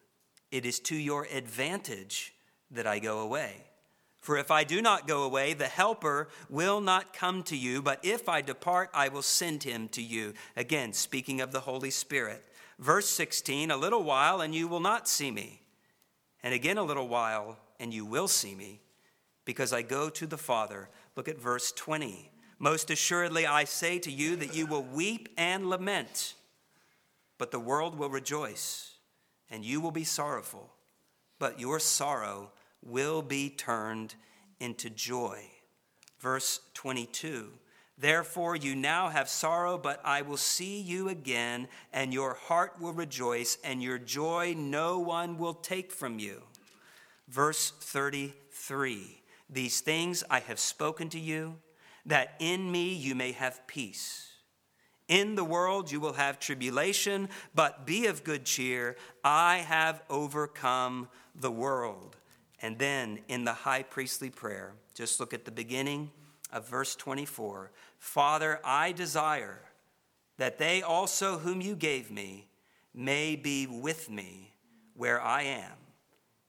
it 0.50 0.64
is 0.64 0.80
to 0.80 0.96
your 0.96 1.26
advantage 1.30 2.32
that 2.70 2.86
I 2.86 2.98
go 2.98 3.20
away. 3.20 3.67
For 4.28 4.36
if 4.36 4.50
I 4.50 4.62
do 4.62 4.82
not 4.82 5.08
go 5.08 5.22
away, 5.22 5.54
the 5.54 5.68
Helper 5.68 6.28
will 6.50 6.82
not 6.82 7.14
come 7.14 7.42
to 7.44 7.56
you, 7.56 7.80
but 7.80 7.98
if 8.02 8.28
I 8.28 8.42
depart, 8.42 8.90
I 8.92 9.08
will 9.08 9.22
send 9.22 9.62
him 9.62 9.88
to 9.92 10.02
you. 10.02 10.34
Again, 10.54 10.92
speaking 10.92 11.40
of 11.40 11.50
the 11.50 11.60
Holy 11.60 11.88
Spirit. 11.88 12.44
Verse 12.78 13.08
16 13.08 13.70
A 13.70 13.76
little 13.78 14.02
while, 14.02 14.42
and 14.42 14.54
you 14.54 14.68
will 14.68 14.80
not 14.80 15.08
see 15.08 15.30
me. 15.30 15.62
And 16.42 16.52
again, 16.52 16.76
a 16.76 16.82
little 16.82 17.08
while, 17.08 17.56
and 17.80 17.94
you 17.94 18.04
will 18.04 18.28
see 18.28 18.54
me, 18.54 18.82
because 19.46 19.72
I 19.72 19.80
go 19.80 20.10
to 20.10 20.26
the 20.26 20.36
Father. 20.36 20.90
Look 21.16 21.28
at 21.28 21.40
verse 21.40 21.72
20. 21.72 22.30
Most 22.58 22.90
assuredly, 22.90 23.46
I 23.46 23.64
say 23.64 23.98
to 24.00 24.10
you 24.12 24.36
that 24.36 24.54
you 24.54 24.66
will 24.66 24.82
weep 24.82 25.30
and 25.38 25.70
lament, 25.70 26.34
but 27.38 27.50
the 27.50 27.58
world 27.58 27.98
will 27.98 28.10
rejoice, 28.10 28.92
and 29.50 29.64
you 29.64 29.80
will 29.80 29.90
be 29.90 30.04
sorrowful, 30.04 30.74
but 31.38 31.58
your 31.58 31.80
sorrow 31.80 32.52
will 32.82 33.22
be 33.22 33.50
turned 33.50 34.14
into 34.60 34.90
joy. 34.90 35.42
Verse 36.20 36.60
22 36.74 37.50
Therefore, 38.00 38.54
you 38.54 38.76
now 38.76 39.08
have 39.08 39.28
sorrow, 39.28 39.76
but 39.76 40.00
I 40.04 40.22
will 40.22 40.36
see 40.36 40.80
you 40.80 41.08
again, 41.08 41.66
and 41.92 42.14
your 42.14 42.34
heart 42.34 42.80
will 42.80 42.92
rejoice, 42.92 43.58
and 43.64 43.82
your 43.82 43.98
joy 43.98 44.54
no 44.56 45.00
one 45.00 45.36
will 45.36 45.54
take 45.54 45.90
from 45.90 46.20
you. 46.20 46.42
Verse 47.28 47.72
33 47.80 49.20
These 49.50 49.80
things 49.80 50.22
I 50.30 50.38
have 50.38 50.60
spoken 50.60 51.08
to 51.08 51.18
you 51.18 51.56
that 52.06 52.36
in 52.38 52.70
me 52.70 52.92
you 52.92 53.16
may 53.16 53.32
have 53.32 53.66
peace. 53.66 54.28
In 55.08 55.34
the 55.34 55.44
world 55.44 55.90
you 55.90 55.98
will 55.98 56.12
have 56.12 56.38
tribulation, 56.38 57.28
but 57.52 57.84
be 57.84 58.06
of 58.06 58.22
good 58.22 58.44
cheer. 58.44 58.96
I 59.24 59.58
have 59.58 60.02
overcome 60.08 61.08
the 61.34 61.50
world. 61.50 62.17
And 62.60 62.78
then 62.78 63.20
in 63.28 63.44
the 63.44 63.52
high 63.52 63.82
priestly 63.82 64.30
prayer, 64.30 64.72
just 64.94 65.20
look 65.20 65.32
at 65.32 65.44
the 65.44 65.50
beginning 65.50 66.10
of 66.52 66.68
verse 66.68 66.96
24 66.96 67.70
Father, 67.98 68.60
I 68.64 68.92
desire 68.92 69.60
that 70.36 70.58
they 70.58 70.82
also 70.82 71.38
whom 71.38 71.60
you 71.60 71.74
gave 71.74 72.10
me 72.10 72.48
may 72.94 73.36
be 73.36 73.66
with 73.66 74.08
me 74.08 74.54
where 74.94 75.20
I 75.20 75.42
am, 75.42 75.72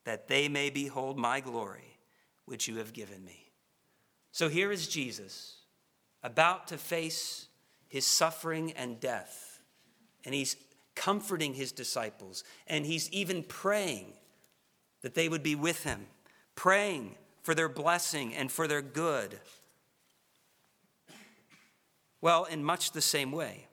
that 0.05 0.27
they 0.27 0.47
may 0.47 0.69
behold 0.69 1.17
my 1.17 1.39
glory, 1.39 1.97
which 2.45 2.67
you 2.67 2.77
have 2.77 2.93
given 2.93 3.23
me. 3.25 3.51
So 4.31 4.47
here 4.47 4.71
is 4.71 4.87
Jesus 4.87 5.57
about 6.23 6.67
to 6.67 6.77
face 6.77 7.47
his 7.87 8.05
suffering 8.05 8.71
and 8.73 8.99
death. 8.99 9.61
And 10.23 10.35
he's 10.35 10.55
comforting 10.95 11.53
his 11.53 11.71
disciples, 11.71 12.43
and 12.67 12.85
he's 12.85 13.09
even 13.11 13.43
praying 13.43 14.13
that 15.01 15.15
they 15.15 15.29
would 15.29 15.43
be 15.43 15.55
with 15.55 15.83
him, 15.83 16.07
praying 16.55 17.15
for 17.41 17.55
their 17.55 17.69
blessing 17.69 18.33
and 18.33 18.51
for 18.51 18.67
their 18.67 18.81
good. 18.81 19.39
Well, 22.21 22.45
in 22.45 22.63
much 22.63 22.91
the 22.91 23.01
same 23.01 23.31
way, 23.31 23.67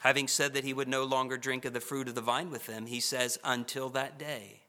having 0.00 0.28
said 0.28 0.54
that 0.54 0.64
he 0.64 0.72
would 0.72 0.88
no 0.88 1.04
longer 1.04 1.36
drink 1.36 1.64
of 1.64 1.72
the 1.72 1.80
fruit 1.80 2.08
of 2.08 2.14
the 2.14 2.20
vine 2.20 2.50
with 2.50 2.66
them, 2.66 2.86
he 2.86 3.00
says, 3.00 3.38
Until 3.42 3.88
that 3.90 4.18
day 4.18 4.60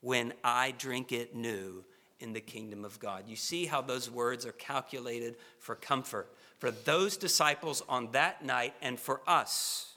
when 0.00 0.32
I 0.44 0.74
drink 0.76 1.12
it 1.12 1.34
new 1.34 1.84
in 2.20 2.32
the 2.32 2.40
kingdom 2.40 2.84
of 2.84 2.98
God. 2.98 3.24
You 3.26 3.36
see 3.36 3.66
how 3.66 3.80
those 3.80 4.10
words 4.10 4.44
are 4.44 4.52
calculated 4.52 5.36
for 5.58 5.74
comfort 5.74 6.28
for 6.58 6.70
those 6.70 7.16
disciples 7.16 7.82
on 7.88 8.10
that 8.12 8.44
night 8.44 8.74
and 8.82 8.98
for 8.98 9.20
us. 9.26 9.94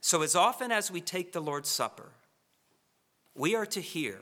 So, 0.00 0.22
as 0.22 0.34
often 0.34 0.70
as 0.70 0.90
we 0.90 1.00
take 1.00 1.32
the 1.32 1.40
Lord's 1.40 1.70
Supper, 1.70 2.10
we 3.34 3.54
are 3.54 3.66
to 3.66 3.80
hear 3.80 4.18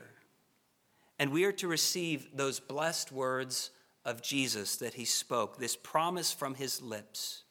and 1.19 1.31
we 1.31 1.45
are 1.45 1.51
to 1.53 1.67
receive 1.67 2.27
those 2.33 2.59
blessed 2.59 3.11
words 3.11 3.71
of 4.05 4.21
Jesus 4.21 4.77
that 4.77 4.95
he 4.95 5.05
spoke, 5.05 5.57
this 5.57 5.75
promise 5.75 6.31
from 6.31 6.55
his 6.55 6.81
lips. 6.81 7.43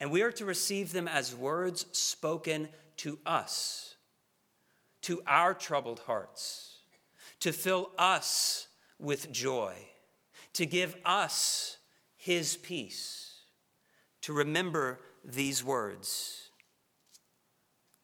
And 0.00 0.10
we 0.10 0.22
are 0.22 0.32
to 0.32 0.44
receive 0.44 0.92
them 0.92 1.08
as 1.08 1.34
words 1.34 1.86
spoken 1.92 2.68
to 2.98 3.18
us, 3.24 3.94
to 5.02 5.22
our 5.26 5.54
troubled 5.54 6.00
hearts, 6.00 6.78
to 7.40 7.52
fill 7.52 7.90
us 7.98 8.68
with 8.98 9.30
joy, 9.30 9.74
to 10.54 10.66
give 10.66 10.96
us 11.04 11.78
his 12.16 12.56
peace, 12.56 13.42
to 14.22 14.32
remember 14.32 15.00
these 15.24 15.64
words. 15.64 16.39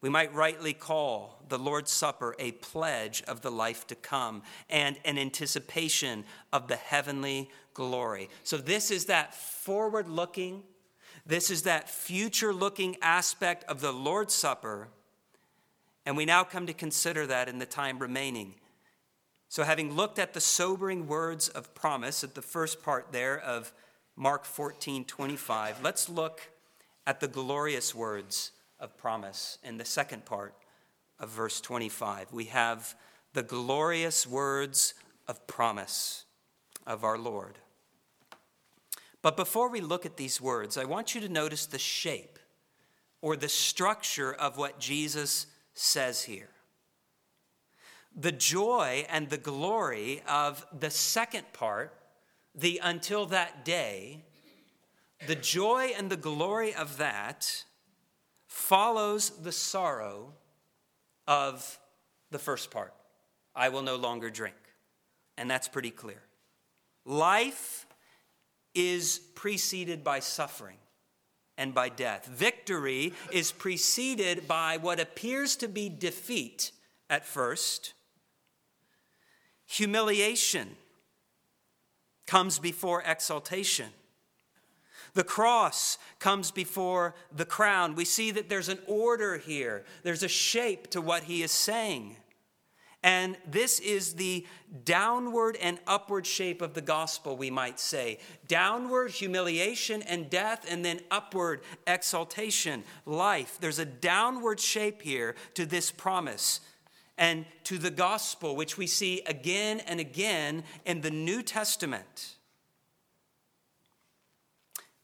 We 0.01 0.09
might 0.09 0.33
rightly 0.33 0.73
call 0.73 1.43
the 1.49 1.57
Lord's 1.57 1.91
Supper 1.91 2.35
a 2.37 2.51
pledge 2.51 3.23
of 3.27 3.41
the 3.41 3.49
life 3.49 3.87
to 3.87 3.95
come 3.95 4.43
and 4.69 4.97
an 5.03 5.17
anticipation 5.17 6.23
of 6.53 6.67
the 6.67 6.75
heavenly 6.75 7.49
glory. 7.73 8.29
So, 8.43 8.57
this 8.57 8.91
is 8.91 9.05
that 9.05 9.33
forward 9.33 10.07
looking, 10.07 10.63
this 11.25 11.49
is 11.49 11.63
that 11.63 11.89
future 11.89 12.53
looking 12.53 12.97
aspect 13.01 13.63
of 13.65 13.81
the 13.81 13.91
Lord's 13.91 14.35
Supper. 14.35 14.89
And 16.05 16.15
we 16.15 16.25
now 16.25 16.43
come 16.43 16.67
to 16.67 16.73
consider 16.73 17.25
that 17.27 17.49
in 17.49 17.59
the 17.59 17.65
time 17.65 17.99
remaining. 17.99 18.53
So, 19.49 19.63
having 19.63 19.93
looked 19.93 20.19
at 20.19 20.33
the 20.33 20.41
sobering 20.41 21.07
words 21.07 21.49
of 21.49 21.73
promise 21.73 22.23
at 22.23 22.35
the 22.35 22.41
first 22.43 22.83
part 22.83 23.11
there 23.11 23.39
of 23.39 23.73
Mark 24.15 24.45
14, 24.45 25.05
25. 25.05 25.83
Let's 25.83 26.07
look 26.07 26.49
at 27.05 27.19
the 27.19 27.27
glorious 27.27 27.95
words 27.95 28.51
of 28.79 28.97
promise 28.97 29.57
in 29.63 29.77
the 29.77 29.85
second 29.85 30.25
part 30.25 30.53
of 31.19 31.29
verse 31.29 31.61
25. 31.61 32.31
We 32.31 32.45
have 32.45 32.95
the 33.33 33.43
glorious 33.43 34.25
words 34.27 34.93
of 35.27 35.45
promise 35.47 36.25
of 36.85 37.03
our 37.03 37.17
Lord. 37.17 37.57
But 39.21 39.35
before 39.35 39.69
we 39.69 39.81
look 39.81 40.05
at 40.05 40.17
these 40.17 40.39
words, 40.39 40.77
I 40.77 40.85
want 40.85 41.15
you 41.15 41.21
to 41.21 41.29
notice 41.29 41.65
the 41.65 41.79
shape 41.79 42.39
or 43.21 43.35
the 43.35 43.49
structure 43.49 44.33
of 44.33 44.57
what 44.57 44.79
Jesus 44.79 45.47
says 45.73 46.23
here. 46.23 46.49
The 48.15 48.31
joy 48.31 49.05
and 49.09 49.29
the 49.29 49.37
glory 49.37 50.21
of 50.27 50.65
the 50.77 50.89
second 50.89 51.51
part 51.53 51.93
the 52.57 52.81
until 52.83 53.27
that 53.27 53.63
day, 53.63 54.23
the 55.27 55.35
joy 55.35 55.91
and 55.95 56.09
the 56.09 56.17
glory 56.17 56.73
of 56.73 56.97
that 56.97 57.63
follows 58.47 59.29
the 59.29 59.51
sorrow 59.51 60.33
of 61.27 61.79
the 62.31 62.39
first 62.39 62.71
part. 62.71 62.93
I 63.55 63.69
will 63.69 63.81
no 63.81 63.95
longer 63.95 64.29
drink. 64.29 64.55
And 65.37 65.49
that's 65.49 65.67
pretty 65.67 65.91
clear. 65.91 66.21
Life 67.05 67.85
is 68.73 69.19
preceded 69.35 70.03
by 70.03 70.19
suffering 70.19 70.77
and 71.57 71.73
by 71.73 71.89
death. 71.89 72.25
Victory 72.27 73.13
is 73.31 73.51
preceded 73.51 74.47
by 74.47 74.77
what 74.77 74.99
appears 74.99 75.55
to 75.57 75.67
be 75.67 75.89
defeat 75.89 76.71
at 77.09 77.25
first, 77.25 77.93
humiliation 79.65 80.75
comes 82.25 82.59
before 82.59 83.01
exaltation. 83.03 83.87
The 85.17 85.23
cross 85.23 85.97
comes 86.19 86.51
before 86.51 87.15
the 87.35 87.43
crown. 87.43 87.95
We 87.95 88.05
see 88.05 88.29
that 88.29 88.49
there's 88.49 88.69
an 88.69 88.77
order 88.85 89.39
here, 89.39 89.83
there's 90.03 90.21
a 90.21 90.27
shape 90.27 90.91
to 90.91 91.01
what 91.01 91.23
he 91.23 91.41
is 91.41 91.51
saying. 91.51 92.17
And 93.01 93.35
this 93.49 93.79
is 93.79 94.13
the 94.13 94.45
downward 94.83 95.57
and 95.59 95.79
upward 95.87 96.27
shape 96.27 96.61
of 96.61 96.75
the 96.75 96.83
gospel, 96.83 97.35
we 97.35 97.49
might 97.49 97.79
say. 97.79 98.19
Downward 98.47 99.09
humiliation 99.09 100.03
and 100.03 100.29
death, 100.29 100.67
and 100.69 100.85
then 100.85 100.99
upward 101.09 101.61
exaltation, 101.87 102.83
life. 103.07 103.57
There's 103.59 103.79
a 103.79 103.85
downward 103.85 104.59
shape 104.59 105.01
here 105.01 105.33
to 105.55 105.65
this 105.65 105.89
promise 105.89 106.61
and 107.17 107.47
to 107.63 107.79
the 107.79 107.89
gospel, 107.89 108.55
which 108.55 108.77
we 108.77 108.85
see 108.85 109.23
again 109.25 109.79
and 109.79 109.99
again 109.99 110.63
in 110.85 111.01
the 111.01 111.09
New 111.09 111.41
Testament. 111.41 112.36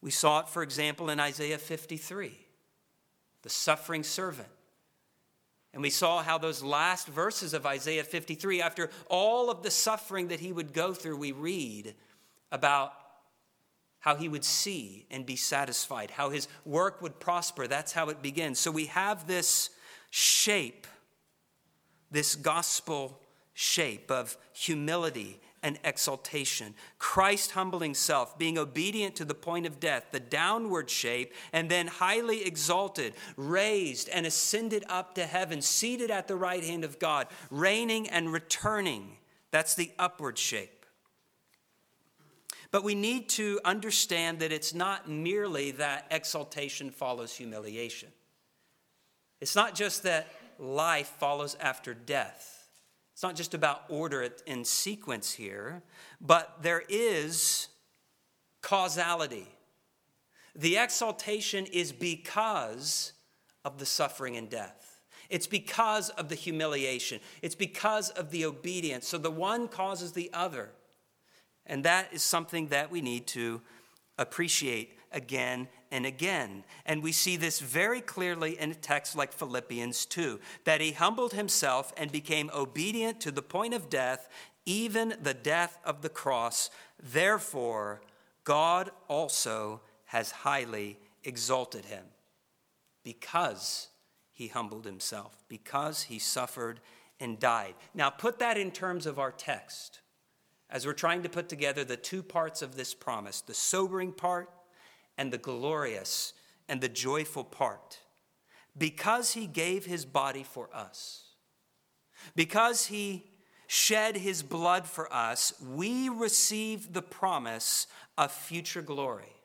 We 0.04 0.12
saw 0.12 0.42
it, 0.42 0.50
for 0.50 0.62
example, 0.62 1.10
in 1.10 1.20
Isaiah 1.20 1.58
53, 1.58 2.38
the 3.42 3.50
suffering 3.50 4.04
servant. 4.04 4.50
And 5.74 5.82
we 5.82 5.89
saw 5.89 6.22
how 6.22 6.38
those 6.38 6.62
last 6.62 7.08
verses 7.08 7.56
of 7.56 7.66
Isaiah 7.66 8.04
53, 8.04 8.62
after 8.62 8.92
all 9.10 9.50
of 9.50 9.63
the 9.63 9.72
suffering 9.72 10.28
that 10.28 10.39
he 10.39 10.52
would 10.52 10.74
go 10.74 10.94
through, 10.94 11.18
we 11.18 11.32
read 11.32 11.96
about 12.52 12.94
how 14.00 14.16
he 14.16 14.30
would 14.30 14.46
see 14.46 15.08
and 15.10 15.26
be 15.26 15.36
satisfied, 15.36 16.12
how 16.12 16.30
his 16.30 16.48
work 16.66 17.02
would 17.02 17.20
prosper. 17.20 17.66
That's 17.66 17.94
how 17.94 18.10
it 18.10 18.22
begins. 18.22 18.60
So 18.60 18.70
we 18.70 18.86
have 18.88 19.26
this 19.26 19.72
shape 20.12 20.86
this 22.13 22.36
gospel 22.36 23.20
shape 23.54 24.10
of 24.10 24.38
humility 24.54 25.42
and 25.63 25.80
exaltation. 25.84 26.76
Christ 26.99 27.52
humbling 27.52 27.95
self, 27.95 28.38
being 28.38 28.58
obedient 28.58 29.15
to 29.15 29.26
the 29.26 29.34
point 29.34 29.65
of 29.65 29.80
death, 29.80 30.08
the 30.12 30.19
downward 30.19 30.89
shape, 30.89 31.34
and 31.52 31.69
then 31.69 31.88
highly 31.88 32.45
exalted, 32.45 33.13
raised 33.38 34.10
and 34.10 34.26
ascended 34.26 34.84
up 34.89 35.15
to 35.15 35.26
heaven, 35.26 35.62
seated 35.62 36.12
at 36.12 36.28
the 36.28 36.36
right 36.36 36.63
hand 36.63 36.84
of 36.84 36.99
God, 36.99 37.28
reigning 37.49 38.08
and 38.10 38.32
returning. 38.32 39.17
That's 39.49 39.73
the 39.73 39.91
upward 39.97 40.38
shape. 40.38 40.86
But 42.71 42.84
we 42.84 42.95
need 42.95 43.30
to 43.30 43.60
understand 43.63 44.39
that 44.39 44.52
it's 44.52 44.73
not 44.73 45.08
merely 45.08 45.71
that 45.71 46.08
exaltation 46.10 46.89
follows 46.89 47.34
humiliation. 47.36 48.10
It's 49.39 49.56
not 49.56 49.76
just 49.76 50.04
that 50.04 50.28
life 50.58 51.13
follows 51.19 51.56
after 51.60 51.93
death. 51.93 52.62
It's 53.13 53.23
not 53.23 53.36
just 53.36 53.54
about 53.54 53.84
order 53.89 54.28
in 54.45 54.65
sequence 54.65 55.34
here, 55.34 55.84
but 56.19 56.58
there 56.62 56.84
is 56.89 57.67
causality. 58.62 59.47
The 60.56 60.78
exaltation 60.78 61.65
is 61.67 61.91
because 61.91 63.13
of 63.63 63.78
the 63.78 63.86
suffering 63.86 64.36
and 64.36 64.49
death. 64.49 65.02
It's 65.30 65.47
because 65.47 66.10
of 66.10 66.30
the 66.30 66.36
humiliation. 66.36 67.19
It's 67.41 67.56
because 67.56 68.10
of 68.12 68.32
the 68.32 68.45
obedience. 68.45 69.08
So 69.08 69.17
the 69.17 69.32
one 69.32 69.67
causes 69.67 70.12
the 70.12 70.30
other. 70.34 70.71
And 71.65 71.86
that 71.86 72.13
is 72.13 72.21
something 72.21 72.67
that 72.67 72.91
we 72.91 73.02
need 73.02 73.28
to 73.28 73.62
appreciate 74.17 74.97
again 75.12 75.67
and 75.93 76.06
again. 76.08 76.63
And 76.86 77.03
we 77.03 77.12
see 77.12 77.38
this 77.38 77.60
very 77.60 78.01
clearly 78.01 78.60
in 78.60 78.71
a 78.71 78.75
text 78.75 79.15
like 79.15 79.32
Philippians 79.32 80.06
2 80.08 80.39
that 80.65 80.82
he 80.82 80.91
humbled 80.91 81.34
himself 81.34 81.93
and 81.95 82.12
became 82.12 82.49
obedient 82.53 83.21
to 83.21 83.32
the 83.32 83.43
point 83.43 83.75
of 83.75 83.89
death, 83.89 84.27
even 84.65 85.13
the 85.21 85.36
death 85.36 85.77
of 85.86 86.01
the 86.01 86.10
cross. 86.10 86.71
Therefore, 87.01 88.01
God 88.43 88.89
also 89.08 89.82
has 90.06 90.32
highly 90.32 90.97
exalted 91.23 91.86
him 91.86 92.06
because 93.03 93.89
he 94.32 94.47
humbled 94.47 94.86
himself, 94.86 95.43
because 95.47 96.03
he 96.03 96.17
suffered 96.17 96.79
and 97.19 97.39
died. 97.39 97.75
Now, 97.93 98.10
put 98.10 98.39
that 98.39 98.58
in 98.58 98.71
terms 98.71 99.06
of 99.06 99.19
our 99.19 99.32
text 99.32 99.99
as 100.71 100.88
we're 100.88 100.93
trying 100.93 101.21
to 101.21 101.29
put 101.29 101.47
together 101.47 101.84
the 101.84 101.95
two 101.95 102.23
parts 102.23 102.63
of 102.63 102.75
this 102.75 102.95
promise 102.95 103.41
the 103.41 103.53
sobering 103.53 104.12
part 104.12 104.49
and 105.17 105.32
the 105.32 105.38
glorious 105.38 106.34
and 106.67 106.82
the 106.82 106.89
joyful 106.89 107.43
part. 107.43 107.99
Because 108.78 109.34
he 109.34 109.45
gave 109.45 109.86
his 109.86 110.06
body 110.06 110.43
for 110.43 110.69
us, 110.73 111.26
because 112.36 112.88
he 112.88 113.26
shed 113.67 114.17
his 114.17 114.43
blood 114.43 114.86
for 114.86 115.12
us, 115.13 115.54
we 115.62 116.10
receive 116.10 116.93
the 116.93 117.02
promise 117.02 117.88
of 118.17 118.32
future 118.32 118.82
glory, 118.82 119.36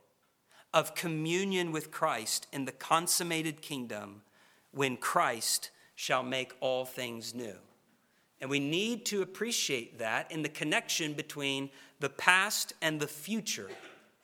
of 0.72 0.94
communion 0.94 1.72
with 1.72 1.90
Christ 1.90 2.46
in 2.52 2.64
the 2.64 2.72
consummated 2.72 3.60
kingdom 3.60 4.22
when 4.70 4.96
Christ 4.96 5.70
shall 5.94 6.22
make 6.22 6.52
all 6.60 6.84
things 6.84 7.34
new. 7.34 7.56
And 8.40 8.48
we 8.48 8.60
need 8.60 9.04
to 9.06 9.22
appreciate 9.22 9.98
that 9.98 10.30
in 10.30 10.42
the 10.42 10.48
connection 10.48 11.12
between 11.14 11.70
the 11.98 12.08
past 12.08 12.72
and 12.80 13.00
the 13.00 13.08
future, 13.08 13.70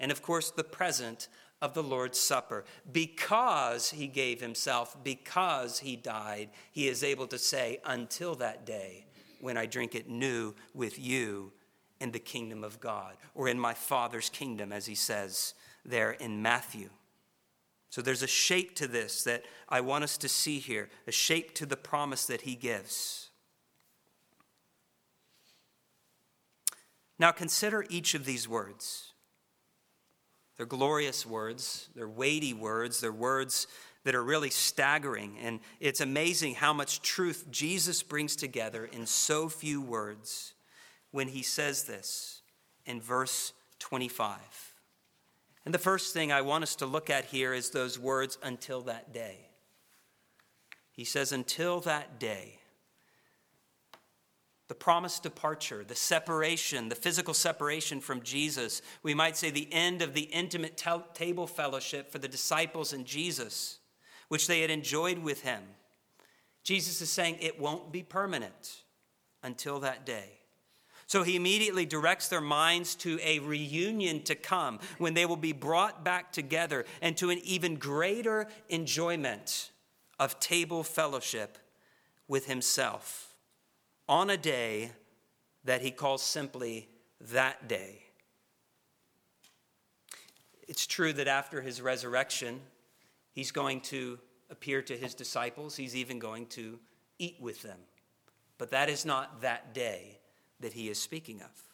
and 0.00 0.10
of 0.10 0.22
course, 0.22 0.50
the 0.50 0.64
present 0.64 1.28
of 1.62 1.74
the 1.74 1.82
Lord's 1.82 2.18
Supper. 2.18 2.64
Because 2.90 3.90
he 3.90 4.06
gave 4.06 4.40
himself, 4.40 5.02
because 5.02 5.78
he 5.78 5.96
died, 5.96 6.50
he 6.72 6.88
is 6.88 7.02
able 7.02 7.26
to 7.28 7.38
say, 7.38 7.80
Until 7.84 8.34
that 8.36 8.66
day 8.66 9.06
when 9.40 9.56
I 9.56 9.66
drink 9.66 9.94
it 9.94 10.08
new 10.08 10.54
with 10.74 10.98
you 10.98 11.52
in 12.00 12.12
the 12.12 12.18
kingdom 12.18 12.64
of 12.64 12.80
God, 12.80 13.16
or 13.34 13.48
in 13.48 13.58
my 13.58 13.74
Father's 13.74 14.28
kingdom, 14.28 14.72
as 14.72 14.86
he 14.86 14.94
says 14.94 15.54
there 15.84 16.12
in 16.12 16.42
Matthew. 16.42 16.90
So 17.90 18.02
there's 18.02 18.22
a 18.22 18.26
shape 18.26 18.74
to 18.76 18.88
this 18.88 19.22
that 19.24 19.44
I 19.68 19.80
want 19.80 20.04
us 20.04 20.18
to 20.18 20.28
see 20.28 20.58
here, 20.58 20.90
a 21.06 21.12
shape 21.12 21.54
to 21.54 21.66
the 21.66 21.76
promise 21.76 22.26
that 22.26 22.42
he 22.42 22.56
gives. 22.56 23.30
Now 27.18 27.30
consider 27.30 27.86
each 27.88 28.14
of 28.14 28.24
these 28.24 28.48
words. 28.48 29.13
They're 30.56 30.66
glorious 30.66 31.26
words, 31.26 31.88
they're 31.94 32.08
weighty 32.08 32.52
words, 32.52 33.00
they're 33.00 33.12
words 33.12 33.66
that 34.04 34.14
are 34.14 34.22
really 34.22 34.50
staggering. 34.50 35.36
And 35.42 35.60
it's 35.80 36.00
amazing 36.00 36.54
how 36.54 36.72
much 36.72 37.02
truth 37.02 37.46
Jesus 37.50 38.02
brings 38.02 38.36
together 38.36 38.84
in 38.84 39.06
so 39.06 39.48
few 39.48 39.80
words 39.80 40.54
when 41.10 41.28
he 41.28 41.42
says 41.42 41.84
this 41.84 42.42
in 42.86 43.00
verse 43.00 43.52
25. 43.78 44.38
And 45.64 45.74
the 45.74 45.78
first 45.78 46.12
thing 46.12 46.30
I 46.30 46.42
want 46.42 46.62
us 46.62 46.76
to 46.76 46.86
look 46.86 47.08
at 47.08 47.24
here 47.24 47.54
is 47.54 47.70
those 47.70 47.98
words, 47.98 48.38
until 48.42 48.82
that 48.82 49.12
day. 49.12 49.48
He 50.92 51.04
says, 51.04 51.32
until 51.32 51.80
that 51.80 52.20
day. 52.20 52.58
The 54.68 54.74
promised 54.74 55.22
departure, 55.22 55.84
the 55.86 55.94
separation, 55.94 56.88
the 56.88 56.94
physical 56.94 57.34
separation 57.34 58.00
from 58.00 58.22
Jesus. 58.22 58.80
We 59.02 59.12
might 59.12 59.36
say 59.36 59.50
the 59.50 59.70
end 59.70 60.00
of 60.00 60.14
the 60.14 60.22
intimate 60.22 60.82
table 61.12 61.46
fellowship 61.46 62.10
for 62.10 62.18
the 62.18 62.28
disciples 62.28 62.92
and 62.92 63.04
Jesus, 63.04 63.78
which 64.28 64.46
they 64.46 64.62
had 64.62 64.70
enjoyed 64.70 65.18
with 65.18 65.42
him. 65.42 65.62
Jesus 66.62 67.02
is 67.02 67.10
saying 67.10 67.36
it 67.40 67.60
won't 67.60 67.92
be 67.92 68.02
permanent 68.02 68.84
until 69.42 69.80
that 69.80 70.06
day. 70.06 70.38
So 71.06 71.22
he 71.22 71.36
immediately 71.36 71.84
directs 71.84 72.28
their 72.28 72.40
minds 72.40 72.94
to 72.96 73.20
a 73.22 73.38
reunion 73.40 74.22
to 74.22 74.34
come 74.34 74.78
when 74.96 75.12
they 75.12 75.26
will 75.26 75.36
be 75.36 75.52
brought 75.52 76.02
back 76.02 76.32
together 76.32 76.86
and 77.02 77.14
to 77.18 77.28
an 77.28 77.38
even 77.44 77.76
greater 77.76 78.46
enjoyment 78.70 79.70
of 80.18 80.40
table 80.40 80.82
fellowship 80.82 81.58
with 82.26 82.46
himself 82.46 83.33
on 84.08 84.30
a 84.30 84.36
day 84.36 84.92
that 85.64 85.82
he 85.82 85.90
calls 85.90 86.22
simply 86.22 86.88
that 87.20 87.68
day. 87.68 88.02
It's 90.66 90.86
true 90.86 91.12
that 91.14 91.28
after 91.28 91.60
his 91.60 91.80
resurrection, 91.80 92.60
he's 93.32 93.50
going 93.50 93.80
to 93.82 94.18
appear 94.50 94.82
to 94.82 94.96
his 94.96 95.14
disciples, 95.14 95.76
he's 95.76 95.96
even 95.96 96.18
going 96.18 96.46
to 96.46 96.78
eat 97.18 97.36
with 97.40 97.62
them. 97.62 97.78
But 98.58 98.70
that 98.70 98.88
is 98.88 99.04
not 99.04 99.40
that 99.40 99.74
day 99.74 100.18
that 100.60 100.72
he 100.72 100.88
is 100.88 101.00
speaking 101.00 101.42
of. 101.42 101.73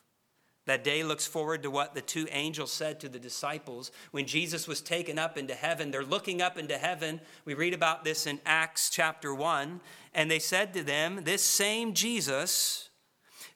That 0.67 0.85
day 0.85 1.03
looks 1.03 1.27
forward 1.27 1.63
to 1.63 1.71
what 1.71 1.95
the 1.95 2.01
two 2.01 2.27
angels 2.31 2.71
said 2.71 3.01
to 3.01 3.09
the 3.09 3.19
disciples 3.19 3.91
when 4.11 4.27
Jesus 4.27 4.69
was 4.69 4.81
taken 4.81 5.19
up 5.19 5.39
into 5.39 5.55
heaven. 5.55 5.91
They're 5.91 6.05
looking 6.05 6.43
up 6.43 6.59
into 6.59 6.77
heaven. 6.77 7.21
We 7.45 7.55
read 7.55 7.75
about 7.75 8.05
this 8.05 8.27
in 8.27 8.41
Acts 8.45 8.91
chapter 8.91 9.35
1. 9.35 9.81
And 10.15 10.31
they 10.31 10.39
said 10.39 10.75
to 10.75 10.83
them, 10.83 11.21
This 11.25 11.43
same 11.43 11.95
Jesus 11.95 12.91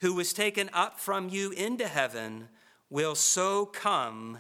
who 0.01 0.15
was 0.15 0.33
taken 0.33 0.71
up 0.73 0.99
from 0.99 1.29
you 1.29 1.51
into 1.53 1.87
heaven 1.87 2.49
will 2.91 3.15
so 3.15 3.67
come 3.67 4.39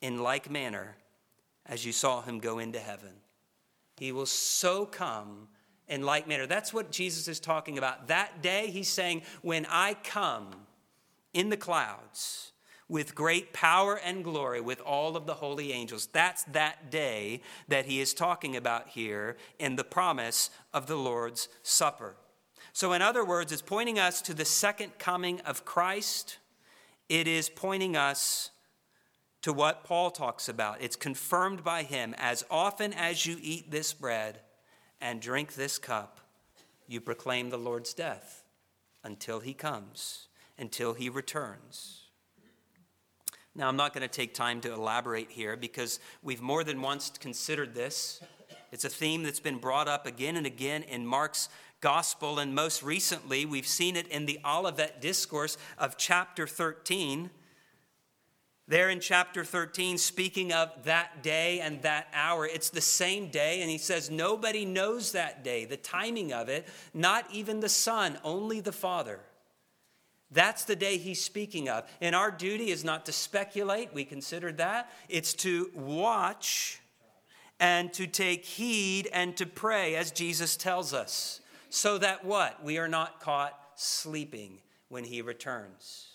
in 0.00 0.18
like 0.18 0.50
manner 0.50 0.96
as 1.66 1.86
you 1.86 1.92
saw 1.92 2.22
him 2.22 2.40
go 2.40 2.58
into 2.58 2.78
heaven. 2.78 3.12
He 3.96 4.12
will 4.12 4.26
so 4.26 4.84
come 4.84 5.48
in 5.88 6.02
like 6.02 6.26
manner. 6.26 6.46
That's 6.46 6.72
what 6.72 6.90
Jesus 6.90 7.28
is 7.28 7.40
talking 7.40 7.78
about. 7.78 8.08
That 8.08 8.42
day, 8.42 8.68
he's 8.70 8.88
saying, 8.88 9.22
when 9.42 9.66
I 9.70 9.94
come 9.94 10.50
in 11.32 11.48
the 11.48 11.56
clouds 11.56 12.52
with 12.88 13.14
great 13.14 13.52
power 13.52 13.96
and 13.96 14.22
glory 14.22 14.60
with 14.60 14.80
all 14.80 15.16
of 15.16 15.26
the 15.26 15.34
holy 15.34 15.72
angels, 15.72 16.06
that's 16.12 16.44
that 16.44 16.90
day 16.90 17.40
that 17.68 17.86
he 17.86 18.00
is 18.00 18.12
talking 18.12 18.56
about 18.56 18.88
here 18.88 19.36
in 19.58 19.76
the 19.76 19.84
promise 19.84 20.50
of 20.74 20.86
the 20.86 20.96
Lord's 20.96 21.48
Supper. 21.62 22.16
So, 22.74 22.92
in 22.92 23.02
other 23.02 23.24
words, 23.24 23.52
it's 23.52 23.62
pointing 23.62 23.98
us 23.98 24.20
to 24.22 24.34
the 24.34 24.44
second 24.44 24.98
coming 24.98 25.40
of 25.40 25.64
Christ. 25.64 26.38
It 27.08 27.26
is 27.26 27.48
pointing 27.48 27.96
us 27.96 28.50
to 29.42 29.52
what 29.52 29.84
Paul 29.84 30.10
talks 30.10 30.48
about. 30.48 30.80
It's 30.80 30.96
confirmed 30.96 31.64
by 31.64 31.82
him 31.82 32.14
as 32.16 32.44
often 32.50 32.92
as 32.92 33.26
you 33.26 33.36
eat 33.40 33.70
this 33.70 33.92
bread 33.92 34.40
and 35.00 35.20
drink 35.20 35.54
this 35.54 35.78
cup, 35.78 36.20
you 36.86 37.00
proclaim 37.00 37.50
the 37.50 37.58
Lord's 37.58 37.92
death 37.92 38.44
until 39.02 39.40
he 39.40 39.52
comes, 39.52 40.28
until 40.58 40.94
he 40.94 41.08
returns. 41.08 42.08
Now, 43.54 43.68
I'm 43.68 43.76
not 43.76 43.92
going 43.92 44.02
to 44.02 44.08
take 44.08 44.32
time 44.32 44.60
to 44.62 44.72
elaborate 44.72 45.30
here 45.30 45.56
because 45.56 46.00
we've 46.22 46.40
more 46.40 46.64
than 46.64 46.80
once 46.80 47.10
considered 47.10 47.74
this. 47.74 48.22
It's 48.70 48.84
a 48.84 48.88
theme 48.88 49.22
that's 49.22 49.40
been 49.40 49.58
brought 49.58 49.88
up 49.88 50.06
again 50.06 50.36
and 50.36 50.46
again 50.46 50.82
in 50.84 51.06
Mark's 51.06 51.50
gospel, 51.80 52.38
and 52.38 52.54
most 52.54 52.82
recently, 52.82 53.44
we've 53.44 53.66
seen 53.66 53.96
it 53.96 54.06
in 54.08 54.24
the 54.24 54.38
Olivet 54.44 55.00
Discourse 55.00 55.58
of 55.78 55.98
chapter 55.98 56.46
13 56.46 57.30
there 58.68 58.90
in 58.90 59.00
chapter 59.00 59.44
13, 59.44 59.98
speaking 59.98 60.52
of 60.52 60.70
that 60.84 61.22
day 61.22 61.60
and 61.60 61.82
that 61.82 62.06
hour, 62.14 62.46
it's 62.46 62.70
the 62.70 62.80
same 62.80 63.28
day, 63.28 63.60
and 63.60 63.68
he 63.68 63.76
says, 63.76 64.08
Nobody 64.08 64.64
knows 64.64 65.12
that 65.12 65.42
day, 65.42 65.64
the 65.64 65.76
timing 65.76 66.32
of 66.32 66.48
it, 66.48 66.66
not 66.94 67.26
even 67.32 67.60
the 67.60 67.68
Son, 67.68 68.18
only 68.22 68.60
the 68.60 68.72
Father. 68.72 69.20
That's 70.32 70.64
the 70.64 70.76
day 70.76 70.96
he's 70.96 71.22
speaking 71.22 71.68
of. 71.68 71.84
And 72.00 72.14
our 72.14 72.30
duty 72.30 72.70
is 72.70 72.84
not 72.84 73.06
to 73.06 73.12
speculate, 73.12 73.92
we 73.92 74.04
considered 74.04 74.56
that. 74.58 74.90
It's 75.08 75.34
to 75.34 75.70
watch 75.74 76.80
and 77.60 77.92
to 77.92 78.06
take 78.06 78.44
heed 78.44 79.08
and 79.12 79.36
to 79.36 79.46
pray, 79.46 79.94
as 79.94 80.10
Jesus 80.10 80.56
tells 80.56 80.92
us, 80.92 81.40
so 81.70 81.98
that 81.98 82.24
what? 82.24 82.64
We 82.64 82.78
are 82.78 82.88
not 82.88 83.20
caught 83.20 83.56
sleeping 83.76 84.58
when 84.88 85.04
he 85.04 85.22
returns. 85.22 86.08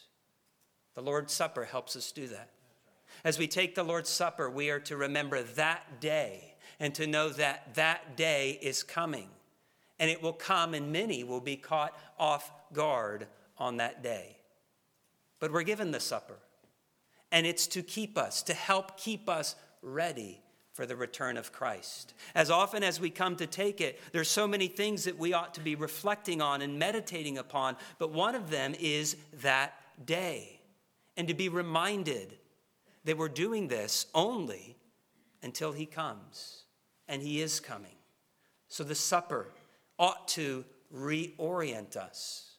The 0.96 1.02
Lord's 1.02 1.34
Supper 1.34 1.64
helps 1.64 1.96
us 1.96 2.12
do 2.12 2.28
that. 2.28 2.50
As 3.24 3.40
we 3.40 3.48
take 3.48 3.76
the 3.76 3.84
Lord's 3.84 4.10
Supper, 4.10 4.50
we 4.50 4.70
are 4.70 4.80
to 4.82 4.98
remember 4.98 5.44
that 5.44 6.02
day 6.02 6.56
and 6.80 6.94
to 6.96 7.08
know 7.08 7.30
that 7.30 7.76
that 7.76 8.18
day 8.18 8.60
is 8.62 8.84
coming. 8.84 9.30
And 10.00 10.12
it 10.12 10.22
will 10.22 10.34
come, 10.34 10.74
and 10.74 10.92
many 10.92 11.24
will 11.24 11.42
be 11.42 11.56
caught 11.56 11.98
off 12.20 12.52
guard 12.74 13.28
on 13.58 13.78
that 13.78 14.04
day. 14.04 14.38
But 15.40 15.52
we're 15.52 15.64
given 15.64 15.92
the 15.92 16.00
supper, 16.00 16.38
and 17.32 17.46
it's 17.46 17.68
to 17.68 17.84
keep 17.84 18.18
us, 18.18 18.42
to 18.44 18.54
help 18.54 18.98
keep 18.98 19.30
us 19.30 19.56
ready 19.82 20.42
for 20.74 20.86
the 20.86 20.96
return 20.96 21.38
of 21.38 21.52
Christ. 21.52 22.14
As 22.36 22.52
often 22.52 22.84
as 22.84 23.00
we 23.00 23.10
come 23.10 23.36
to 23.38 23.48
take 23.48 23.82
it, 23.82 24.00
there's 24.12 24.30
so 24.30 24.48
many 24.48 24.68
things 24.68 25.06
that 25.06 25.18
we 25.18 25.34
ought 25.34 25.56
to 25.56 25.62
be 25.62 25.76
reflecting 25.76 26.42
on 26.42 26.62
and 26.62 26.78
meditating 26.78 27.38
upon, 27.38 27.78
but 27.98 28.12
one 28.12 28.36
of 28.36 28.50
them 28.52 28.76
is 28.80 29.18
that 29.42 29.74
day 30.06 30.60
and 31.18 31.28
to 31.28 31.34
be 31.34 31.50
reminded 31.50 32.38
that 33.06 33.18
we're 33.18 33.28
doing 33.28 33.68
this 33.68 34.06
only 34.14 34.78
until 35.42 35.72
he 35.72 35.86
comes, 35.86 36.64
and 37.08 37.22
he 37.22 37.42
is 37.42 37.60
coming. 37.60 37.96
So 38.68 38.84
the 38.84 38.96
supper 38.96 39.48
ought 39.98 40.28
to 40.30 40.64
reorient 40.94 41.96
us. 41.96 42.57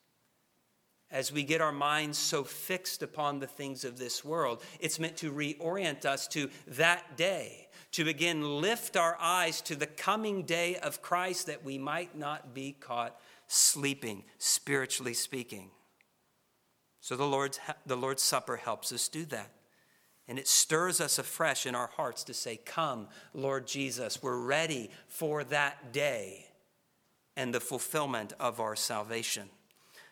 As 1.10 1.32
we 1.32 1.42
get 1.42 1.62
our 1.62 1.72
minds 1.72 2.18
so 2.18 2.44
fixed 2.44 3.02
upon 3.02 3.38
the 3.38 3.46
things 3.46 3.84
of 3.84 3.98
this 3.98 4.24
world, 4.24 4.62
it's 4.78 4.98
meant 4.98 5.16
to 5.18 5.32
reorient 5.32 6.04
us 6.04 6.28
to 6.28 6.50
that 6.66 7.16
day, 7.16 7.68
to 7.92 8.08
again 8.08 8.60
lift 8.60 8.96
our 8.96 9.16
eyes 9.18 9.62
to 9.62 9.74
the 9.74 9.86
coming 9.86 10.42
day 10.42 10.76
of 10.76 11.00
Christ 11.00 11.46
that 11.46 11.64
we 11.64 11.78
might 11.78 12.16
not 12.16 12.52
be 12.52 12.72
caught 12.72 13.18
sleeping, 13.46 14.24
spiritually 14.36 15.14
speaking. 15.14 15.70
So 17.00 17.16
the 17.16 17.26
Lord's, 17.26 17.58
the 17.86 17.96
Lord's 17.96 18.22
Supper 18.22 18.56
helps 18.56 18.92
us 18.92 19.08
do 19.08 19.24
that. 19.26 19.50
And 20.28 20.38
it 20.38 20.46
stirs 20.46 21.00
us 21.00 21.18
afresh 21.18 21.64
in 21.64 21.74
our 21.74 21.86
hearts 21.86 22.22
to 22.24 22.34
say, 22.34 22.58
Come, 22.58 23.08
Lord 23.32 23.66
Jesus, 23.66 24.22
we're 24.22 24.36
ready 24.36 24.90
for 25.06 25.42
that 25.44 25.90
day 25.90 26.44
and 27.34 27.54
the 27.54 27.60
fulfillment 27.60 28.34
of 28.38 28.60
our 28.60 28.76
salvation. 28.76 29.48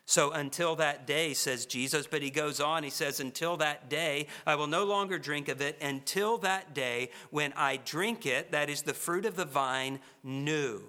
So 0.09 0.31
until 0.31 0.77
that 0.77 1.05
day, 1.05 1.35
says 1.35 1.67
Jesus, 1.67 2.07
but 2.07 2.23
he 2.23 2.31
goes 2.31 2.61
on, 2.61 2.85
he 2.85 2.91
says, 2.91 3.19
Until 3.19 3.57
that 3.57 3.91
day, 3.91 4.29
I 4.47 4.55
will 4.55 4.69
no 4.69 4.85
longer 4.85 5.19
drink 5.19 5.49
of 5.49 5.61
it 5.61 5.77
until 5.83 6.39
that 6.39 6.75
day 6.75 7.11
when 7.31 7.53
I 7.57 7.79
drink 7.79 8.25
it, 8.25 8.53
that 8.53 8.71
is 8.71 8.83
the 8.83 8.95
fruit 8.95 9.27
of 9.27 9.35
the 9.35 9.45
vine, 9.45 9.99
new. 10.23 10.83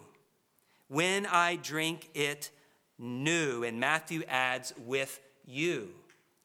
When 0.87 1.25
I 1.25 1.55
drink 1.55 2.11
it 2.13 2.51
new. 2.99 3.63
And 3.63 3.79
Matthew 3.79 4.23
adds, 4.27 4.73
with 4.85 5.19
you. 5.45 5.89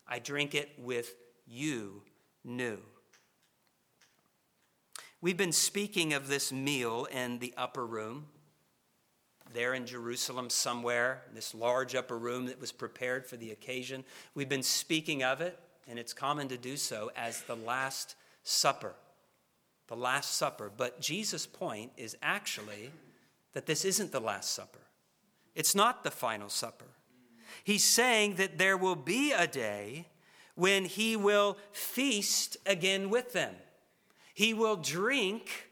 I 0.07 0.19
drink 0.19 0.55
it 0.55 0.71
with 0.79 1.15
you 1.47 2.03
new. 2.45 2.79
We've 5.21 5.37
been 5.37 5.53
speaking 5.53 6.15
of 6.15 6.27
this 6.27 6.53
meal 6.53 7.07
in 7.11 7.39
the 7.39 7.55
upper 7.57 7.87
room 7.87 8.27
there 9.55 9.75
in 9.75 9.87
Jerusalem 9.87 10.51
somewhere, 10.51 11.23
this 11.35 11.55
large 11.55 11.95
upper 11.95 12.19
room 12.19 12.47
that 12.47 12.61
was 12.61 12.73
prepared 12.73 13.27
for 13.27 13.37
the 13.37 13.51
occasion. 13.51 14.05
We've 14.35 14.49
been 14.49 14.63
speaking 14.63 15.23
of 15.23 15.41
it, 15.41 15.59
and 15.89 15.99
it's 15.99 16.13
common 16.13 16.49
to 16.49 16.57
do 16.57 16.77
so, 16.77 17.11
as 17.17 17.43
the 17.43 17.57
Last 17.57 18.17
Supper. 18.43 18.95
The 19.89 19.97
Last 19.97 20.37
Supper. 20.37 20.71
But 20.77 21.01
Jesus' 21.01 21.47
point 21.47 21.93
is 21.97 22.17
actually 22.23 22.91
that 23.53 23.67
this 23.67 23.85
isn't 23.85 24.13
the 24.13 24.21
Last 24.21 24.51
Supper, 24.51 24.81
it's 25.55 25.75
not 25.75 26.05
the 26.05 26.11
final 26.11 26.49
supper. 26.49 26.87
He's 27.65 27.85
saying 27.85 28.37
that 28.37 28.57
there 28.59 28.77
will 28.77 28.97
be 28.97 29.33
a 29.33 29.47
day 29.47 30.07
when 30.55 30.85
he 30.85 31.17
will 31.17 31.59
feast 31.73 32.57
again 32.67 33.11
with 33.11 33.33
them. 33.33 33.55
He 34.35 34.55
will 34.55 34.77
drink 34.77 35.69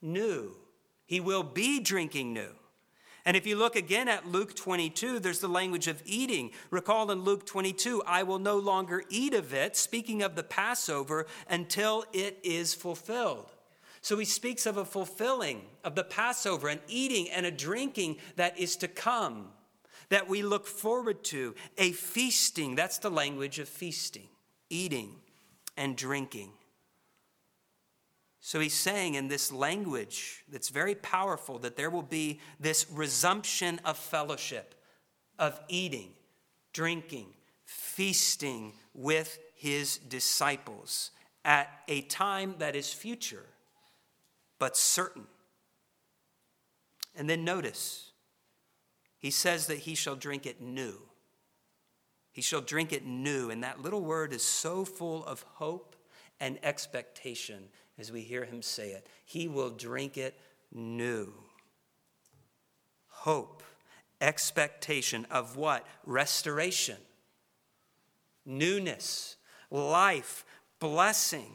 new. 0.00 0.54
He 1.06 1.20
will 1.20 1.42
be 1.42 1.80
drinking 1.80 2.32
new. 2.32 2.50
And 3.28 3.36
if 3.36 3.46
you 3.46 3.56
look 3.56 3.76
again 3.76 4.08
at 4.08 4.26
Luke 4.26 4.56
22, 4.56 5.18
there's 5.18 5.40
the 5.40 5.48
language 5.48 5.86
of 5.86 6.02
eating. 6.06 6.50
Recall 6.70 7.10
in 7.10 7.24
Luke 7.24 7.44
22, 7.44 8.02
I 8.06 8.22
will 8.22 8.38
no 8.38 8.56
longer 8.56 9.02
eat 9.10 9.34
of 9.34 9.52
it, 9.52 9.76
speaking 9.76 10.22
of 10.22 10.34
the 10.34 10.42
Passover, 10.42 11.26
until 11.46 12.06
it 12.14 12.38
is 12.42 12.72
fulfilled. 12.72 13.52
So 14.00 14.16
he 14.16 14.24
speaks 14.24 14.64
of 14.64 14.78
a 14.78 14.84
fulfilling 14.86 15.60
of 15.84 15.94
the 15.94 16.04
Passover, 16.04 16.68
an 16.68 16.80
eating 16.88 17.28
and 17.28 17.44
a 17.44 17.50
drinking 17.50 18.16
that 18.36 18.58
is 18.58 18.76
to 18.76 18.88
come, 18.88 19.48
that 20.08 20.26
we 20.26 20.40
look 20.40 20.66
forward 20.66 21.22
to, 21.24 21.54
a 21.76 21.92
feasting. 21.92 22.76
That's 22.76 22.96
the 22.96 23.10
language 23.10 23.58
of 23.58 23.68
feasting, 23.68 24.28
eating 24.70 25.16
and 25.76 25.98
drinking. 25.98 26.52
So 28.48 28.60
he's 28.60 28.72
saying 28.72 29.12
in 29.12 29.28
this 29.28 29.52
language 29.52 30.42
that's 30.50 30.70
very 30.70 30.94
powerful 30.94 31.58
that 31.58 31.76
there 31.76 31.90
will 31.90 32.00
be 32.00 32.40
this 32.58 32.86
resumption 32.90 33.78
of 33.84 33.98
fellowship, 33.98 34.74
of 35.38 35.60
eating, 35.68 36.12
drinking, 36.72 37.26
feasting 37.66 38.72
with 38.94 39.38
his 39.54 39.98
disciples 39.98 41.10
at 41.44 41.68
a 41.88 42.00
time 42.00 42.54
that 42.58 42.74
is 42.74 42.90
future, 42.90 43.44
but 44.58 44.78
certain. 44.78 45.26
And 47.14 47.28
then 47.28 47.44
notice, 47.44 48.12
he 49.18 49.30
says 49.30 49.66
that 49.66 49.80
he 49.80 49.94
shall 49.94 50.16
drink 50.16 50.46
it 50.46 50.62
new. 50.62 50.94
He 52.32 52.40
shall 52.40 52.62
drink 52.62 52.94
it 52.94 53.04
new. 53.04 53.50
And 53.50 53.62
that 53.62 53.82
little 53.82 54.00
word 54.00 54.32
is 54.32 54.42
so 54.42 54.86
full 54.86 55.22
of 55.26 55.42
hope 55.56 55.96
and 56.40 56.58
expectation 56.62 57.64
as 57.98 58.12
we 58.12 58.22
hear 58.22 58.44
him 58.44 58.62
say 58.62 58.90
it. 58.90 59.06
He 59.24 59.48
will 59.48 59.70
drink 59.70 60.16
it 60.16 60.38
new. 60.72 61.32
Hope, 63.08 63.62
expectation 64.20 65.26
of 65.30 65.56
what? 65.56 65.86
Restoration, 66.06 66.98
newness, 68.46 69.36
life, 69.70 70.44
blessing, 70.78 71.52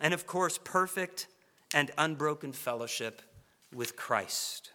and 0.00 0.12
of 0.12 0.26
course, 0.26 0.58
perfect 0.62 1.28
and 1.72 1.90
unbroken 1.96 2.52
fellowship 2.52 3.22
with 3.72 3.96
Christ. 3.96 4.70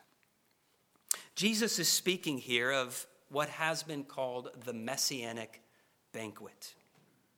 Jesus 1.36 1.78
is 1.78 1.88
speaking 1.88 2.38
here 2.38 2.72
of 2.72 3.06
what 3.30 3.50
has 3.50 3.84
been 3.84 4.04
called 4.04 4.50
the 4.66 4.74
messianic 4.74 5.62
banquet 6.14 6.74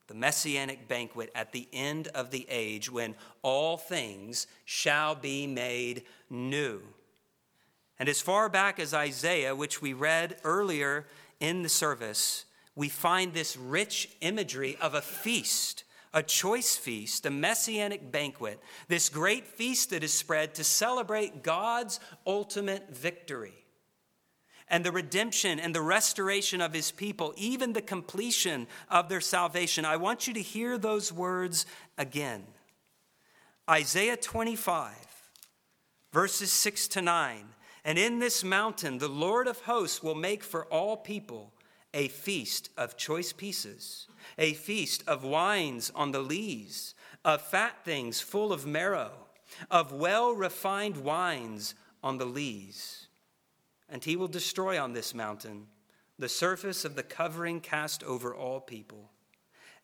the 0.10 0.16
messianic 0.16 0.88
banquet 0.88 1.32
at 1.36 1.53
the 1.53 1.68
end 1.72 2.10
of 2.10 2.32
the 2.32 2.45
age 2.49 2.91
when 2.91 3.16
all 3.43 3.78
things 3.78 4.47
shall 4.66 5.16
be 5.16 5.47
made 5.47 6.03
new. 6.30 6.82
And 7.99 8.10
as 8.10 8.20
far 8.20 8.49
back 8.49 8.80
as 8.80 8.93
Isaiah, 8.93 9.55
which 9.55 9.82
we 9.82 9.93
read 9.93 10.38
earlier 10.43 11.05
in 11.39 11.62
the 11.62 11.70
service, 11.70 12.45
we 12.76 12.89
find 12.89 13.34
this 13.34 13.55
rich 13.55 14.10
imagery 14.22 14.78
of 14.82 14.95
a 14.95 15.01
feast, 15.01 15.84
a 16.12 16.24
choice 16.24 16.76
feast, 16.76 17.28
a 17.28 17.30
messianic 17.30 18.12
banquet, 18.12 18.60
this 18.88 19.10
great 19.10 19.45
feast 19.45 19.91
that 19.91 20.03
is 20.03 20.12
spread 20.12 20.55
to 20.55 20.64
celebrate 20.64 21.43
God's 21.43 21.99
ultimate 22.26 22.89
victory 22.89 23.53
and 24.70 24.86
the 24.86 24.91
redemption 24.91 25.59
and 25.59 25.74
the 25.74 25.82
restoration 25.82 26.61
of 26.61 26.74
his 26.74 26.91
people, 26.91 27.34
even 27.36 27.74
the 27.74 27.82
completion 27.82 28.67
of 28.89 29.09
their 29.09 29.22
salvation. 29.22 29.86
I 29.86 29.97
want 29.97 30.28
you 30.28 30.34
to 30.34 30.41
hear 30.41 30.78
those 30.78 31.11
words 31.11 31.65
again. 31.97 32.43
Isaiah 33.70 34.17
25, 34.17 34.93
verses 36.13 36.51
6 36.51 36.88
to 36.89 37.01
9. 37.01 37.45
And 37.86 37.97
in 37.97 38.20
this 38.20 38.43
mountain, 38.43 38.97
the 38.97 39.07
Lord 39.07 39.47
of 39.47 39.61
hosts 39.61 40.03
will 40.03 40.15
make 40.15 40.43
for 40.43 40.65
all 40.65 40.97
people 40.97 41.53
a 41.93 42.07
feast 42.07 42.70
of 42.78 42.97
choice 42.97 43.34
pieces, 43.34 44.07
a 44.38 44.53
feast 44.53 45.03
of 45.07 45.24
wines 45.24 45.91
on 45.95 46.11
the 46.11 46.20
lees, 46.20 46.93
of 47.26 47.41
fat 47.41 47.84
things 47.84 48.22
full 48.22 48.53
of 48.53 48.65
marrow, 48.65 49.11
of 49.72 49.91
well 49.91 50.34
refined 50.34 50.97
wines 50.97 51.74
on 52.03 52.17
the 52.17 52.26
lees 52.26 53.09
and 53.89 54.03
he 54.03 54.15
will 54.15 54.27
destroy 54.27 54.81
on 54.81 54.93
this 54.93 55.13
mountain 55.13 55.67
the 56.17 56.29
surface 56.29 56.83
of 56.83 56.95
the 56.95 57.03
covering 57.03 57.61
cast 57.61 58.03
over 58.03 58.35
all 58.35 58.59
people, 58.59 59.09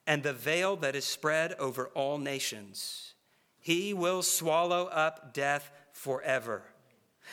and 0.06 0.22
the 0.22 0.34
veil 0.34 0.76
that 0.76 0.96
is 0.96 1.06
spread 1.06 1.54
over 1.54 1.88
all 1.96 2.18
nations. 2.18 3.14
He 3.60 3.94
will 3.94 4.22
swallow 4.22 4.86
up 4.88 5.34
death 5.34 5.72
forever. 5.94 6.64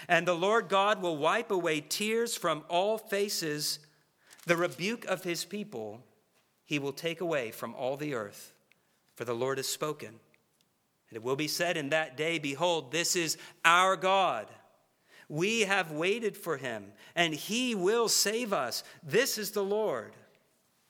And 0.08 0.26
the 0.26 0.34
Lord 0.34 0.68
God 0.68 1.02
will 1.02 1.18
wipe 1.18 1.50
away 1.50 1.80
tears 1.80 2.36
from 2.36 2.64
all 2.68 2.96
faces. 2.96 3.80
The 4.46 4.56
rebuke 4.56 5.04
of 5.04 5.24
his 5.24 5.44
people 5.44 6.02
he 6.64 6.78
will 6.78 6.92
take 6.92 7.20
away 7.20 7.50
from 7.50 7.74
all 7.74 7.98
the 7.98 8.14
earth, 8.14 8.54
for 9.14 9.26
the 9.26 9.34
Lord 9.34 9.58
has 9.58 9.68
spoken. 9.68 10.08
And 10.08 11.16
it 11.16 11.22
will 11.22 11.36
be 11.36 11.48
said 11.48 11.76
in 11.76 11.90
that 11.90 12.16
day, 12.16 12.38
Behold, 12.38 12.92
this 12.92 13.14
is 13.14 13.36
our 13.62 13.96
God 13.96 14.46
we 15.32 15.60
have 15.60 15.90
waited 15.90 16.36
for 16.36 16.58
him, 16.58 16.92
and 17.16 17.32
he 17.32 17.74
will 17.74 18.06
save 18.06 18.52
us. 18.52 18.84
This 19.02 19.38
is 19.38 19.52
the 19.52 19.64
Lord. 19.64 20.12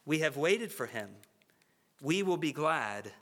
We 0.05 0.19
have 0.19 0.37
waited 0.37 0.73
for 0.73 0.87
him. 0.87 1.11
We 2.01 2.25
will 2.25 2.37
be 2.37 2.51
glad 2.51 3.13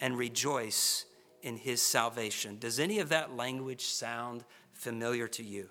and 0.00 0.18
rejoice 0.18 1.06
in 1.40 1.56
his 1.56 1.80
salvation. 1.80 2.58
Does 2.58 2.78
any 2.78 2.98
of 2.98 3.08
that 3.08 3.34
language 3.34 3.86
sound 3.86 4.44
familiar 4.74 5.26
to 5.28 5.42
you? 5.42 5.70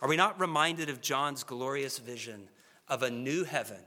Are 0.00 0.08
we 0.08 0.16
not 0.16 0.38
reminded 0.38 0.88
of 0.88 1.00
John's 1.00 1.42
glorious 1.42 1.98
vision 1.98 2.48
of 2.86 3.02
a 3.02 3.10
new 3.10 3.42
heaven 3.42 3.80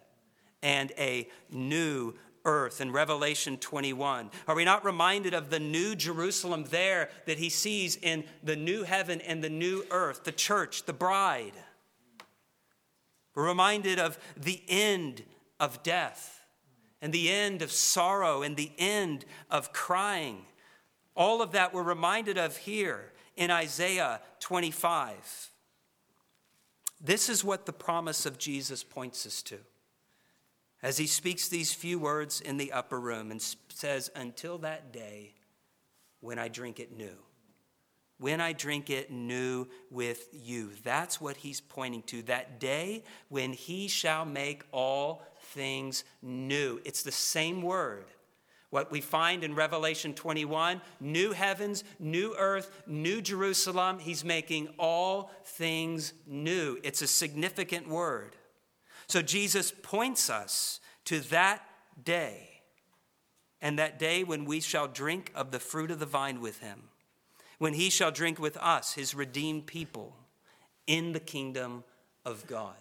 and 0.62 0.92
a 0.98 1.30
new 1.50 2.14
earth 2.46 2.82
in 2.82 2.92
Revelation 2.92 3.58
21? 3.58 4.32
Are 4.48 4.56
we 4.56 4.66
not 4.66 4.86
reminded 4.86 5.34
of 5.34 5.50
the 5.50 5.60
new 5.60 5.96
Jerusalem 5.96 6.66
there 6.70 7.10
that 7.26 7.38
he 7.38 7.50
sees 7.50 7.96
in 7.96 8.24
the 8.44 8.56
new 8.56 8.84
heaven 8.84 9.22
and 9.22 9.44
the 9.44 9.50
new 9.50 9.86
earth, 9.92 10.24
the 10.24 10.32
church, 10.32 10.84
the 10.84 10.94
bride? 10.94 11.54
We're 13.36 13.48
reminded 13.48 14.00
of 14.00 14.18
the 14.38 14.62
end 14.68 15.24
of 15.60 15.82
death 15.84 16.42
and 17.02 17.12
the 17.12 17.30
end 17.30 17.62
of 17.62 17.72
sorrow 17.72 18.44
and 18.44 18.56
the 18.56 18.72
end 18.78 19.26
of 19.50 19.74
crying. 19.74 20.46
All 21.16 21.42
of 21.42 21.52
that 21.52 21.74
we're 21.74 21.84
reminded 21.84 22.38
of 22.38 22.58
here 22.58 23.12
in 23.36 23.52
Isaiah 23.52 24.22
25. 24.40 25.52
This 27.02 27.28
is 27.28 27.44
what 27.44 27.66
the 27.66 27.74
promise 27.74 28.26
of 28.26 28.38
Jesus 28.38 28.84
points 28.84 29.26
us 29.26 29.42
to 29.44 29.58
as 30.84 30.98
he 30.98 31.08
speaks 31.08 31.48
these 31.48 31.74
few 31.74 31.98
words 31.98 32.42
in 32.42 32.58
the 32.58 32.74
upper 32.74 33.00
room 33.00 33.32
and 33.32 33.42
says, 33.70 34.12
Until 34.16 34.58
that 34.60 34.92
day 34.92 35.34
when 36.20 36.38
I 36.38 36.50
drink 36.50 36.80
it 36.80 36.96
new. 36.96 37.16
When 38.20 38.42
I 38.42 38.54
drink 38.54 38.90
it 38.90 39.10
new 39.10 39.68
with 39.90 40.28
you. 40.34 40.72
That's 40.84 41.20
what 41.20 41.38
he's 41.38 41.62
pointing 41.62 42.04
to. 42.04 42.22
That 42.24 42.60
day 42.60 43.04
when 43.30 43.54
he 43.54 43.88
shall 43.88 44.26
make 44.26 44.64
all 44.72 45.24
things 45.54 46.04
new. 46.22 46.82
It's 46.84 47.02
the 47.02 47.12
same 47.12 47.62
word. 47.62 48.06
What 48.70 48.92
we 48.92 49.02
find 49.02 49.44
in 49.44 49.56
Revelation 49.56 50.14
21 50.14 50.82
new 51.00 51.32
heavens, 51.32 51.84
new 52.00 52.36
earth, 52.38 52.84
new 52.88 53.22
Jerusalem. 53.22 54.00
He's 54.00 54.26
making 54.26 54.68
all 54.80 55.32
things 55.46 56.14
new. 56.26 56.78
It's 56.84 57.02
a 57.02 57.08
significant 57.08 57.88
word. 57.88 58.36
So 59.14 59.22
Jesus 59.22 59.72
points 59.84 60.28
us 60.28 60.80
to 61.06 61.20
that 61.20 61.64
day, 62.04 62.62
and 63.62 63.78
that 63.78 64.00
day 64.00 64.24
when 64.24 64.44
we 64.44 64.60
shall 64.60 64.88
drink 64.88 65.32
of 65.36 65.52
the 65.52 65.60
fruit 65.60 65.92
of 65.92 66.00
the 66.00 66.08
vine 66.08 66.42
with 66.42 66.62
him, 66.62 66.90
when 67.60 67.76
he 67.76 67.92
shall 67.92 68.10
drink 68.10 68.40
with 68.40 68.58
us, 68.58 68.94
his 68.94 69.14
redeemed 69.14 69.68
people, 69.68 70.16
in 70.88 71.12
the 71.12 71.20
kingdom 71.20 71.84
of 72.26 72.48
God. 72.48 72.74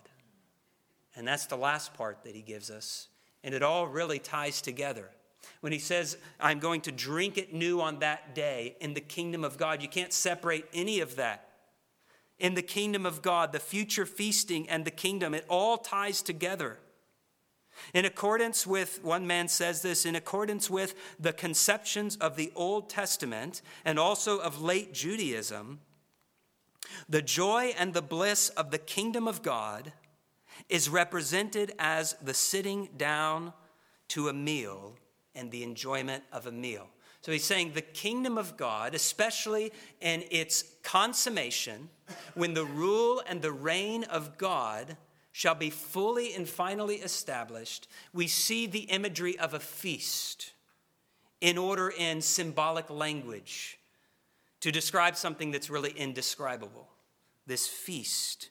And 1.15 1.29
that's 1.29 1.45
the 1.45 1.59
last 1.59 1.93
part 1.93 2.25
that 2.25 2.35
he 2.35 2.41
gives 2.41 2.71
us. 2.71 3.09
And 3.45 3.55
it 3.55 3.63
all 3.63 3.87
really 3.87 4.19
ties 4.19 4.63
together. 4.63 5.11
When 5.61 5.71
he 5.71 5.79
says, 5.79 6.17
I'm 6.41 6.61
going 6.61 6.81
to 6.81 6.93
drink 6.93 7.37
it 7.37 7.53
new 7.53 7.83
on 7.83 7.99
that 7.99 8.35
day 8.35 8.77
in 8.81 8.95
the 8.95 9.03
kingdom 9.03 9.45
of 9.45 9.59
God, 9.59 9.83
you 9.83 9.89
can't 9.89 10.15
separate 10.15 10.65
any 10.73 11.01
of 11.01 11.17
that. 11.17 11.52
In 12.43 12.55
the 12.55 12.63
kingdom 12.63 13.07
of 13.07 13.23
God, 13.23 13.53
the 13.53 13.61
future 13.61 14.05
feasting 14.05 14.69
and 14.69 14.85
the 14.85 14.91
kingdom, 14.91 15.33
it 15.33 15.47
all 15.49 15.79
ties 15.79 16.23
together. 16.23 16.81
In 17.95 18.05
accordance 18.05 18.67
with, 18.67 18.99
one 19.05 19.29
man 19.29 19.47
says 19.47 19.81
this, 19.83 20.05
in 20.05 20.17
accordance 20.17 20.69
with 20.69 20.97
the 21.21 21.33
conceptions 21.33 22.17
of 22.17 22.35
the 22.35 22.53
Old 22.57 22.91
Testament 22.91 23.63
and 23.85 23.97
also 23.97 24.41
of 24.41 24.61
late 24.61 24.93
Judaism, 24.93 25.79
the 27.09 27.23
joy 27.23 27.75
and 27.79 27.95
the 27.95 28.03
bliss 28.03 28.49
of 28.49 28.73
the 28.73 28.79
kingdom 28.79 29.29
of 29.29 29.43
God 29.43 29.93
is 30.69 30.89
represented 30.89 31.73
as 31.79 32.17
the 32.21 32.35
sitting 32.35 32.89
down 32.97 33.53
to 34.09 34.29
a 34.29 34.33
meal 34.33 34.97
and 35.37 35.53
the 35.53 35.63
enjoyment 35.63 36.25
of 36.33 36.49
a 36.49 36.53
meal. 36.53 36.89
So 37.23 37.31
he's 37.31 37.45
saying 37.45 37.73
the 37.73 37.83
kingdom 37.83 38.37
of 38.37 38.57
God, 38.57 38.95
especially 38.95 39.73
in 40.01 40.25
its 40.31 40.65
consummation, 40.83 41.89
when 42.35 42.53
the 42.55 42.65
rule 42.65 43.23
and 43.27 43.41
the 43.41 43.53
reign 43.53 44.05
of 44.05 44.37
God 44.39 44.97
shall 45.31 45.55
be 45.55 45.71
fully 45.71 46.35
and 46.35 46.49
finally 46.49 46.97
established, 46.97 47.89
we 48.13 48.27
see 48.27 48.67
the 48.67 48.81
imagery 48.81 49.39
of 49.39 49.55
a 49.55 49.61
feast 49.61 50.53
in 51.41 51.57
order 51.57 51.93
in 51.97 52.21
symbolic 52.21 52.91
language 52.91 53.79
to 54.61 54.73
describe 54.73 55.17
something 55.17 55.53
that's 55.53 55.71
really 55.71 55.91
indescribable. 55.91 56.89
This 57.47 57.67
feast 57.69 58.51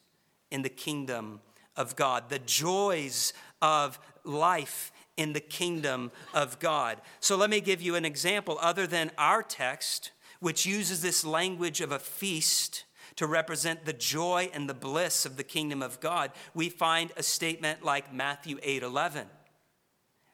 in 0.50 0.62
the 0.62 0.70
kingdom 0.70 1.42
of 1.76 1.96
God, 1.96 2.30
the 2.30 2.40
joys 2.40 3.34
of 3.62 4.00
life 4.24 4.92
in 5.18 5.34
the 5.34 5.40
kingdom 5.40 6.12
of 6.34 6.60
God. 6.60 7.00
So 7.20 7.36
let 7.36 7.50
me 7.50 7.62
give 7.62 7.82
you 7.82 7.96
an 7.96 8.06
example 8.06 8.58
other 8.62 8.88
than 8.88 9.12
our 9.18 9.44
text, 9.44 10.12
which 10.40 10.66
uses 10.66 11.02
this 11.02 11.26
language 11.26 11.82
of 11.82 11.92
a 11.92 12.00
feast 12.00 12.86
to 13.18 13.28
represent 13.28 13.86
the 13.86 13.94
joy 13.94 14.50
and 14.54 14.70
the 14.70 14.74
bliss 14.74 15.26
of 15.26 15.38
the 15.38 15.44
kingdom 15.44 15.82
of 15.82 16.00
God, 16.00 16.32
we 16.54 16.70
find 16.70 17.12
a 17.16 17.24
statement 17.24 17.84
like 17.84 18.14
Matthew 18.14 18.58
8 18.64 18.84
11. 18.84 19.28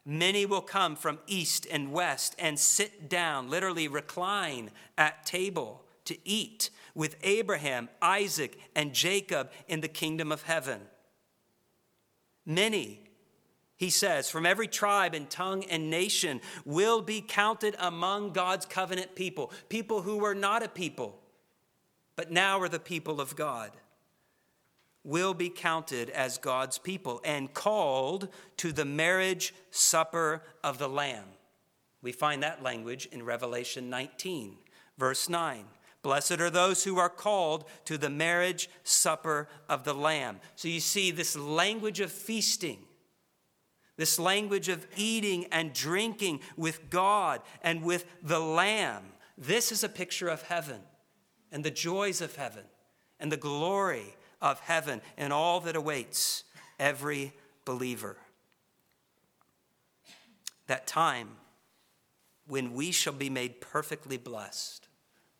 Many 0.06 0.46
will 0.46 0.62
come 0.62 0.96
from 0.96 1.18
east 1.26 1.66
and 1.70 1.92
west 1.92 2.34
and 2.38 2.58
sit 2.58 3.10
down, 3.10 3.50
literally 3.50 3.88
recline 3.88 4.70
at 4.96 5.26
table 5.26 5.84
to 6.06 6.16
eat 6.26 6.70
with 6.94 7.16
Abraham, 7.22 7.90
Isaac, 8.00 8.58
and 8.74 8.94
Jacob 8.94 9.50
in 9.66 9.82
the 9.82 9.88
kingdom 9.88 10.32
of 10.32 10.44
heaven. 10.44 10.80
Many, 12.46 13.02
he 13.78 13.88
says, 13.88 14.28
from 14.28 14.44
every 14.44 14.68
tribe 14.68 15.14
and 15.14 15.30
tongue 15.30 15.64
and 15.64 15.88
nation 15.88 16.42
will 16.66 17.00
be 17.00 17.22
counted 17.22 17.74
among 17.78 18.32
God's 18.32 18.66
covenant 18.66 19.14
people, 19.14 19.50
people 19.70 20.02
who 20.02 20.18
were 20.18 20.34
not 20.34 20.62
a 20.62 20.68
people 20.68 21.18
but 22.18 22.32
now 22.32 22.60
are 22.60 22.68
the 22.68 22.80
people 22.80 23.20
of 23.20 23.36
God, 23.36 23.70
will 25.04 25.34
be 25.34 25.48
counted 25.48 26.10
as 26.10 26.36
God's 26.36 26.76
people 26.76 27.20
and 27.24 27.54
called 27.54 28.28
to 28.56 28.72
the 28.72 28.84
marriage 28.84 29.54
supper 29.70 30.42
of 30.64 30.78
the 30.78 30.88
Lamb. 30.88 31.26
We 32.02 32.10
find 32.10 32.42
that 32.42 32.60
language 32.60 33.06
in 33.12 33.22
Revelation 33.22 33.88
19, 33.88 34.56
verse 34.98 35.28
9. 35.28 35.64
Blessed 36.02 36.40
are 36.40 36.50
those 36.50 36.82
who 36.82 36.98
are 36.98 37.08
called 37.08 37.66
to 37.84 37.96
the 37.96 38.10
marriage 38.10 38.68
supper 38.82 39.48
of 39.68 39.84
the 39.84 39.94
Lamb. 39.94 40.40
So 40.56 40.66
you 40.66 40.80
see 40.80 41.12
this 41.12 41.36
language 41.36 42.00
of 42.00 42.10
feasting, 42.10 42.78
this 43.98 44.18
language 44.18 44.68
of 44.68 44.86
eating 44.96 45.44
and 45.52 45.74
drinking 45.74 46.40
with 46.56 46.88
God 46.88 47.42
and 47.62 47.82
with 47.82 48.06
the 48.22 48.38
Lamb. 48.38 49.02
This 49.36 49.70
is 49.70 49.84
a 49.84 49.88
picture 49.88 50.28
of 50.28 50.42
heaven 50.42 50.80
and 51.52 51.62
the 51.62 51.70
joys 51.70 52.22
of 52.22 52.34
heaven 52.36 52.64
and 53.20 53.30
the 53.30 53.36
glory 53.36 54.14
of 54.40 54.60
heaven 54.60 55.02
and 55.18 55.32
all 55.32 55.60
that 55.60 55.76
awaits 55.76 56.44
every 56.78 57.34
believer. 57.64 58.16
That 60.68 60.86
time 60.86 61.30
when 62.46 62.74
we 62.74 62.92
shall 62.92 63.12
be 63.12 63.30
made 63.30 63.60
perfectly 63.60 64.16
blessed. 64.16 64.87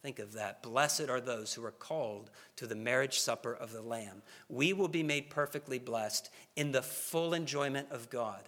Think 0.03 0.21
of 0.21 0.33
that. 0.35 0.63
Blessed 0.63 1.09
are 1.09 1.21
those 1.21 1.55
who 1.55 1.65
are 1.65 1.73
called 1.73 2.31
to 2.57 2.67
the 2.67 2.77
marriage 2.77 3.19
supper 3.19 3.53
of 3.53 3.73
the 3.73 3.83
Lamb. 3.83 4.23
We 4.49 4.73
will 4.73 4.89
be 4.89 5.03
made 5.03 5.29
perfectly 5.29 5.79
blessed 5.79 6.31
in 6.55 6.71
the 6.71 6.83
full 6.83 7.35
enjoyment 7.35 7.89
of 7.91 8.09
God. 8.09 8.43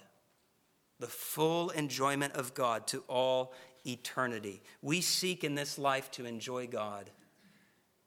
The 1.00 1.08
full 1.08 1.70
enjoyment 1.70 2.34
of 2.34 2.54
God 2.54 2.86
to 2.88 3.02
all 3.08 3.52
eternity. 3.84 4.62
We 4.80 5.00
seek 5.00 5.42
in 5.42 5.54
this 5.54 5.78
life 5.78 6.10
to 6.12 6.24
enjoy 6.24 6.68
God. 6.68 7.10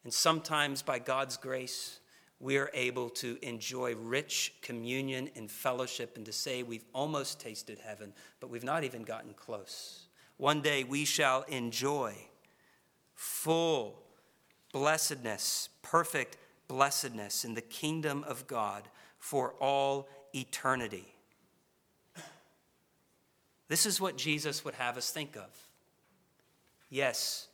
And 0.03 0.13
sometimes, 0.13 0.81
by 0.81 0.99
God's 0.99 1.35
grace, 1.35 1.99
we 2.39 2.57
are 2.57 2.69
able 2.73 3.09
to 3.09 3.37
enjoy 3.41 3.95
rich 3.95 4.53
communion 4.61 5.29
and 5.35 5.49
fellowship 5.49 6.17
and 6.17 6.25
to 6.25 6.33
say 6.33 6.61
we've 6.61 6.85
almost 6.93 7.39
tasted 7.39 7.79
heaven, 7.79 8.13
but 8.39 8.49
we've 8.49 8.63
not 8.63 8.83
even 8.83 9.03
gotten 9.03 9.33
close. 9.33 10.07
One 10.37 10.61
day 10.61 10.83
we 10.83 11.05
shall 11.05 11.43
enjoy 11.43 12.15
full 13.15 14.01
blessedness, 14.71 15.69
perfect 15.81 16.37
blessedness 16.67 17.45
in 17.45 17.53
the 17.53 17.61
kingdom 17.61 18.23
of 18.27 18.47
God 18.47 18.83
for 19.17 19.53
all 19.59 20.09
eternity. 20.33 21.13
This 23.69 23.85
is 23.85 24.01
what 24.01 24.17
Jesus 24.17 24.65
would 24.65 24.75
have 24.75 24.97
us 24.97 25.09
think 25.09 25.35
of. 25.35 25.49
Yes, 26.89 27.47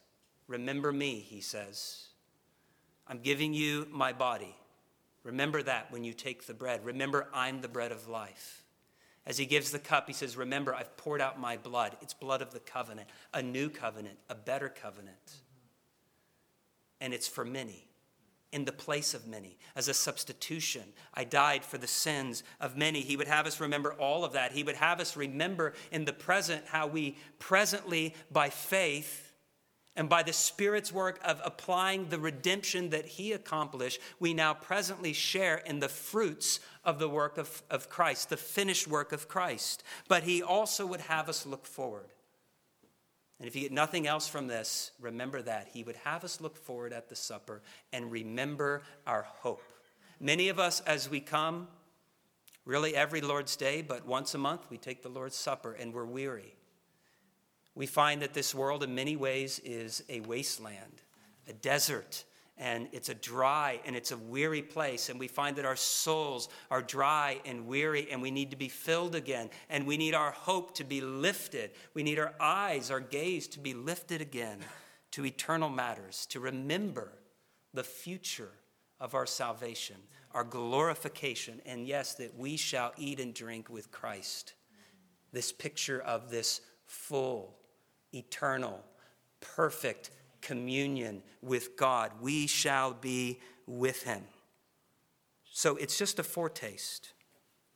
remember 0.47 0.91
me, 0.91 1.19
he 1.19 1.39
says. 1.39 2.07
I'm 3.07 3.19
giving 3.19 3.53
you 3.53 3.87
my 3.91 4.13
body. 4.13 4.55
Remember 5.23 5.61
that 5.63 5.91
when 5.91 6.03
you 6.03 6.13
take 6.13 6.45
the 6.45 6.53
bread. 6.53 6.83
Remember, 6.83 7.27
I'm 7.33 7.61
the 7.61 7.67
bread 7.67 7.91
of 7.91 8.07
life. 8.07 8.63
As 9.25 9.37
he 9.37 9.45
gives 9.45 9.71
the 9.71 9.79
cup, 9.79 10.07
he 10.07 10.13
says, 10.13 10.35
Remember, 10.35 10.73
I've 10.73 10.95
poured 10.97 11.21
out 11.21 11.39
my 11.39 11.57
blood. 11.57 11.95
It's 12.01 12.13
blood 12.13 12.41
of 12.41 12.51
the 12.51 12.59
covenant, 12.59 13.09
a 13.33 13.41
new 13.41 13.69
covenant, 13.69 14.17
a 14.29 14.35
better 14.35 14.69
covenant. 14.69 15.35
And 17.01 17.13
it's 17.13 17.27
for 17.27 17.45
many, 17.45 17.87
in 18.51 18.65
the 18.65 18.71
place 18.71 19.13
of 19.13 19.27
many, 19.27 19.57
as 19.75 19.87
a 19.87 19.93
substitution. 19.93 20.83
I 21.13 21.23
died 21.23 21.63
for 21.63 21.77
the 21.77 21.87
sins 21.87 22.43
of 22.59 22.75
many. 22.75 23.01
He 23.01 23.15
would 23.15 23.27
have 23.27 23.47
us 23.47 23.59
remember 23.59 23.93
all 23.93 24.25
of 24.25 24.33
that. 24.33 24.51
He 24.51 24.63
would 24.63 24.75
have 24.75 24.99
us 24.99 25.15
remember 25.15 25.73
in 25.91 26.05
the 26.05 26.13
present 26.13 26.65
how 26.67 26.87
we 26.87 27.17
presently, 27.39 28.15
by 28.31 28.49
faith, 28.49 29.29
and 29.95 30.07
by 30.07 30.23
the 30.23 30.31
Spirit's 30.31 30.93
work 30.93 31.19
of 31.25 31.41
applying 31.43 32.07
the 32.07 32.19
redemption 32.19 32.89
that 32.91 33.05
He 33.05 33.33
accomplished, 33.33 33.99
we 34.19 34.33
now 34.33 34.53
presently 34.53 35.11
share 35.11 35.57
in 35.57 35.79
the 35.79 35.89
fruits 35.89 36.61
of 36.85 36.99
the 36.99 37.09
work 37.09 37.37
of, 37.37 37.63
of 37.69 37.89
Christ, 37.89 38.29
the 38.29 38.37
finished 38.37 38.87
work 38.87 39.11
of 39.11 39.27
Christ. 39.27 39.83
But 40.07 40.23
He 40.23 40.41
also 40.41 40.85
would 40.85 41.01
have 41.01 41.27
us 41.27 41.45
look 41.45 41.65
forward. 41.65 42.13
And 43.39 43.47
if 43.47 43.55
you 43.55 43.61
get 43.61 43.71
nothing 43.71 44.05
else 44.05 44.27
from 44.27 44.47
this, 44.47 44.91
remember 44.99 45.41
that. 45.41 45.69
He 45.71 45.83
would 45.83 45.95
have 45.97 46.23
us 46.23 46.41
look 46.41 46.57
forward 46.57 46.91
at 46.91 47.09
the 47.09 47.15
supper 47.15 47.61
and 47.93 48.11
remember 48.11 48.81
our 49.07 49.23
hope. 49.23 49.63
Many 50.19 50.49
of 50.49 50.59
us, 50.59 50.81
as 50.81 51.09
we 51.09 51.21
come, 51.21 51.69
really 52.65 52.95
every 52.95 53.21
Lord's 53.21 53.55
Day, 53.55 53.81
but 53.81 54.05
once 54.05 54.35
a 54.35 54.37
month, 54.37 54.69
we 54.69 54.77
take 54.77 55.01
the 55.01 55.09
Lord's 55.09 55.37
Supper 55.37 55.71
and 55.71 55.93
we're 55.93 56.05
weary 56.05 56.55
we 57.79 57.85
find 57.85 58.21
that 58.21 58.33
this 58.33 58.53
world, 58.53 58.83
in 58.83 58.93
many 58.93 59.15
ways, 59.15 59.61
is 59.63 60.03
a 60.09 60.19
wasteland, 60.19 61.01
a 61.47 61.53
desert, 61.53 62.25
and 62.59 62.89
it's 62.91 63.09
a 63.09 63.15
dry 63.15 63.79
and 63.85 63.95
it's 63.95 64.11
a 64.11 64.17
weary 64.17 64.61
place. 64.61 65.09
And 65.09 65.19
we 65.19 65.27
find 65.27 65.55
that 65.55 65.65
our 65.65 65.77
souls 65.77 66.49
are 66.69 66.81
dry 66.81 67.39
and 67.45 67.65
weary, 67.65 68.07
and 68.11 68.21
we 68.21 68.29
need 68.29 68.51
to 68.51 68.57
be 68.57 68.67
filled 68.67 69.15
again. 69.15 69.49
And 69.69 69.87
we 69.87 69.97
need 69.97 70.13
our 70.13 70.31
hope 70.31 70.75
to 70.75 70.83
be 70.83 71.01
lifted. 71.01 71.71
We 71.93 72.03
need 72.03 72.19
our 72.19 72.33
eyes, 72.39 72.91
our 72.91 72.99
gaze 72.99 73.47
to 73.49 73.59
be 73.59 73.73
lifted 73.73 74.21
again 74.21 74.59
to 75.11 75.25
eternal 75.25 75.69
matters, 75.69 76.25
to 76.27 76.39
remember 76.39 77.13
the 77.73 77.83
future 77.83 78.51
of 78.99 79.15
our 79.15 79.25
salvation, 79.25 79.95
our 80.33 80.43
glorification, 80.43 81.61
and 81.65 81.87
yes, 81.87 82.15
that 82.15 82.37
we 82.37 82.57
shall 82.57 82.91
eat 82.97 83.19
and 83.19 83.33
drink 83.33 83.69
with 83.69 83.89
Christ. 83.91 84.53
This 85.31 85.51
picture 85.51 86.01
of 86.01 86.29
this 86.29 86.61
full 86.85 87.55
eternal, 88.13 88.83
perfect 89.39 90.11
communion 90.41 91.23
with 91.41 91.75
God. 91.77 92.11
We 92.21 92.47
shall 92.47 92.93
be 92.93 93.39
with 93.65 94.03
him. 94.03 94.23
So 95.51 95.75
it's 95.75 95.97
just 95.97 96.19
a 96.19 96.23
foretaste. 96.23 97.13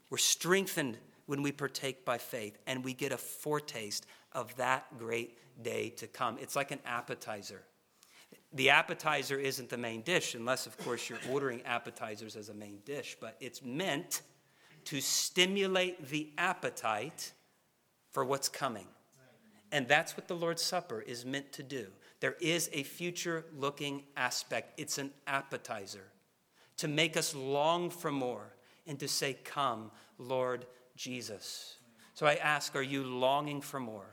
We're 0.10 0.18
strengthened 0.18 0.98
when 1.26 1.42
we 1.42 1.52
partake 1.52 2.06
by 2.06 2.18
faith, 2.18 2.58
and 2.68 2.84
we 2.84 2.94
get 2.94 3.12
a 3.12 3.18
foretaste 3.18 4.06
of 4.34 4.56
that 4.58 4.98
great 4.98 5.38
day 5.64 5.90
to 5.90 6.08
come. 6.08 6.38
It's 6.40 6.56
like 6.56 6.72
an 6.72 6.80
appetizer. 6.86 7.64
The 8.54 8.70
appetizer 8.70 9.40
isn't 9.40 9.70
the 9.70 9.78
main 9.78 10.02
dish, 10.02 10.36
unless, 10.36 10.68
of 10.68 10.78
course, 10.78 11.10
you're 11.10 11.20
ordering 11.32 11.62
appetizers 11.64 12.36
as 12.36 12.50
a 12.50 12.54
main 12.54 12.80
dish, 12.86 13.18
but 13.20 13.36
it's 13.40 13.64
meant 13.64 14.22
to 14.86 15.02
stimulate 15.02 16.08
the 16.10 16.30
appetite 16.38 17.32
for 18.12 18.24
what's 18.24 18.50
coming. 18.50 18.88
And 19.72 19.88
that's 19.88 20.16
what 20.16 20.28
the 20.28 20.36
Lord's 20.36 20.62
Supper 20.62 21.02
is 21.02 21.26
meant 21.26 21.52
to 21.54 21.64
do. 21.64 21.88
There 22.24 22.38
is 22.40 22.70
a 22.72 22.84
future 22.84 23.44
looking 23.54 24.04
aspect, 24.16 24.80
it's 24.80 24.98
an 24.98 25.12
appetizer 25.28 26.06
to 26.78 26.88
make 26.88 27.18
us 27.18 27.36
long 27.36 27.90
for 27.90 28.14
more 28.14 28.56
and 28.88 28.98
to 29.02 29.10
say, 29.10 29.36
Come, 29.44 29.92
Lord 30.18 30.66
Jesus. 30.96 31.76
So 32.14 32.26
I 32.26 32.36
ask, 32.36 32.78
are 32.78 32.82
you 32.82 33.04
longing 33.04 33.60
for 33.60 33.78
more? 33.78 34.08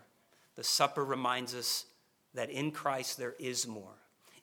The 0.56 0.64
supper 0.64 1.04
reminds 1.04 1.54
us 1.54 1.86
that 2.34 2.50
in 2.50 2.72
Christ 2.72 3.16
there 3.16 3.36
is 3.38 3.68
more. 3.68 3.94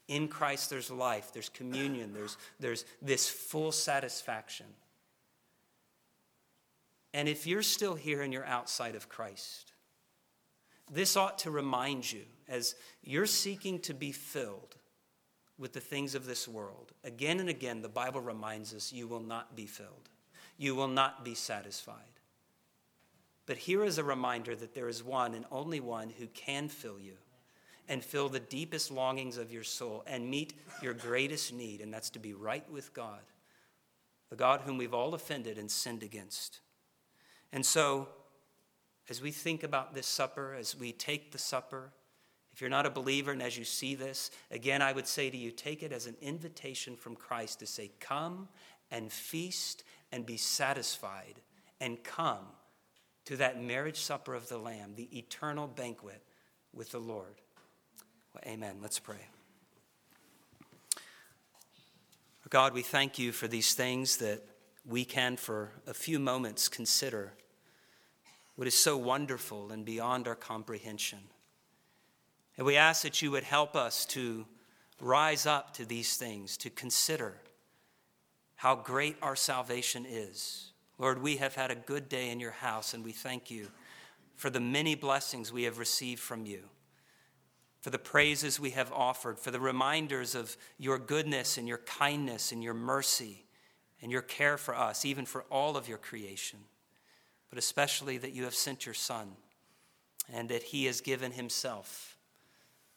In 0.07 0.30
Christ 0.30 0.70
there's 0.70 0.89
life, 0.89 1.34
there's 1.34 1.49
communion, 1.49 2.13
there's, 2.13 2.38
there's 2.61 2.86
this 3.01 3.28
full 3.28 3.74
satisfaction. 3.74 4.68
And 7.13 7.28
if 7.28 7.45
you're 7.45 7.61
still 7.63 7.95
here 7.95 8.22
and 8.22 8.32
you're 8.32 8.45
outside 8.45 8.95
of 8.95 9.09
Christ, 9.09 9.74
this 10.89 11.18
ought 11.18 11.39
to 11.39 11.51
remind 11.51 12.09
you 12.09 12.24
as 12.47 12.75
you're 13.03 13.25
seeking 13.25 13.79
to 13.79 13.93
be 13.93 14.11
filled 14.11 14.75
with 15.57 15.73
the 15.73 15.79
things 15.79 16.15
of 16.15 16.25
this 16.25 16.47
world. 16.47 16.91
Again 17.03 17.39
and 17.39 17.49
again, 17.49 17.81
the 17.81 17.89
Bible 17.89 18.21
reminds 18.21 18.73
us 18.73 18.93
you 18.93 19.07
will 19.07 19.21
not 19.21 19.55
be 19.55 19.65
filled, 19.65 20.09
you 20.57 20.75
will 20.75 20.87
not 20.87 21.25
be 21.25 21.35
satisfied. 21.35 21.95
But 23.45 23.57
here 23.57 23.83
is 23.83 23.97
a 23.97 24.03
reminder 24.03 24.55
that 24.55 24.75
there 24.75 24.89
is 24.89 25.03
one 25.03 25.33
and 25.33 25.45
only 25.51 25.79
one 25.79 26.09
who 26.09 26.27
can 26.27 26.67
fill 26.67 26.99
you 26.99 27.13
and 27.87 28.03
fill 28.03 28.27
the 28.27 28.41
deepest 28.41 28.91
longings 28.91 29.37
of 29.37 29.51
your 29.51 29.63
soul 29.63 30.03
and 30.05 30.29
meet 30.29 30.53
your 30.81 30.93
greatest 30.93 31.53
need, 31.53 31.79
and 31.79 31.93
that's 31.93 32.09
to 32.11 32.19
be 32.19 32.33
right 32.33 32.69
with 32.69 32.93
God, 32.93 33.21
the 34.29 34.35
God 34.35 34.61
whom 34.61 34.77
we've 34.77 34.93
all 34.93 35.13
offended 35.13 35.57
and 35.57 35.71
sinned 35.71 36.03
against. 36.03 36.59
And 37.53 37.65
so, 37.65 38.09
as 39.09 39.21
we 39.21 39.31
think 39.31 39.63
about 39.63 39.95
this 39.95 40.05
supper, 40.05 40.53
as 40.53 40.75
we 40.75 40.91
take 40.91 41.31
the 41.31 41.37
supper, 41.37 41.93
if 42.58 42.62
you're 42.62 42.72
not 42.72 42.88
a 42.88 42.89
believer 42.89 43.32
and 43.32 43.43
as 43.43 43.55
you 43.55 43.64
see 43.64 43.93
this, 43.93 44.32
again, 44.49 44.82
I 44.82 44.91
would 44.91 45.05
say 45.05 45.30
to 45.30 45.38
you, 45.38 45.51
take 45.51 45.84
it 45.84 45.91
as 45.91 46.08
an 46.08 46.16
invitation 46.24 46.95
from 46.95 47.16
Christ 47.16 47.60
to 47.60 47.68
say, 47.68 47.91
Come 47.99 48.47
and 48.89 49.14
feast 49.14 49.84
and 50.12 50.26
be 50.26 50.38
satisfied, 50.38 51.36
and 51.80 52.03
come 52.03 52.47
to 53.26 53.36
that 53.36 53.62
marriage 53.62 53.99
supper 53.99 54.34
of 54.34 54.49
the 54.49 54.58
Lamb, 54.58 54.93
the 54.95 55.08
eternal 55.16 55.68
banquet 55.68 56.24
with 56.74 56.89
the 56.89 56.97
Lord. 56.97 57.36
Well, 58.34 58.43
amen. 58.51 58.78
Let's 58.82 58.97
pray. 58.97 59.28
God, 62.49 62.74
we 62.74 62.82
thank 62.82 63.20
you 63.20 63.34
for 63.34 63.47
these 63.47 63.76
things 63.76 64.18
that 64.18 64.41
we 64.84 65.05
can, 65.05 65.38
for 65.38 65.74
a 65.86 65.93
few 65.93 66.18
moments, 66.18 66.70
consider 66.70 67.34
what 68.55 68.68
is 68.68 68.74
so 68.74 68.97
wonderful 68.97 69.72
and 69.72 69.86
beyond 69.86 70.28
our 70.28 70.34
comprehension. 70.34 71.20
And 72.58 72.66
we 72.66 72.76
ask 72.76 73.03
that 73.03 73.22
you 73.22 73.32
would 73.32 73.43
help 73.43 73.76
us 73.76 74.05
to 74.08 74.45
rise 74.99 75.45
up 75.45 75.74
to 75.76 75.86
these 75.86 76.18
things, 76.18 76.58
to 76.58 76.70
consider 76.70 77.36
how 78.55 78.76
great 78.76 79.16
our 79.22 79.36
salvation 79.36 80.05
is. 80.08 80.72
Lord, 80.97 81.22
we 81.22 81.38
have 81.38 81.53
had 81.53 81.70
a 81.70 81.76
good 81.76 82.10
day 82.10 82.32
in 82.32 82.39
your 82.39 82.51
house, 82.51 82.93
and 82.95 83.03
we 83.03 83.12
thank 83.12 83.51
you 83.51 83.68
for 84.36 84.49
the 84.49 84.60
many 84.60 84.95
blessings 84.95 85.53
we 85.53 85.64
have 85.64 85.78
received 85.78 86.20
from 86.20 86.45
you, 86.45 86.64
for 87.82 87.91
the 87.91 87.99
praises 87.99 88.60
we 88.60 88.72
have 88.72 88.91
offered, 88.91 89.38
for 89.38 89.51
the 89.51 89.60
reminders 89.60 90.34
of 90.34 90.58
your 90.80 90.97
goodness 90.97 91.58
and 91.58 91.68
your 91.68 91.78
kindness 91.80 92.51
and 92.51 92.64
your 92.64 92.74
mercy 92.74 93.45
and 94.01 94.12
your 94.12 94.24
care 94.24 94.58
for 94.58 94.76
us, 94.76 95.05
even 95.05 95.26
for 95.26 95.43
all 95.51 95.78
of 95.78 95.88
your 95.88 95.99
creation 95.99 96.60
but 97.49 97.58
especially 97.58 98.18
that 98.18 98.34
you 98.34 98.43
have 98.43 98.55
sent 98.55 98.86
your 98.86 98.95
Son 98.95 99.30
and 100.32 100.49
that 100.49 100.64
he 100.64 100.86
has 100.86 101.01
given 101.01 101.32
himself, 101.32 102.16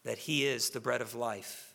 that 0.04 0.18
he 0.18 0.46
is 0.46 0.70
the 0.70 0.80
bread 0.80 1.00
of 1.00 1.14
life, 1.14 1.74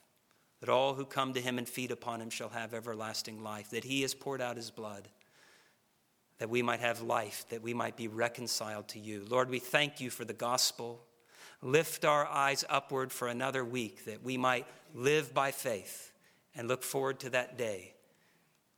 that 0.59 0.69
all 0.69 0.95
who 0.95 1.05
come 1.05 1.33
to 1.33 1.41
him 1.41 1.57
and 1.57 1.67
feed 1.67 1.91
upon 1.91 2.21
him 2.21 2.29
shall 2.29 2.49
have 2.49 2.73
everlasting 2.73 3.43
life, 3.43 3.69
that 3.69 3.83
he 3.83 4.01
has 4.01 4.13
poured 4.13 4.41
out 4.41 4.55
his 4.55 4.71
blood, 4.71 5.07
that 6.39 6.49
we 6.49 6.61
might 6.61 6.79
have 6.79 7.01
life, 7.01 7.45
that 7.49 7.61
we 7.61 7.73
might 7.73 7.95
be 7.95 8.07
reconciled 8.07 8.87
to 8.89 8.99
you. 8.99 9.25
Lord, 9.29 9.49
we 9.49 9.59
thank 9.59 10.01
you 10.01 10.09
for 10.09 10.25
the 10.25 10.33
gospel. 10.33 11.01
Lift 11.61 12.03
our 12.03 12.27
eyes 12.27 12.65
upward 12.69 13.11
for 13.11 13.27
another 13.27 13.63
week, 13.63 14.05
that 14.05 14.23
we 14.23 14.37
might 14.37 14.67
live 14.93 15.33
by 15.33 15.51
faith 15.51 16.11
and 16.55 16.67
look 16.67 16.83
forward 16.83 17.19
to 17.19 17.29
that 17.31 17.57
day 17.57 17.93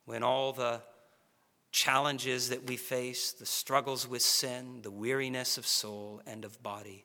when 0.06 0.24
all 0.24 0.54
the 0.54 0.82
challenges 1.72 2.50
that 2.50 2.66
we 2.68 2.78
face, 2.78 3.34
the 3.34 3.46
struggles 3.46 4.08
with 4.08 4.22
sin, 4.22 4.82
the 4.82 4.92
weariness 4.92 5.58
of 5.58 5.68
soul 5.68 6.22
and 6.26 6.46
of 6.46 6.62
body, 6.64 7.04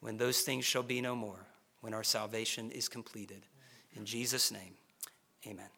when 0.00 0.16
those 0.16 0.40
things 0.40 0.64
shall 0.64 0.82
be 0.82 1.00
no 1.00 1.14
more, 1.14 1.46
when 1.82 1.92
our 1.92 2.02
salvation 2.02 2.70
is 2.70 2.88
completed. 2.88 3.42
In 3.94 4.06
Jesus' 4.06 4.50
name, 4.50 4.74
amen. 5.46 5.68